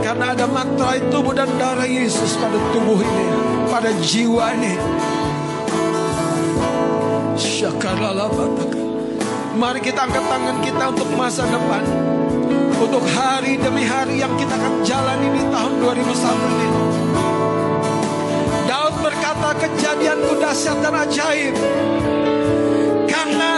[0.00, 3.26] Karena ada materai tubuh dan darah Yesus pada tubuh ini.
[3.68, 4.72] Pada jiwa ini.
[7.36, 8.80] Syakaralabataka.
[9.60, 11.84] Mari kita angkat tangan kita untuk masa depan.
[12.80, 16.68] Untuk hari demi hari yang kita akan jalani di tahun 2001 ini.
[18.64, 21.54] Daud berkata kejadianku dahsyat dan ajaib.
[23.04, 23.52] Karena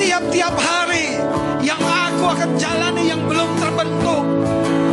[0.00, 1.20] tiap-tiap hari
[1.60, 4.24] yang aku akan jalani yang belum terbentuk.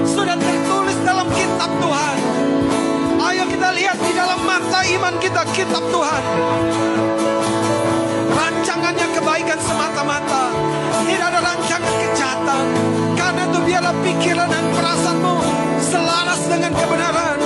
[0.04, 2.18] Sudah tertulis dalam kitab Tuhan.
[3.24, 6.24] Ayo kita lihat di dalam mata iman kita kitab Tuhan
[8.84, 10.44] rancangannya kebaikan semata-mata.
[11.08, 12.66] Tidak ada rancangan kejahatan.
[13.16, 15.36] Karena itu biarlah pikiran dan perasaanmu
[15.80, 17.38] selaras dengan kebenaran.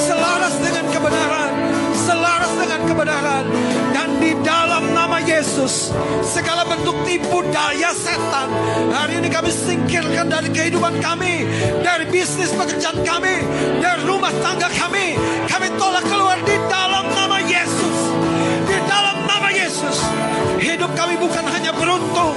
[0.00, 1.50] Selaras dengan kebenaran.
[1.92, 3.44] Selaras dengan kebenaran.
[3.92, 5.92] Dan di dalam nama Yesus,
[6.24, 8.48] segala bentuk tipu daya setan.
[8.88, 11.44] Hari ini kami singkirkan dari kehidupan kami.
[11.84, 13.44] Dari bisnis pekerjaan kami.
[13.84, 15.12] Dari rumah tangga kami.
[15.44, 16.08] Kami tolak
[21.26, 22.34] bukan hanya beruntung,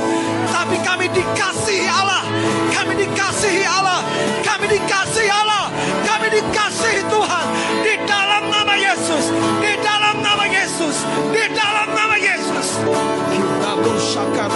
[0.50, 2.26] tapi kami dikasihi Allah.
[2.74, 4.02] Kami dikasihi Allah.
[4.42, 5.70] Kami dikasihi Allah.
[6.02, 7.46] Kami dikasihi Tuhan.
[7.86, 9.30] Di dalam nama Yesus.
[9.62, 11.06] Di dalam nama Yesus.
[11.30, 12.82] Di dalam nama Yesus.
[13.30, 14.50] Kita bersyukur.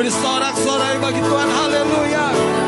[0.00, 1.48] Beri sorak-sorai bagi Tuhan.
[1.52, 2.63] Haleluya.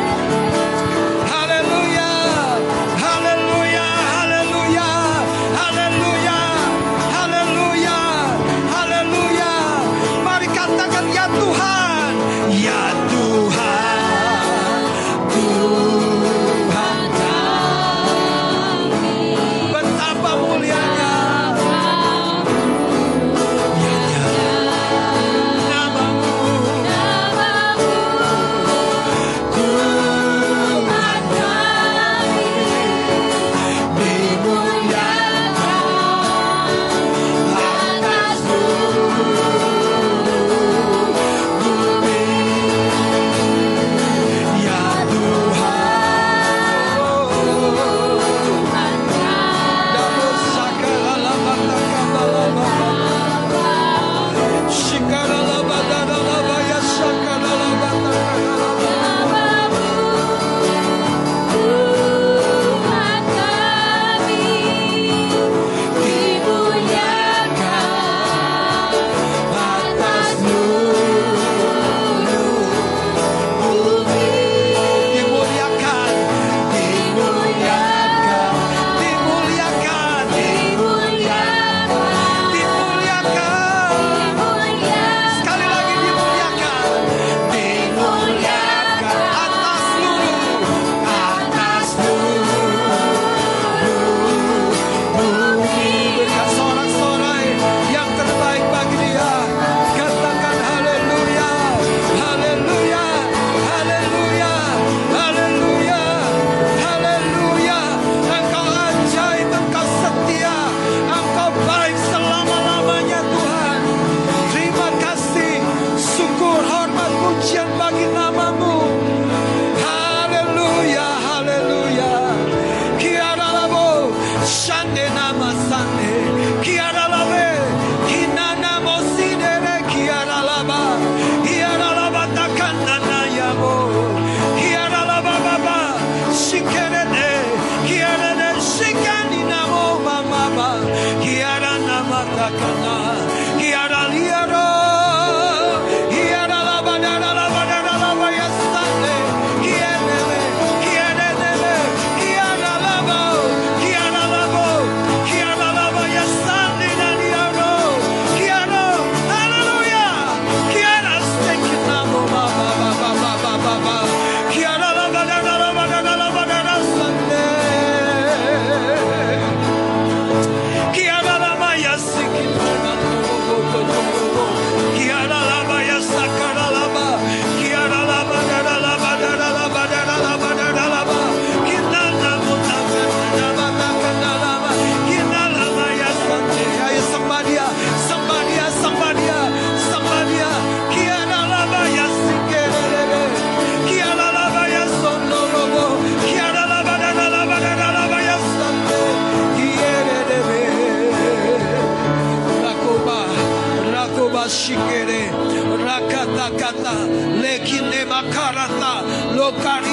[209.52, 209.85] God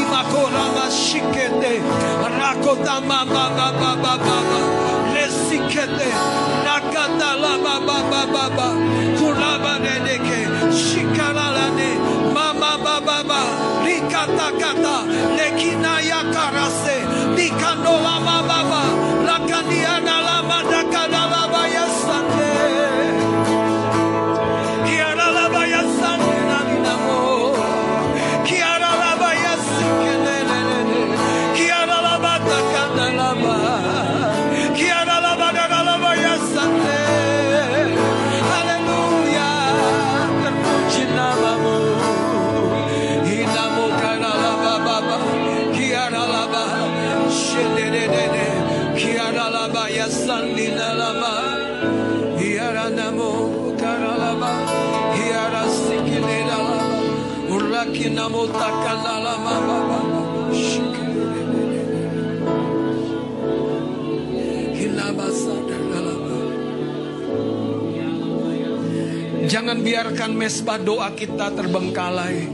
[69.43, 72.47] Jangan biarkan mesbah doa kita terbengkalai.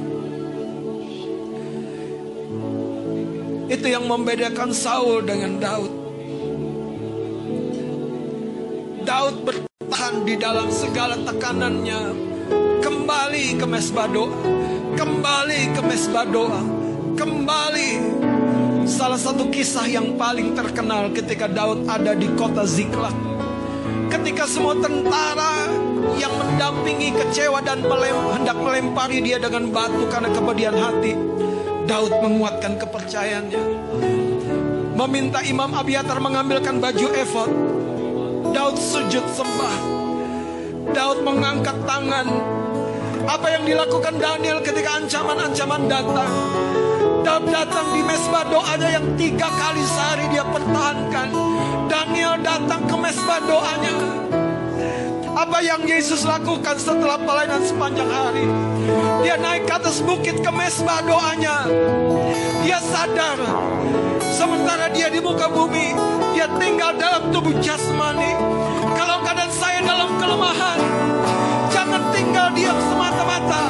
[3.69, 5.98] Itu yang membedakan Saul dengan Daud.
[9.09, 12.13] Daud bertahan di dalam segala tekanannya.
[12.77, 14.29] Kembali ke mesbah doa.
[14.93, 16.61] Kembali ke mesbah doa.
[17.17, 17.91] Kembali.
[18.85, 23.17] Salah satu kisah yang paling terkenal ketika Daud ada di kota Ziklag.
[24.13, 25.65] Ketika semua tentara
[26.21, 31.17] yang mendampingi kecewa dan melem- hendak melempari dia dengan batu karena kepedihan hati.
[31.89, 33.63] Daud menguatkan kepercayaannya.
[34.93, 37.68] Meminta Imam Abiatar mengambilkan baju efod.
[38.49, 39.77] Daud sujud sembah.
[40.93, 42.27] Daud mengangkat tangan.
[43.29, 46.31] Apa yang dilakukan Daniel ketika ancaman-ancaman datang.
[47.21, 51.27] Daud datang di mesbah doanya yang tiga kali sehari dia pertahankan.
[51.85, 53.95] Daniel datang ke mesbah doanya.
[55.37, 58.45] Apa yang Yesus lakukan setelah pelayanan sepanjang hari?
[59.19, 61.67] Dia naik ke atas bukit ke mesbah doanya.
[62.63, 63.39] Dia sadar
[64.39, 65.91] Sementara dia di muka bumi,
[66.31, 68.31] dia tinggal dalam tubuh jasmani.
[68.95, 70.79] Kalau keadaan saya dalam kelemahan,
[71.67, 73.67] jangan tinggal diam semata-mata,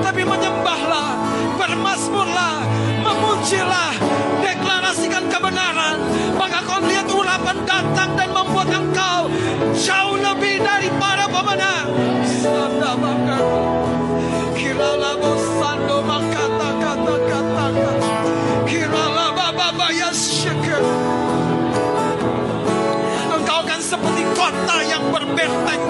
[0.00, 1.20] tapi menyembahlah,
[1.60, 2.64] bermasmurlah,
[3.04, 3.92] memujilah,
[4.40, 6.00] deklarasikan kebenaran.
[6.40, 9.28] Maka kau lihat urapan datang dan membuat engkau
[9.76, 11.92] jauh lebih daripada pemenang.
[12.40, 14.05] Sadabakar.
[23.36, 25.82] Engkau akan seperti kota yang berbenteng.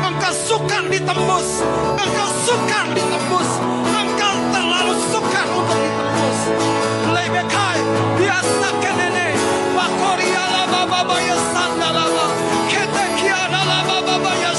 [0.00, 1.60] Engkau sukar ditembus.
[2.00, 2.28] Engkau
[2.96, 3.50] ditembus.
[4.52, 6.38] Terlalu sukar untuk ditembus.
[7.12, 7.78] Lebekai
[8.16, 9.28] biasa kenene.
[9.76, 12.26] Bakoria laba baba ya sandalaba.
[12.72, 14.52] Ketekia laba baba ya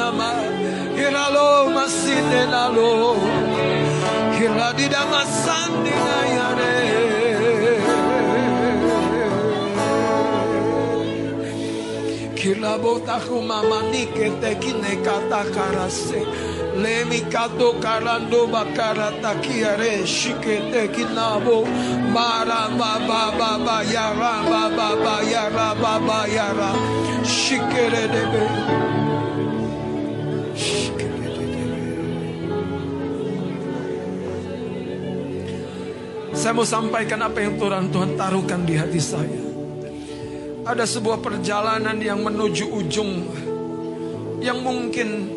[0.00, 0.30] ramanama.
[1.04, 3.16] Iralo masinde nalo.
[4.36, 6.74] Hiradida masandi na yare.
[12.38, 16.20] Kilabotaku mamani kete kine kata karase.
[16.82, 21.58] Lemi kato karando bakarata kiare shikete kinabo.
[22.14, 26.70] Mara baba baba yara baba baba yara baba yara.
[27.24, 29.09] Shikere debe.
[36.40, 39.44] Saya mau sampaikan apa yang Tuhan Tuhan taruhkan di hati saya.
[40.64, 43.28] Ada sebuah perjalanan yang menuju ujung
[44.40, 45.28] yang mungkin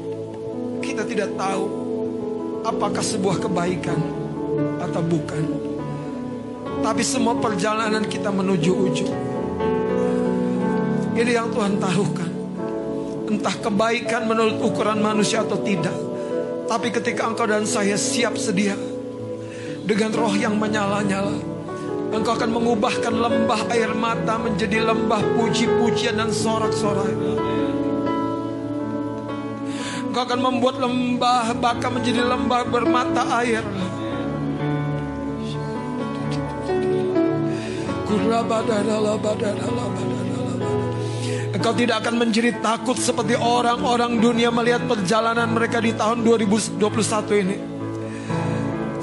[0.80, 1.67] kita tidak tahu
[2.63, 3.99] apakah sebuah kebaikan
[4.80, 5.43] atau bukan.
[6.80, 9.13] Tapi semua perjalanan kita menuju ujung.
[11.19, 12.31] Ini yang Tuhan taruhkan.
[13.27, 15.99] Entah kebaikan menurut ukuran manusia atau tidak.
[16.63, 18.93] Tapi ketika engkau dan saya siap sedia
[19.84, 21.35] dengan roh yang menyala-nyala,
[22.15, 27.11] engkau akan mengubahkan lembah air mata menjadi lembah puji-pujian dan sorak-sorai.
[30.07, 33.65] Engkau akan membuat lembah baka menjadi lembah bermata air.
[41.53, 47.72] Engkau tidak akan menjadi takut seperti orang-orang dunia melihat perjalanan mereka di tahun 2021 ini.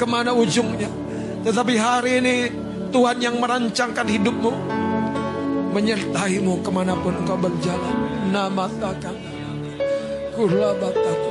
[0.00, 0.88] Ke mana ujungnya?
[1.44, 2.34] Tetapi hari ini
[2.88, 4.48] Tuhan yang merancangkan hidupmu
[5.76, 8.08] menyertaimu ke mana pun engkau berjalan.
[8.32, 9.12] Nama takkan
[10.32, 11.28] kurabataku.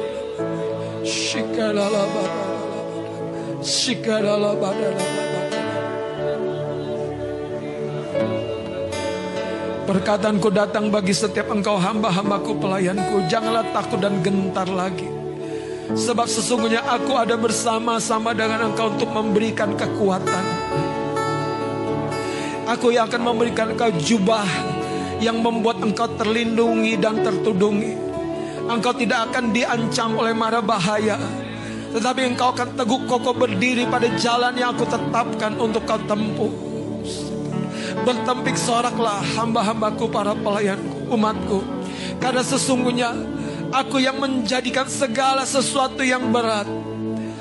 [9.90, 13.26] Perkataanku datang bagi setiap engkau hamba-hambaku pelayanku.
[13.26, 15.19] Janganlah takut dan gentar lagi
[15.90, 20.46] Sebab sesungguhnya aku ada bersama-sama dengan engkau untuk memberikan kekuatan.
[22.70, 24.46] Aku yang akan memberikan engkau jubah
[25.18, 27.98] Yang membuat engkau terlindungi dan tertudungi.
[28.70, 31.18] Engkau tidak akan diancam oleh mara bahaya
[31.90, 36.54] Tetapi engkau akan teguh kokoh berdiri pada jalan yang aku tetapkan untuk kau tempuh.
[38.06, 41.66] Bertempik soraklah hamba-hambaku para pelayanku, umatku.
[42.22, 43.10] Karena sesungguhnya
[43.70, 46.68] aku yang menjadikan segala sesuatu yang berat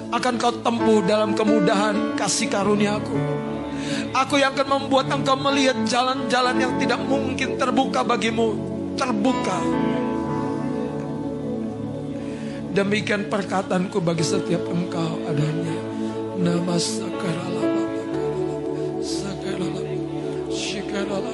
[0.09, 3.16] akan kau tempuh dalam kemudahan kasih karuniaku.
[4.16, 8.56] Aku yang akan membuat engkau melihat jalan-jalan yang tidak mungkin terbuka bagimu.
[8.96, 9.59] Terbuka.
[12.72, 15.76] Demikian perkataanku bagi setiap engkau adanya.
[16.38, 17.64] Nama sakarala
[19.02, 19.82] sakarala
[20.48, 21.32] sakarala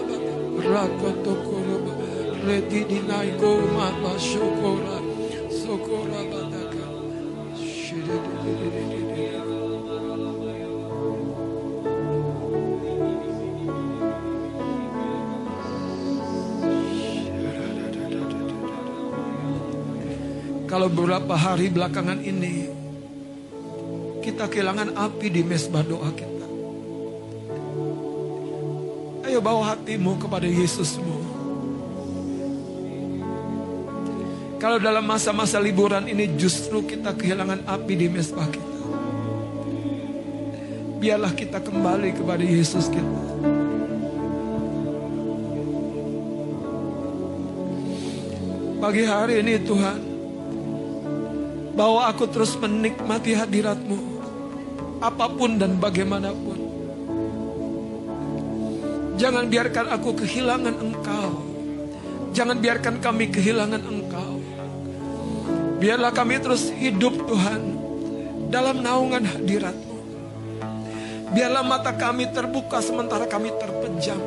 [20.75, 22.67] Kalau beberapa hari belakangan ini
[24.21, 26.47] kita kehilangan api di mesbah doa kita.
[29.31, 31.14] Ayo bawa hatimu kepada Yesusmu.
[34.65, 38.73] Kalau dalam masa-masa liburan ini justru kita kehilangan api di mesbah kita.
[41.05, 43.21] Biarlah kita kembali kepada Yesus kita.
[48.81, 50.01] Pagi hari ini Tuhan,
[51.77, 54.01] bahwa aku terus menikmati hadiratmu
[55.05, 56.59] apa pun dan bagaimanapun
[59.21, 61.31] jangan biarkan aku kehilangan engkau
[62.33, 64.34] jangan biarkan kami kehilangan engkau
[65.79, 67.63] biarlah kami terus hidup Tuhan
[68.51, 69.97] dalam naungan hadiratmu
[71.35, 74.21] biarlah mata kami terbuka sementara kami terpejam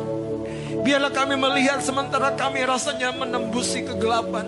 [0.84, 4.48] biarlah kami melihat sementara kami rasanya menembusi kegelapan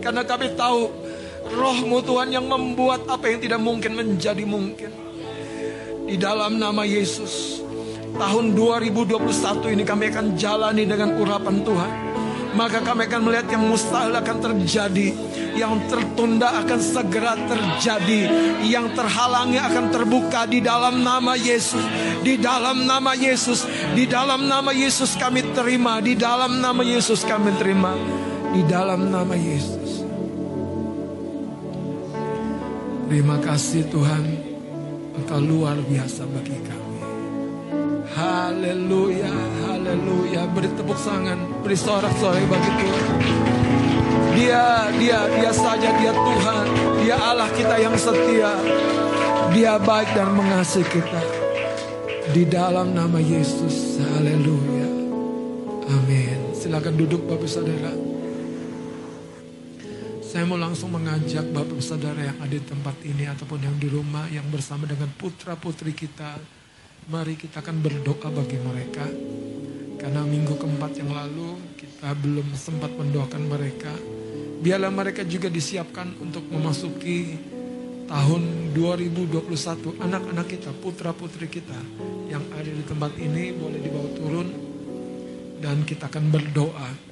[0.00, 1.00] karena kami tahu
[1.50, 4.90] Rohmu Tuhan yang membuat apa yang tidak mungkin menjadi mungkin.
[6.06, 7.62] Di dalam nama Yesus,
[8.14, 11.92] tahun 2021 ini kami akan jalani dengan urapan Tuhan.
[12.50, 15.08] Maka kami akan melihat yang mustahil akan terjadi.
[15.54, 18.20] Yang tertunda akan segera terjadi.
[18.66, 21.82] Yang terhalangi akan terbuka di dalam nama Yesus.
[22.22, 23.66] Di dalam nama Yesus.
[23.94, 25.98] Di dalam nama Yesus kami terima.
[26.02, 27.94] Di dalam nama Yesus kami terima.
[28.50, 29.80] Di dalam nama Yesus.
[33.10, 34.22] Terima kasih Tuhan,
[35.18, 37.02] Engkau luar biasa bagi kami.
[38.14, 39.34] Haleluya,
[39.90, 40.46] haleluya.
[40.54, 43.06] Beri tepuk tangan, beri sorak-sorai bagi Tuhan.
[44.38, 46.66] Dia, dia, dia saja dia Tuhan.
[47.02, 48.54] Dia Allah kita yang setia.
[49.50, 51.22] Dia baik dan mengasihi kita.
[52.30, 54.86] Di dalam nama Yesus, haleluya.
[55.90, 56.54] Amin.
[56.54, 57.90] Silakan duduk Bapak Saudara.
[60.22, 64.30] Saya mau langsung mengajak Bapak Saudara yang ada di tempat ini ataupun yang di rumah
[64.30, 66.38] yang bersama dengan putra-putri kita.
[67.10, 69.10] Mari kita akan berdoa bagi mereka.
[70.00, 73.92] Karena minggu keempat yang lalu kita belum sempat mendoakan mereka.
[74.64, 77.36] Biarlah mereka juga disiapkan untuk memasuki
[78.08, 80.00] tahun 2021.
[80.00, 81.76] Anak-anak kita, putra-putri kita
[82.32, 84.48] yang ada di tempat ini boleh dibawa turun.
[85.60, 87.09] Dan kita akan berdoa.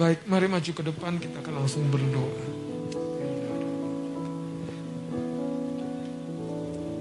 [0.00, 2.40] Baik, mari maju ke depan kita akan langsung berdoa.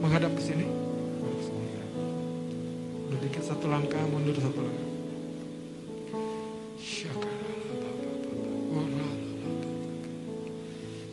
[0.04, 0.68] Menghadap ke sini.
[3.08, 4.88] Mundur dikit satu langkah, mundur satu langkah.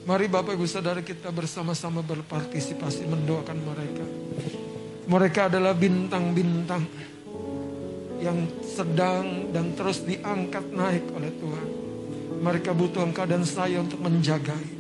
[0.07, 4.07] Mari Bapak Ibu Saudara kita bersama-sama berpartisipasi mendoakan mereka.
[5.07, 6.83] Mereka adalah bintang-bintang
[8.21, 11.69] yang sedang dan terus diangkat naik oleh Tuhan.
[12.37, 14.77] Mereka butuh engkau dan saya untuk menjagai.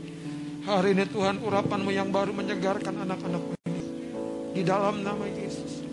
[0.66, 3.82] Hari ini Tuhan urapanmu yang baru menyegarkan anak-anakmu ini.
[4.56, 5.84] Di dalam nama Yesus.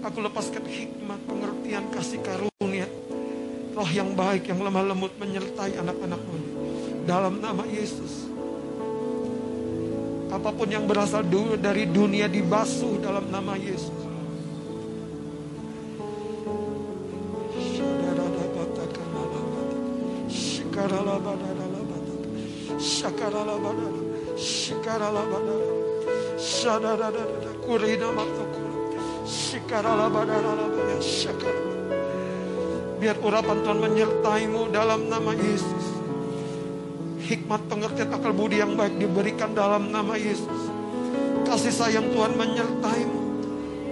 [0.00, 2.88] Aku lepaskan hikmat, pengertian, kasih karunia.
[3.76, 6.50] Roh yang baik, yang lemah lembut menyertai anak-anakmu ini.
[7.04, 8.26] Dalam nama Yesus.
[10.32, 11.22] Apa pun yang berasal
[11.60, 14.05] dari dunia dibasuh dalam nama Yesus.
[32.96, 35.86] Biar urapan Tuhan menyertaimu dalam nama Yesus.
[37.22, 40.70] Hikmat pengertian akal budi yang baik diberikan dalam nama Yesus.
[41.46, 43.20] Kasih sayang Tuhan menyertaimu.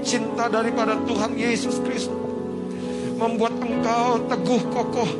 [0.04, 2.24] Cinta daripada Tuhan Yesus Kristus
[3.14, 5.10] membuat engkau teguh kokoh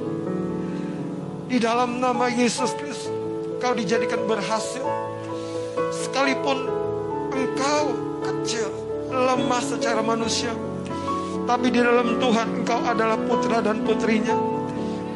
[1.47, 2.94] di dalam nama Yesus Kristus.
[3.65, 4.85] Engkau dijadikan berhasil.
[5.89, 6.69] Sekalipun
[7.33, 8.69] engkau kecil,
[9.09, 10.53] lemah secara manusia.
[11.49, 14.37] Tapi di dalam Tuhan engkau adalah putra dan putrinya.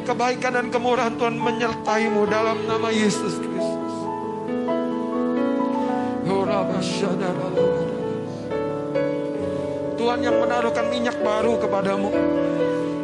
[0.01, 3.93] Kebaikan dan kemurahan Tuhan menyertaimu dalam nama Yesus Kristus.
[9.93, 12.09] Tuhan yang menaruhkan minyak baru kepadamu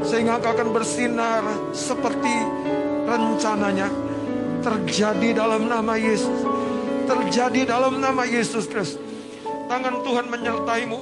[0.10, 2.34] sehingga engkau akan bersinar seperti
[3.06, 4.05] rencananya
[4.66, 6.42] terjadi dalam nama Yesus.
[7.06, 8.98] Terjadi dalam nama Yesus Kristus.
[9.70, 11.00] Tangan Tuhan menyertaimu.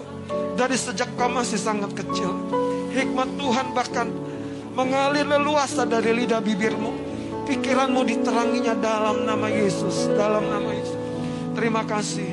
[0.59, 2.29] Dari sejak kau masih sangat kecil
[2.93, 4.07] hikmat Tuhan bahkan
[4.77, 7.11] mengalir leluasa dari lidah bibirmu.
[7.43, 10.99] Pikiranmu diteranginya dalam nama Yesus dalam nama Yesus.
[11.57, 12.31] Terima kasih.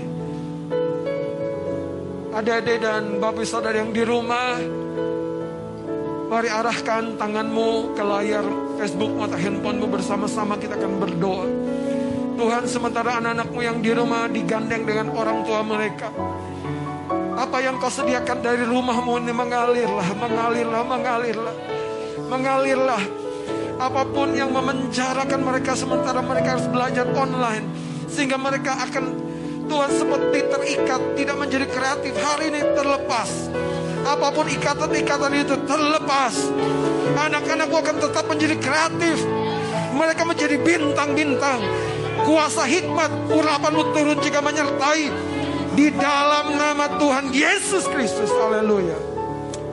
[2.30, 4.54] Adik-adik dan bapak saudara yang di rumah
[6.30, 8.46] Mari arahkan tanganmu ke layar
[8.80, 11.44] Facebook atau handphonemu bersama-sama kita akan berdoa.
[12.40, 16.08] Tuhan sementara anak-anakmu yang di rumah digandeng dengan orang tua mereka.
[17.36, 21.56] Apa yang kau sediakan dari rumahmu ini mengalirlah, mengalirlah, mengalirlah.
[22.32, 23.02] Mengalirlah.
[23.76, 27.68] Apa pun yang memenjarakan mereka sementara mereka harus belajar online.
[28.08, 29.04] Sehingga mereka akan
[29.68, 32.16] Tuhan seperti terikat, tidak menjadi kreatif.
[32.16, 33.28] Hari ini terlepas.
[34.08, 36.34] Apa pun ikatan-ikatan itu terlepas.
[37.20, 39.20] Anak-anakku akan tetap menjadi kreatif.
[39.92, 41.60] Mereka menjadi bintang-bintang.
[42.24, 45.12] Kuasa hikmat, urapanmu turun jika menyertai.
[45.76, 48.32] Di dalam nama Tuhan Yesus Kristus.
[48.32, 48.96] Haleluya.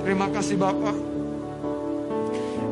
[0.04, 0.96] Terima kasih Bapak.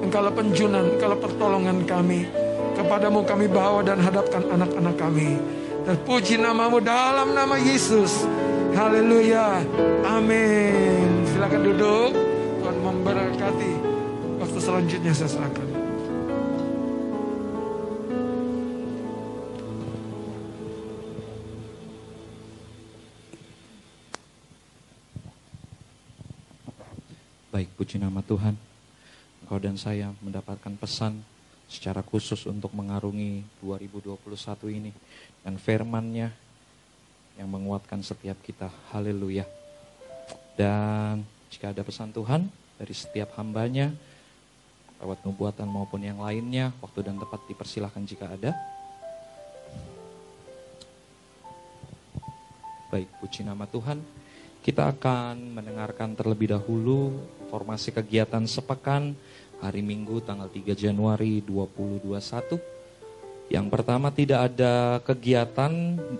[0.05, 2.27] Engkaulah penjunan, engkaulah pertolongan kami.
[2.75, 5.39] Kepadamu kami bawa dan hadapkan anak-anak kami.
[5.87, 8.27] Terpuji namamu dalam nama Yesus.
[8.75, 9.63] Haleluya.
[10.03, 11.23] Amin.
[11.31, 12.11] Silakan duduk.
[12.59, 13.84] Tuhan memberkati.
[14.65, 15.67] Selanjutnya saya serahkan.
[27.53, 28.57] Baik, puji nama Tuhan.
[29.45, 31.21] Engkau dan saya mendapatkan pesan
[31.69, 34.17] secara khusus untuk mengarungi 2021
[34.73, 34.89] ini.
[35.45, 36.33] Dan firman-Nya
[37.37, 38.73] yang menguatkan setiap kita.
[38.89, 39.45] Haleluya.
[40.57, 41.21] Dan
[41.53, 42.49] jika ada pesan Tuhan
[42.81, 43.93] dari setiap hambanya,
[44.99, 48.51] lewat nubuatan maupun yang lainnya, waktu dan tempat dipersilahkan jika ada.
[52.89, 53.99] Baik, puji nama Tuhan.
[54.65, 57.13] Kita akan mendengarkan terlebih dahulu
[57.53, 59.13] formasi kegiatan sepekan
[59.61, 62.57] hari Minggu tanggal 3 Januari 2021.
[63.45, 65.69] Yang pertama tidak ada kegiatan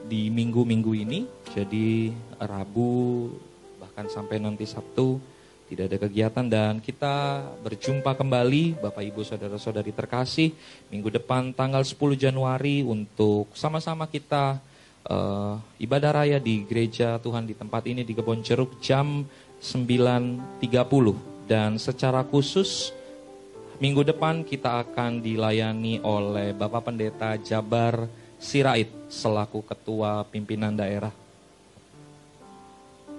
[0.06, 1.26] di minggu-minggu ini,
[1.57, 3.34] jadi Rabu
[3.81, 5.18] bahkan sampai nanti Sabtu
[5.66, 10.54] tidak ada kegiatan dan kita berjumpa kembali Bapak Ibu Saudara-saudari terkasih
[10.94, 14.62] minggu depan tanggal 10 Januari untuk sama-sama kita
[15.10, 19.26] uh, ibadah raya di gereja Tuhan di tempat ini di Kebon Ceruk jam
[19.58, 20.70] 9.30
[21.50, 22.94] dan secara khusus
[23.82, 28.06] minggu depan kita akan dilayani oleh Bapak Pendeta Jabar
[28.38, 31.10] Sirait selaku ketua pimpinan daerah.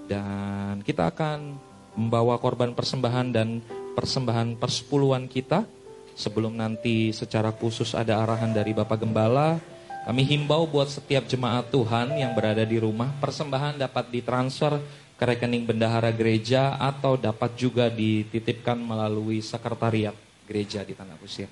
[0.07, 1.66] Dan kita akan
[1.97, 3.65] membawa korban persembahan dan
[3.97, 5.65] persembahan persepuluhan kita
[6.17, 9.59] sebelum nanti secara khusus ada arahan dari Bapak Gembala
[10.07, 14.79] Kami himbau buat setiap jemaat Tuhan yang berada di rumah, persembahan dapat ditransfer
[15.19, 20.15] ke rekening bendahara gereja atau dapat juga dititipkan melalui sekretariat
[20.47, 21.51] gereja di Tanah Kusir.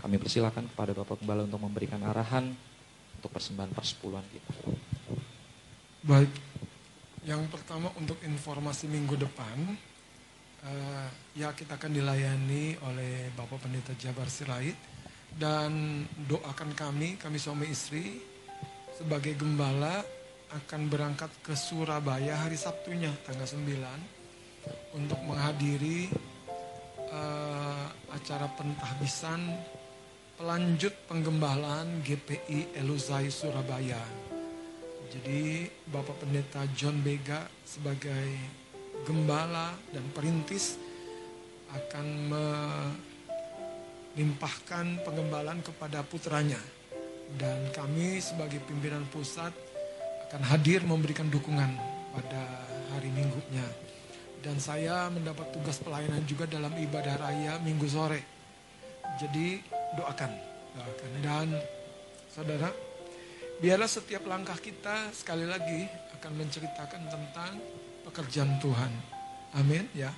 [0.00, 2.56] Kami persilakan kepada Bapak Gembala untuk memberikan arahan
[3.20, 4.50] untuk persembahan persepuluhan kita.
[6.00, 6.32] Baik,
[7.28, 9.56] yang pertama untuk informasi minggu depan,
[10.64, 14.76] eh, ya kita akan dilayani oleh Bapak Pendeta Jabar Sirait
[15.36, 18.24] dan doakan kami, kami suami istri
[18.96, 20.00] sebagai gembala
[20.50, 26.08] akan berangkat ke Surabaya hari Sabtunya tanggal 9 untuk menghadiri
[27.04, 27.86] eh,
[28.16, 29.40] acara pentahbisan
[30.40, 34.29] pelanjut penggembalaan GPI Eluzai Surabaya.
[35.10, 38.30] Jadi Bapak Pendeta John Bega sebagai
[39.02, 40.78] gembala dan perintis
[41.74, 42.06] akan
[44.14, 46.62] melimpahkan pengembalaan kepada putranya.
[47.34, 49.50] Dan kami sebagai pimpinan pusat
[50.30, 51.74] akan hadir memberikan dukungan
[52.14, 52.42] pada
[52.94, 53.66] hari minggunya.
[54.40, 58.22] Dan saya mendapat tugas pelayanan juga dalam ibadah raya minggu sore.
[59.18, 59.58] Jadi
[59.98, 60.32] doakan,
[60.78, 61.10] doakan.
[61.18, 61.48] Dan
[62.30, 62.89] saudara,
[63.60, 65.84] biarlah setiap langkah kita sekali lagi
[66.16, 67.52] akan menceritakan tentang
[68.08, 68.92] pekerjaan Tuhan.
[69.52, 70.08] Amin ya.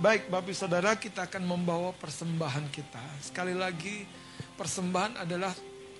[0.00, 3.04] Baik Bapak Saudara kita akan membawa persembahan kita.
[3.20, 4.08] Sekali lagi
[4.56, 5.52] persembahan adalah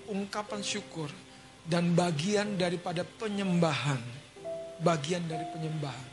[0.09, 1.13] ungkapan syukur
[1.69, 4.01] dan bagian daripada penyembahan.
[4.81, 6.09] Bagian dari penyembahan.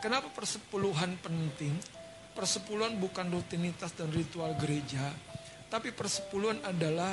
[0.00, 1.76] Kenapa persepuluhan penting?
[2.32, 5.12] Persepuluhan bukan rutinitas dan ritual gereja,
[5.68, 7.12] tapi persepuluhan adalah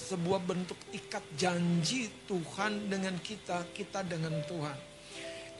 [0.00, 4.78] sebuah bentuk ikat janji Tuhan dengan kita, kita dengan Tuhan.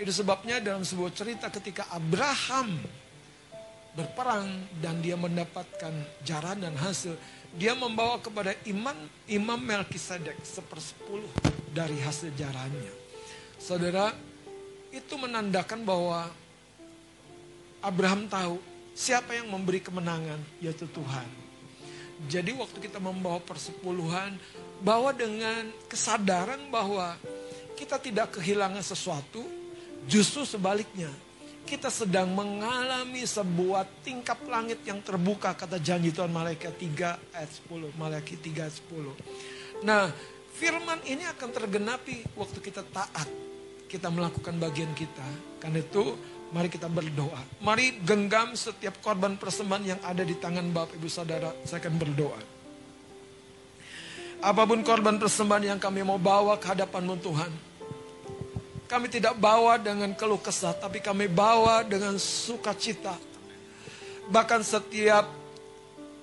[0.00, 2.80] Itu sebabnya dalam sebuah cerita ketika Abraham
[3.92, 4.48] berperang
[4.80, 5.92] dan dia mendapatkan
[6.24, 7.20] jaran dan hasil,
[7.52, 8.96] dia membawa kepada iman
[9.28, 11.28] Imam Melkisedek sepersepuluh
[11.74, 12.94] dari hasil jarannya.
[13.60, 14.14] Saudara,
[14.88, 16.32] itu menandakan bahwa
[17.84, 18.56] Abraham tahu
[18.96, 21.49] siapa yang memberi kemenangan, yaitu Tuhan.
[22.28, 24.36] Jadi waktu kita membawa persepuluhan,
[24.84, 27.16] bawa dengan kesadaran bahwa
[27.76, 29.40] kita tidak kehilangan sesuatu,
[30.04, 31.08] justru sebaliknya.
[31.64, 37.94] Kita sedang mengalami sebuah tingkap langit yang terbuka, kata janji Tuhan Malaikat 3 ayat 10.
[37.94, 39.86] Malaikat 3 ayat 10.
[39.86, 40.10] Nah,
[40.56, 43.28] firman ini akan tergenapi waktu kita taat.
[43.86, 45.24] Kita melakukan bagian kita.
[45.62, 46.14] Karena itu
[46.50, 47.38] Mari kita berdoa.
[47.62, 51.54] Mari genggam setiap korban persembahan yang ada di tangan Bapak Ibu Saudara.
[51.62, 52.40] Saya akan berdoa.
[54.42, 57.52] Apa pun korban persembahan yang kami mau bawa ke hadapanmu Tuhan.
[58.90, 63.14] Kami tidak bawa dengan keluh kesah, tapi kami bawa dengan sukacita.
[64.26, 65.30] Bahkan setiap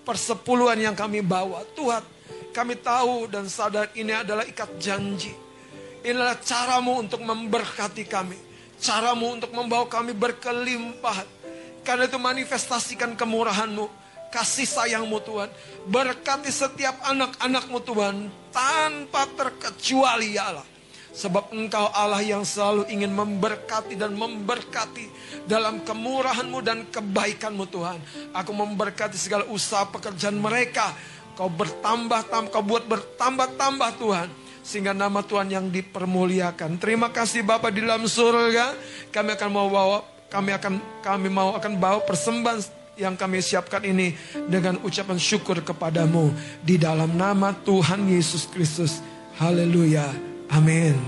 [0.04, 2.04] persepuluhan yang kami bawa, Tuhan,
[2.52, 5.32] kami tahu dan sadar ini adalah ikat janji.
[6.04, 8.47] Inilah caramu untuk memberkati kami.
[8.78, 11.26] Caramu untuk membawa kami berkelimpahan.
[11.82, 13.90] Karena itu manifestasikan kemurahanmu,
[14.30, 15.50] kasih sayangmu Tuhan.
[15.90, 20.68] Berkati setiap anak-anakmu Tuhan, tanpa terkecuali ya Allah.
[21.18, 25.10] Sebab engkau Allah yang selalu ingin memberkati dan memberkati
[25.50, 27.98] dalam kemurahanmu dan kebaikanmu Tuhan.
[28.38, 30.94] Aku memberkati segala usaha pekerjaan mereka.
[31.34, 34.30] Kau bertambah-tambah, kau buat bertambah-tambah Tuhan
[34.68, 36.76] sehingga nama Tuhan yang dipermuliakan.
[36.76, 38.76] Terima kasih Bapak di dalam surga.
[39.16, 42.60] Kami akan mau bawa kami akan kami mau akan bawa persembahan
[43.00, 44.12] yang kami siapkan ini
[44.52, 49.00] dengan ucapan syukur kepadamu di dalam nama Tuhan Yesus Kristus.
[49.40, 50.12] Haleluya.
[50.52, 51.00] Amin.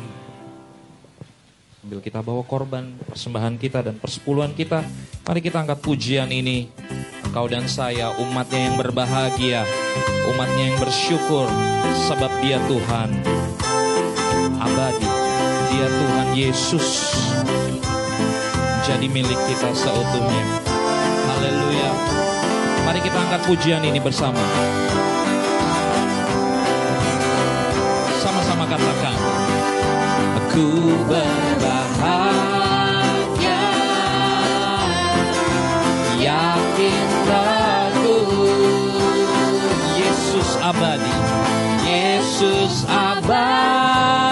[1.84, 4.88] Sambil kita bawa korban persembahan kita dan persepuluhan kita,
[5.27, 6.69] mari kita angkat pujian ini.
[7.27, 9.67] Engkau dan saya umatnya yang berbahagia,
[10.31, 11.49] umatnya yang bersyukur
[12.07, 13.09] sebab dia Tuhan
[14.59, 15.07] abadi.
[15.69, 16.87] Dia Tuhan Yesus
[18.89, 20.43] jadi milik kita seutuhnya.
[21.29, 21.91] Haleluya.
[22.89, 24.41] Mari kita angkat pujian ini bersama.
[28.17, 29.13] Sama-sama katakan.
[30.41, 30.65] Aku
[31.05, 32.48] berbahagia
[37.28, 38.30] Teguh
[39.98, 41.14] Yesus abadi
[41.86, 44.28] Yesus abadi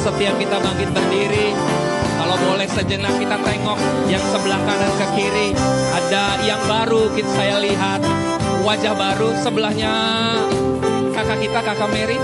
[0.00, 1.52] setiap kita bangkit berdiri.
[2.16, 3.78] Kalau boleh sejenak kita tengok
[4.08, 5.48] yang sebelah kanan ke kiri.
[5.92, 8.00] Ada yang baru kita saya lihat.
[8.64, 9.92] Wajah baru sebelahnya
[11.12, 12.16] kakak kita, kakak Mary.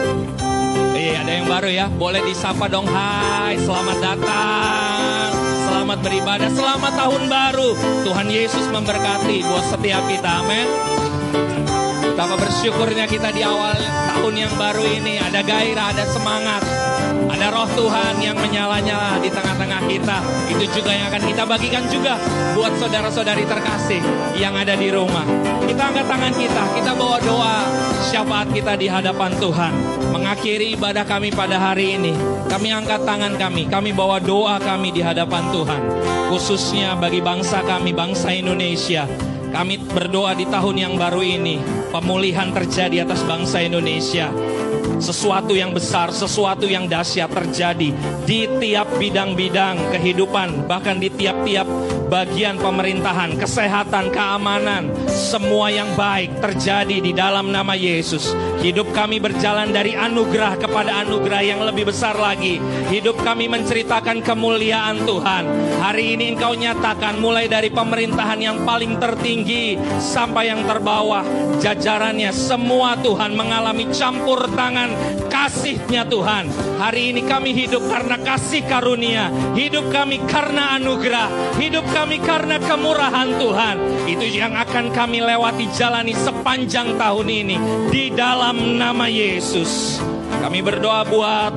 [0.97, 1.87] Iya, ada yang baru ya.
[1.93, 2.89] Boleh disapa dong.
[2.89, 5.29] Hai, selamat datang.
[5.69, 7.71] Selamat beribadah, selamat tahun baru.
[8.09, 10.31] Tuhan Yesus memberkati buat setiap kita.
[10.45, 10.69] Amin.
[12.17, 13.77] Betapa bersyukurnya kita di awal
[14.09, 16.65] tahun yang baru ini ada gairah, ada semangat,
[17.27, 20.19] ada roh Tuhan yang menyala-nyala di tengah-tengah kita.
[20.51, 22.17] Itu juga yang akan kita bagikan juga
[22.57, 24.01] buat saudara-saudari terkasih
[24.37, 25.25] yang ada di rumah.
[25.67, 27.57] Kita angkat tangan kita, kita bawa doa
[28.09, 29.73] syafaat kita di hadapan Tuhan.
[30.15, 32.17] Mengakhiri ibadah kami pada hari ini.
[32.47, 35.83] Kami angkat tangan kami, kami bawa doa kami di hadapan Tuhan.
[36.33, 39.07] Khususnya bagi bangsa kami, bangsa Indonesia.
[39.57, 41.57] Kami berdoa di tahun yang baru ini,
[41.89, 44.29] pemulihan terjadi atas bangsa Indonesia.
[44.97, 47.93] Sesuatu yang besar, sesuatu yang dahsyat terjadi
[48.25, 51.69] di tiap bidang-bidang kehidupan, bahkan di tiap-tiap
[52.09, 58.33] bagian pemerintahan, kesehatan, keamanan, semua yang baik terjadi di dalam nama Yesus.
[58.57, 62.57] Hidup kami berjalan dari anugerah kepada anugerah yang lebih besar lagi.
[62.89, 65.45] Hidup kami menceritakan kemuliaan Tuhan.
[65.83, 71.23] Hari ini Engkau nyatakan mulai dari pemerintahan yang paling tertinggi sampai yang terbawah,
[71.61, 74.93] jajarannya semua Tuhan mengalami campur tangan
[75.29, 76.49] kasihnya Tuhan.
[76.81, 83.31] Hari ini kami hidup karena kasih karunia, hidup kami karena anugerah, hidup kami karena kemurahan
[83.37, 83.77] Tuhan.
[84.07, 87.57] Itu yang akan kami lewati jalani sepanjang tahun ini
[87.91, 89.99] di dalam nama Yesus.
[90.43, 91.51] Kami berdoa buat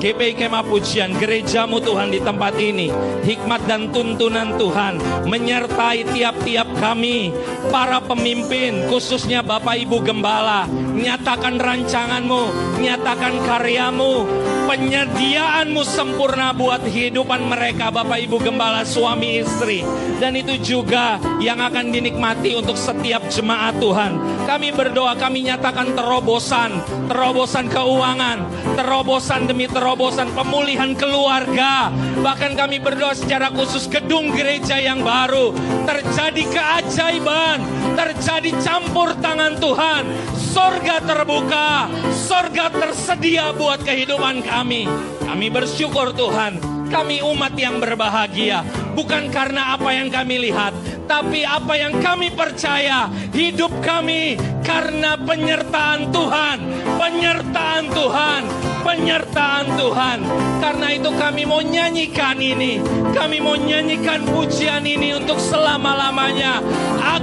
[0.00, 2.88] GPI Kemah Pujian, gerejamu Tuhan di tempat ini.
[3.20, 4.96] Hikmat dan tuntunan Tuhan
[5.28, 7.36] menyertai tiap-tiap kami,
[7.68, 10.64] para pemimpin, khususnya Bapak Ibu Gembala.
[10.96, 12.42] Nyatakan rancanganmu,
[12.80, 14.24] nyatakan karyamu,
[14.70, 19.82] penyediaanmu sempurna buat kehidupan mereka Bapak Ibu Gembala, suami istri.
[20.22, 24.14] Dan itu juga yang akan dinikmati untuk setiap jemaat Tuhan.
[24.46, 26.78] Kami berdoa, kami nyatakan terobosan,
[27.10, 28.46] terobosan keuangan,
[28.78, 31.90] terobosan demi terobosan pemulihan keluarga.
[32.22, 35.50] Bahkan kami berdoa secara khusus gedung gereja yang baru.
[35.82, 37.58] Terjadi keajaiban,
[37.98, 40.06] terjadi campur tangan Tuhan.
[40.50, 44.82] Sorga terbuka, sorga tersedia buat kehidupan kami.
[45.22, 46.58] Kami bersyukur Tuhan,
[46.90, 48.66] kami umat yang berbahagia.
[48.98, 50.74] Bukan karena apa yang kami lihat,
[51.06, 53.06] tapi apa yang kami percaya.
[53.30, 54.34] Hidup kami
[54.66, 56.58] karena penyertaan Tuhan,
[56.98, 58.42] penyertaan Tuhan,
[58.82, 60.18] penyertaan Tuhan.
[60.58, 62.82] Karena itu kami mau nyanyikan ini.
[63.14, 66.58] Kami mau nyanyikan pujian ini untuk selama-lamanya.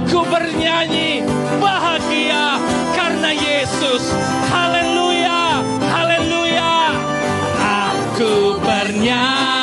[0.00, 1.20] Aku bernyanyi
[1.60, 2.56] bahagia
[3.18, 4.14] karena Yesus.
[4.46, 5.58] Haleluya,
[5.90, 6.94] haleluya.
[7.58, 9.57] Aku bernyanyi.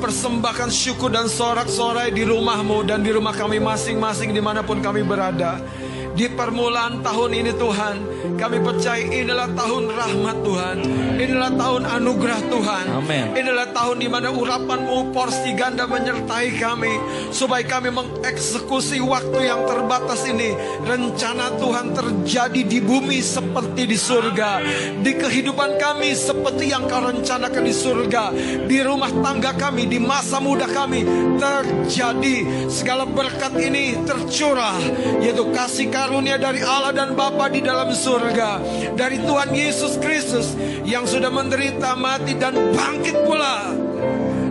[0.00, 5.04] Persembahkan syukur dan sorak-sorai di rumahmu dan di rumah kami masing-masing di mana pun kami
[5.04, 5.60] berada.
[6.16, 10.76] Di permulaan tahun ini Tuhan, kami percaya inilah tahun rahmat Tuhan.
[11.20, 12.84] Inilah tahun anugerah Tuhan.
[12.92, 13.24] Amin.
[13.36, 16.92] Inilah tahun di mana urapanmu porsi ganda menyertai kami.
[17.32, 20.52] Supaya kami mengeksekusi waktu yang terbatas ini.
[20.84, 24.50] Rencana Tuhan terjadi di bumi seperti di surga.
[25.00, 28.24] Di kehidupan kami seperti yang kau rencanakan di surga.
[28.68, 31.04] Di rumah tangga kami, di masa muda kami
[31.40, 32.68] terjadi.
[32.68, 34.76] Segala berkat ini tercurah.
[35.20, 38.50] Yaitu kasih karunia dari Allah dan Bapa di dalam surga.
[38.98, 43.89] Dari Tuhan Yesus Kristus yang sudah menderita, mati dan bangkit pula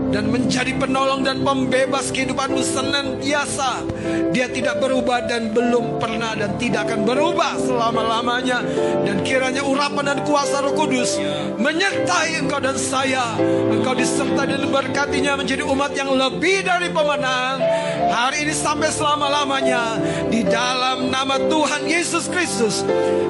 [0.10, 3.86] dan menjadi penolong dan pembebas kehidupanmu senantiasa.
[4.34, 8.66] Dia tidak berubah dan belum pernah dan tidak akan berubah selama-lamanya.
[9.06, 11.18] Dan kiranya urapan dan kuasa Roh Kudus
[11.58, 13.38] menyertai engkau dan saya.
[13.70, 17.62] Engkau disertai dan berkatinya menjadi umat yang lebih dari pemenang.
[18.10, 20.02] Hari ini sampai selama-lamanya
[20.34, 22.82] di dalam nama Tuhan Yesus Kristus.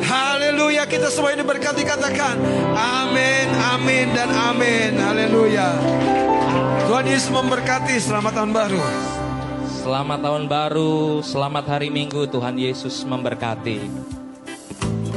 [0.07, 2.39] Haleluya kita semua ini berkati katakan
[2.73, 4.95] amin, amin dan amin.
[4.95, 6.28] Haleluya.
[6.89, 8.01] Tuhan Yesus memberkati.
[8.01, 8.81] Selamat tahun baru.
[9.69, 13.77] Selamat tahun baru, selamat hari Minggu, Tuhan Yesus memberkati.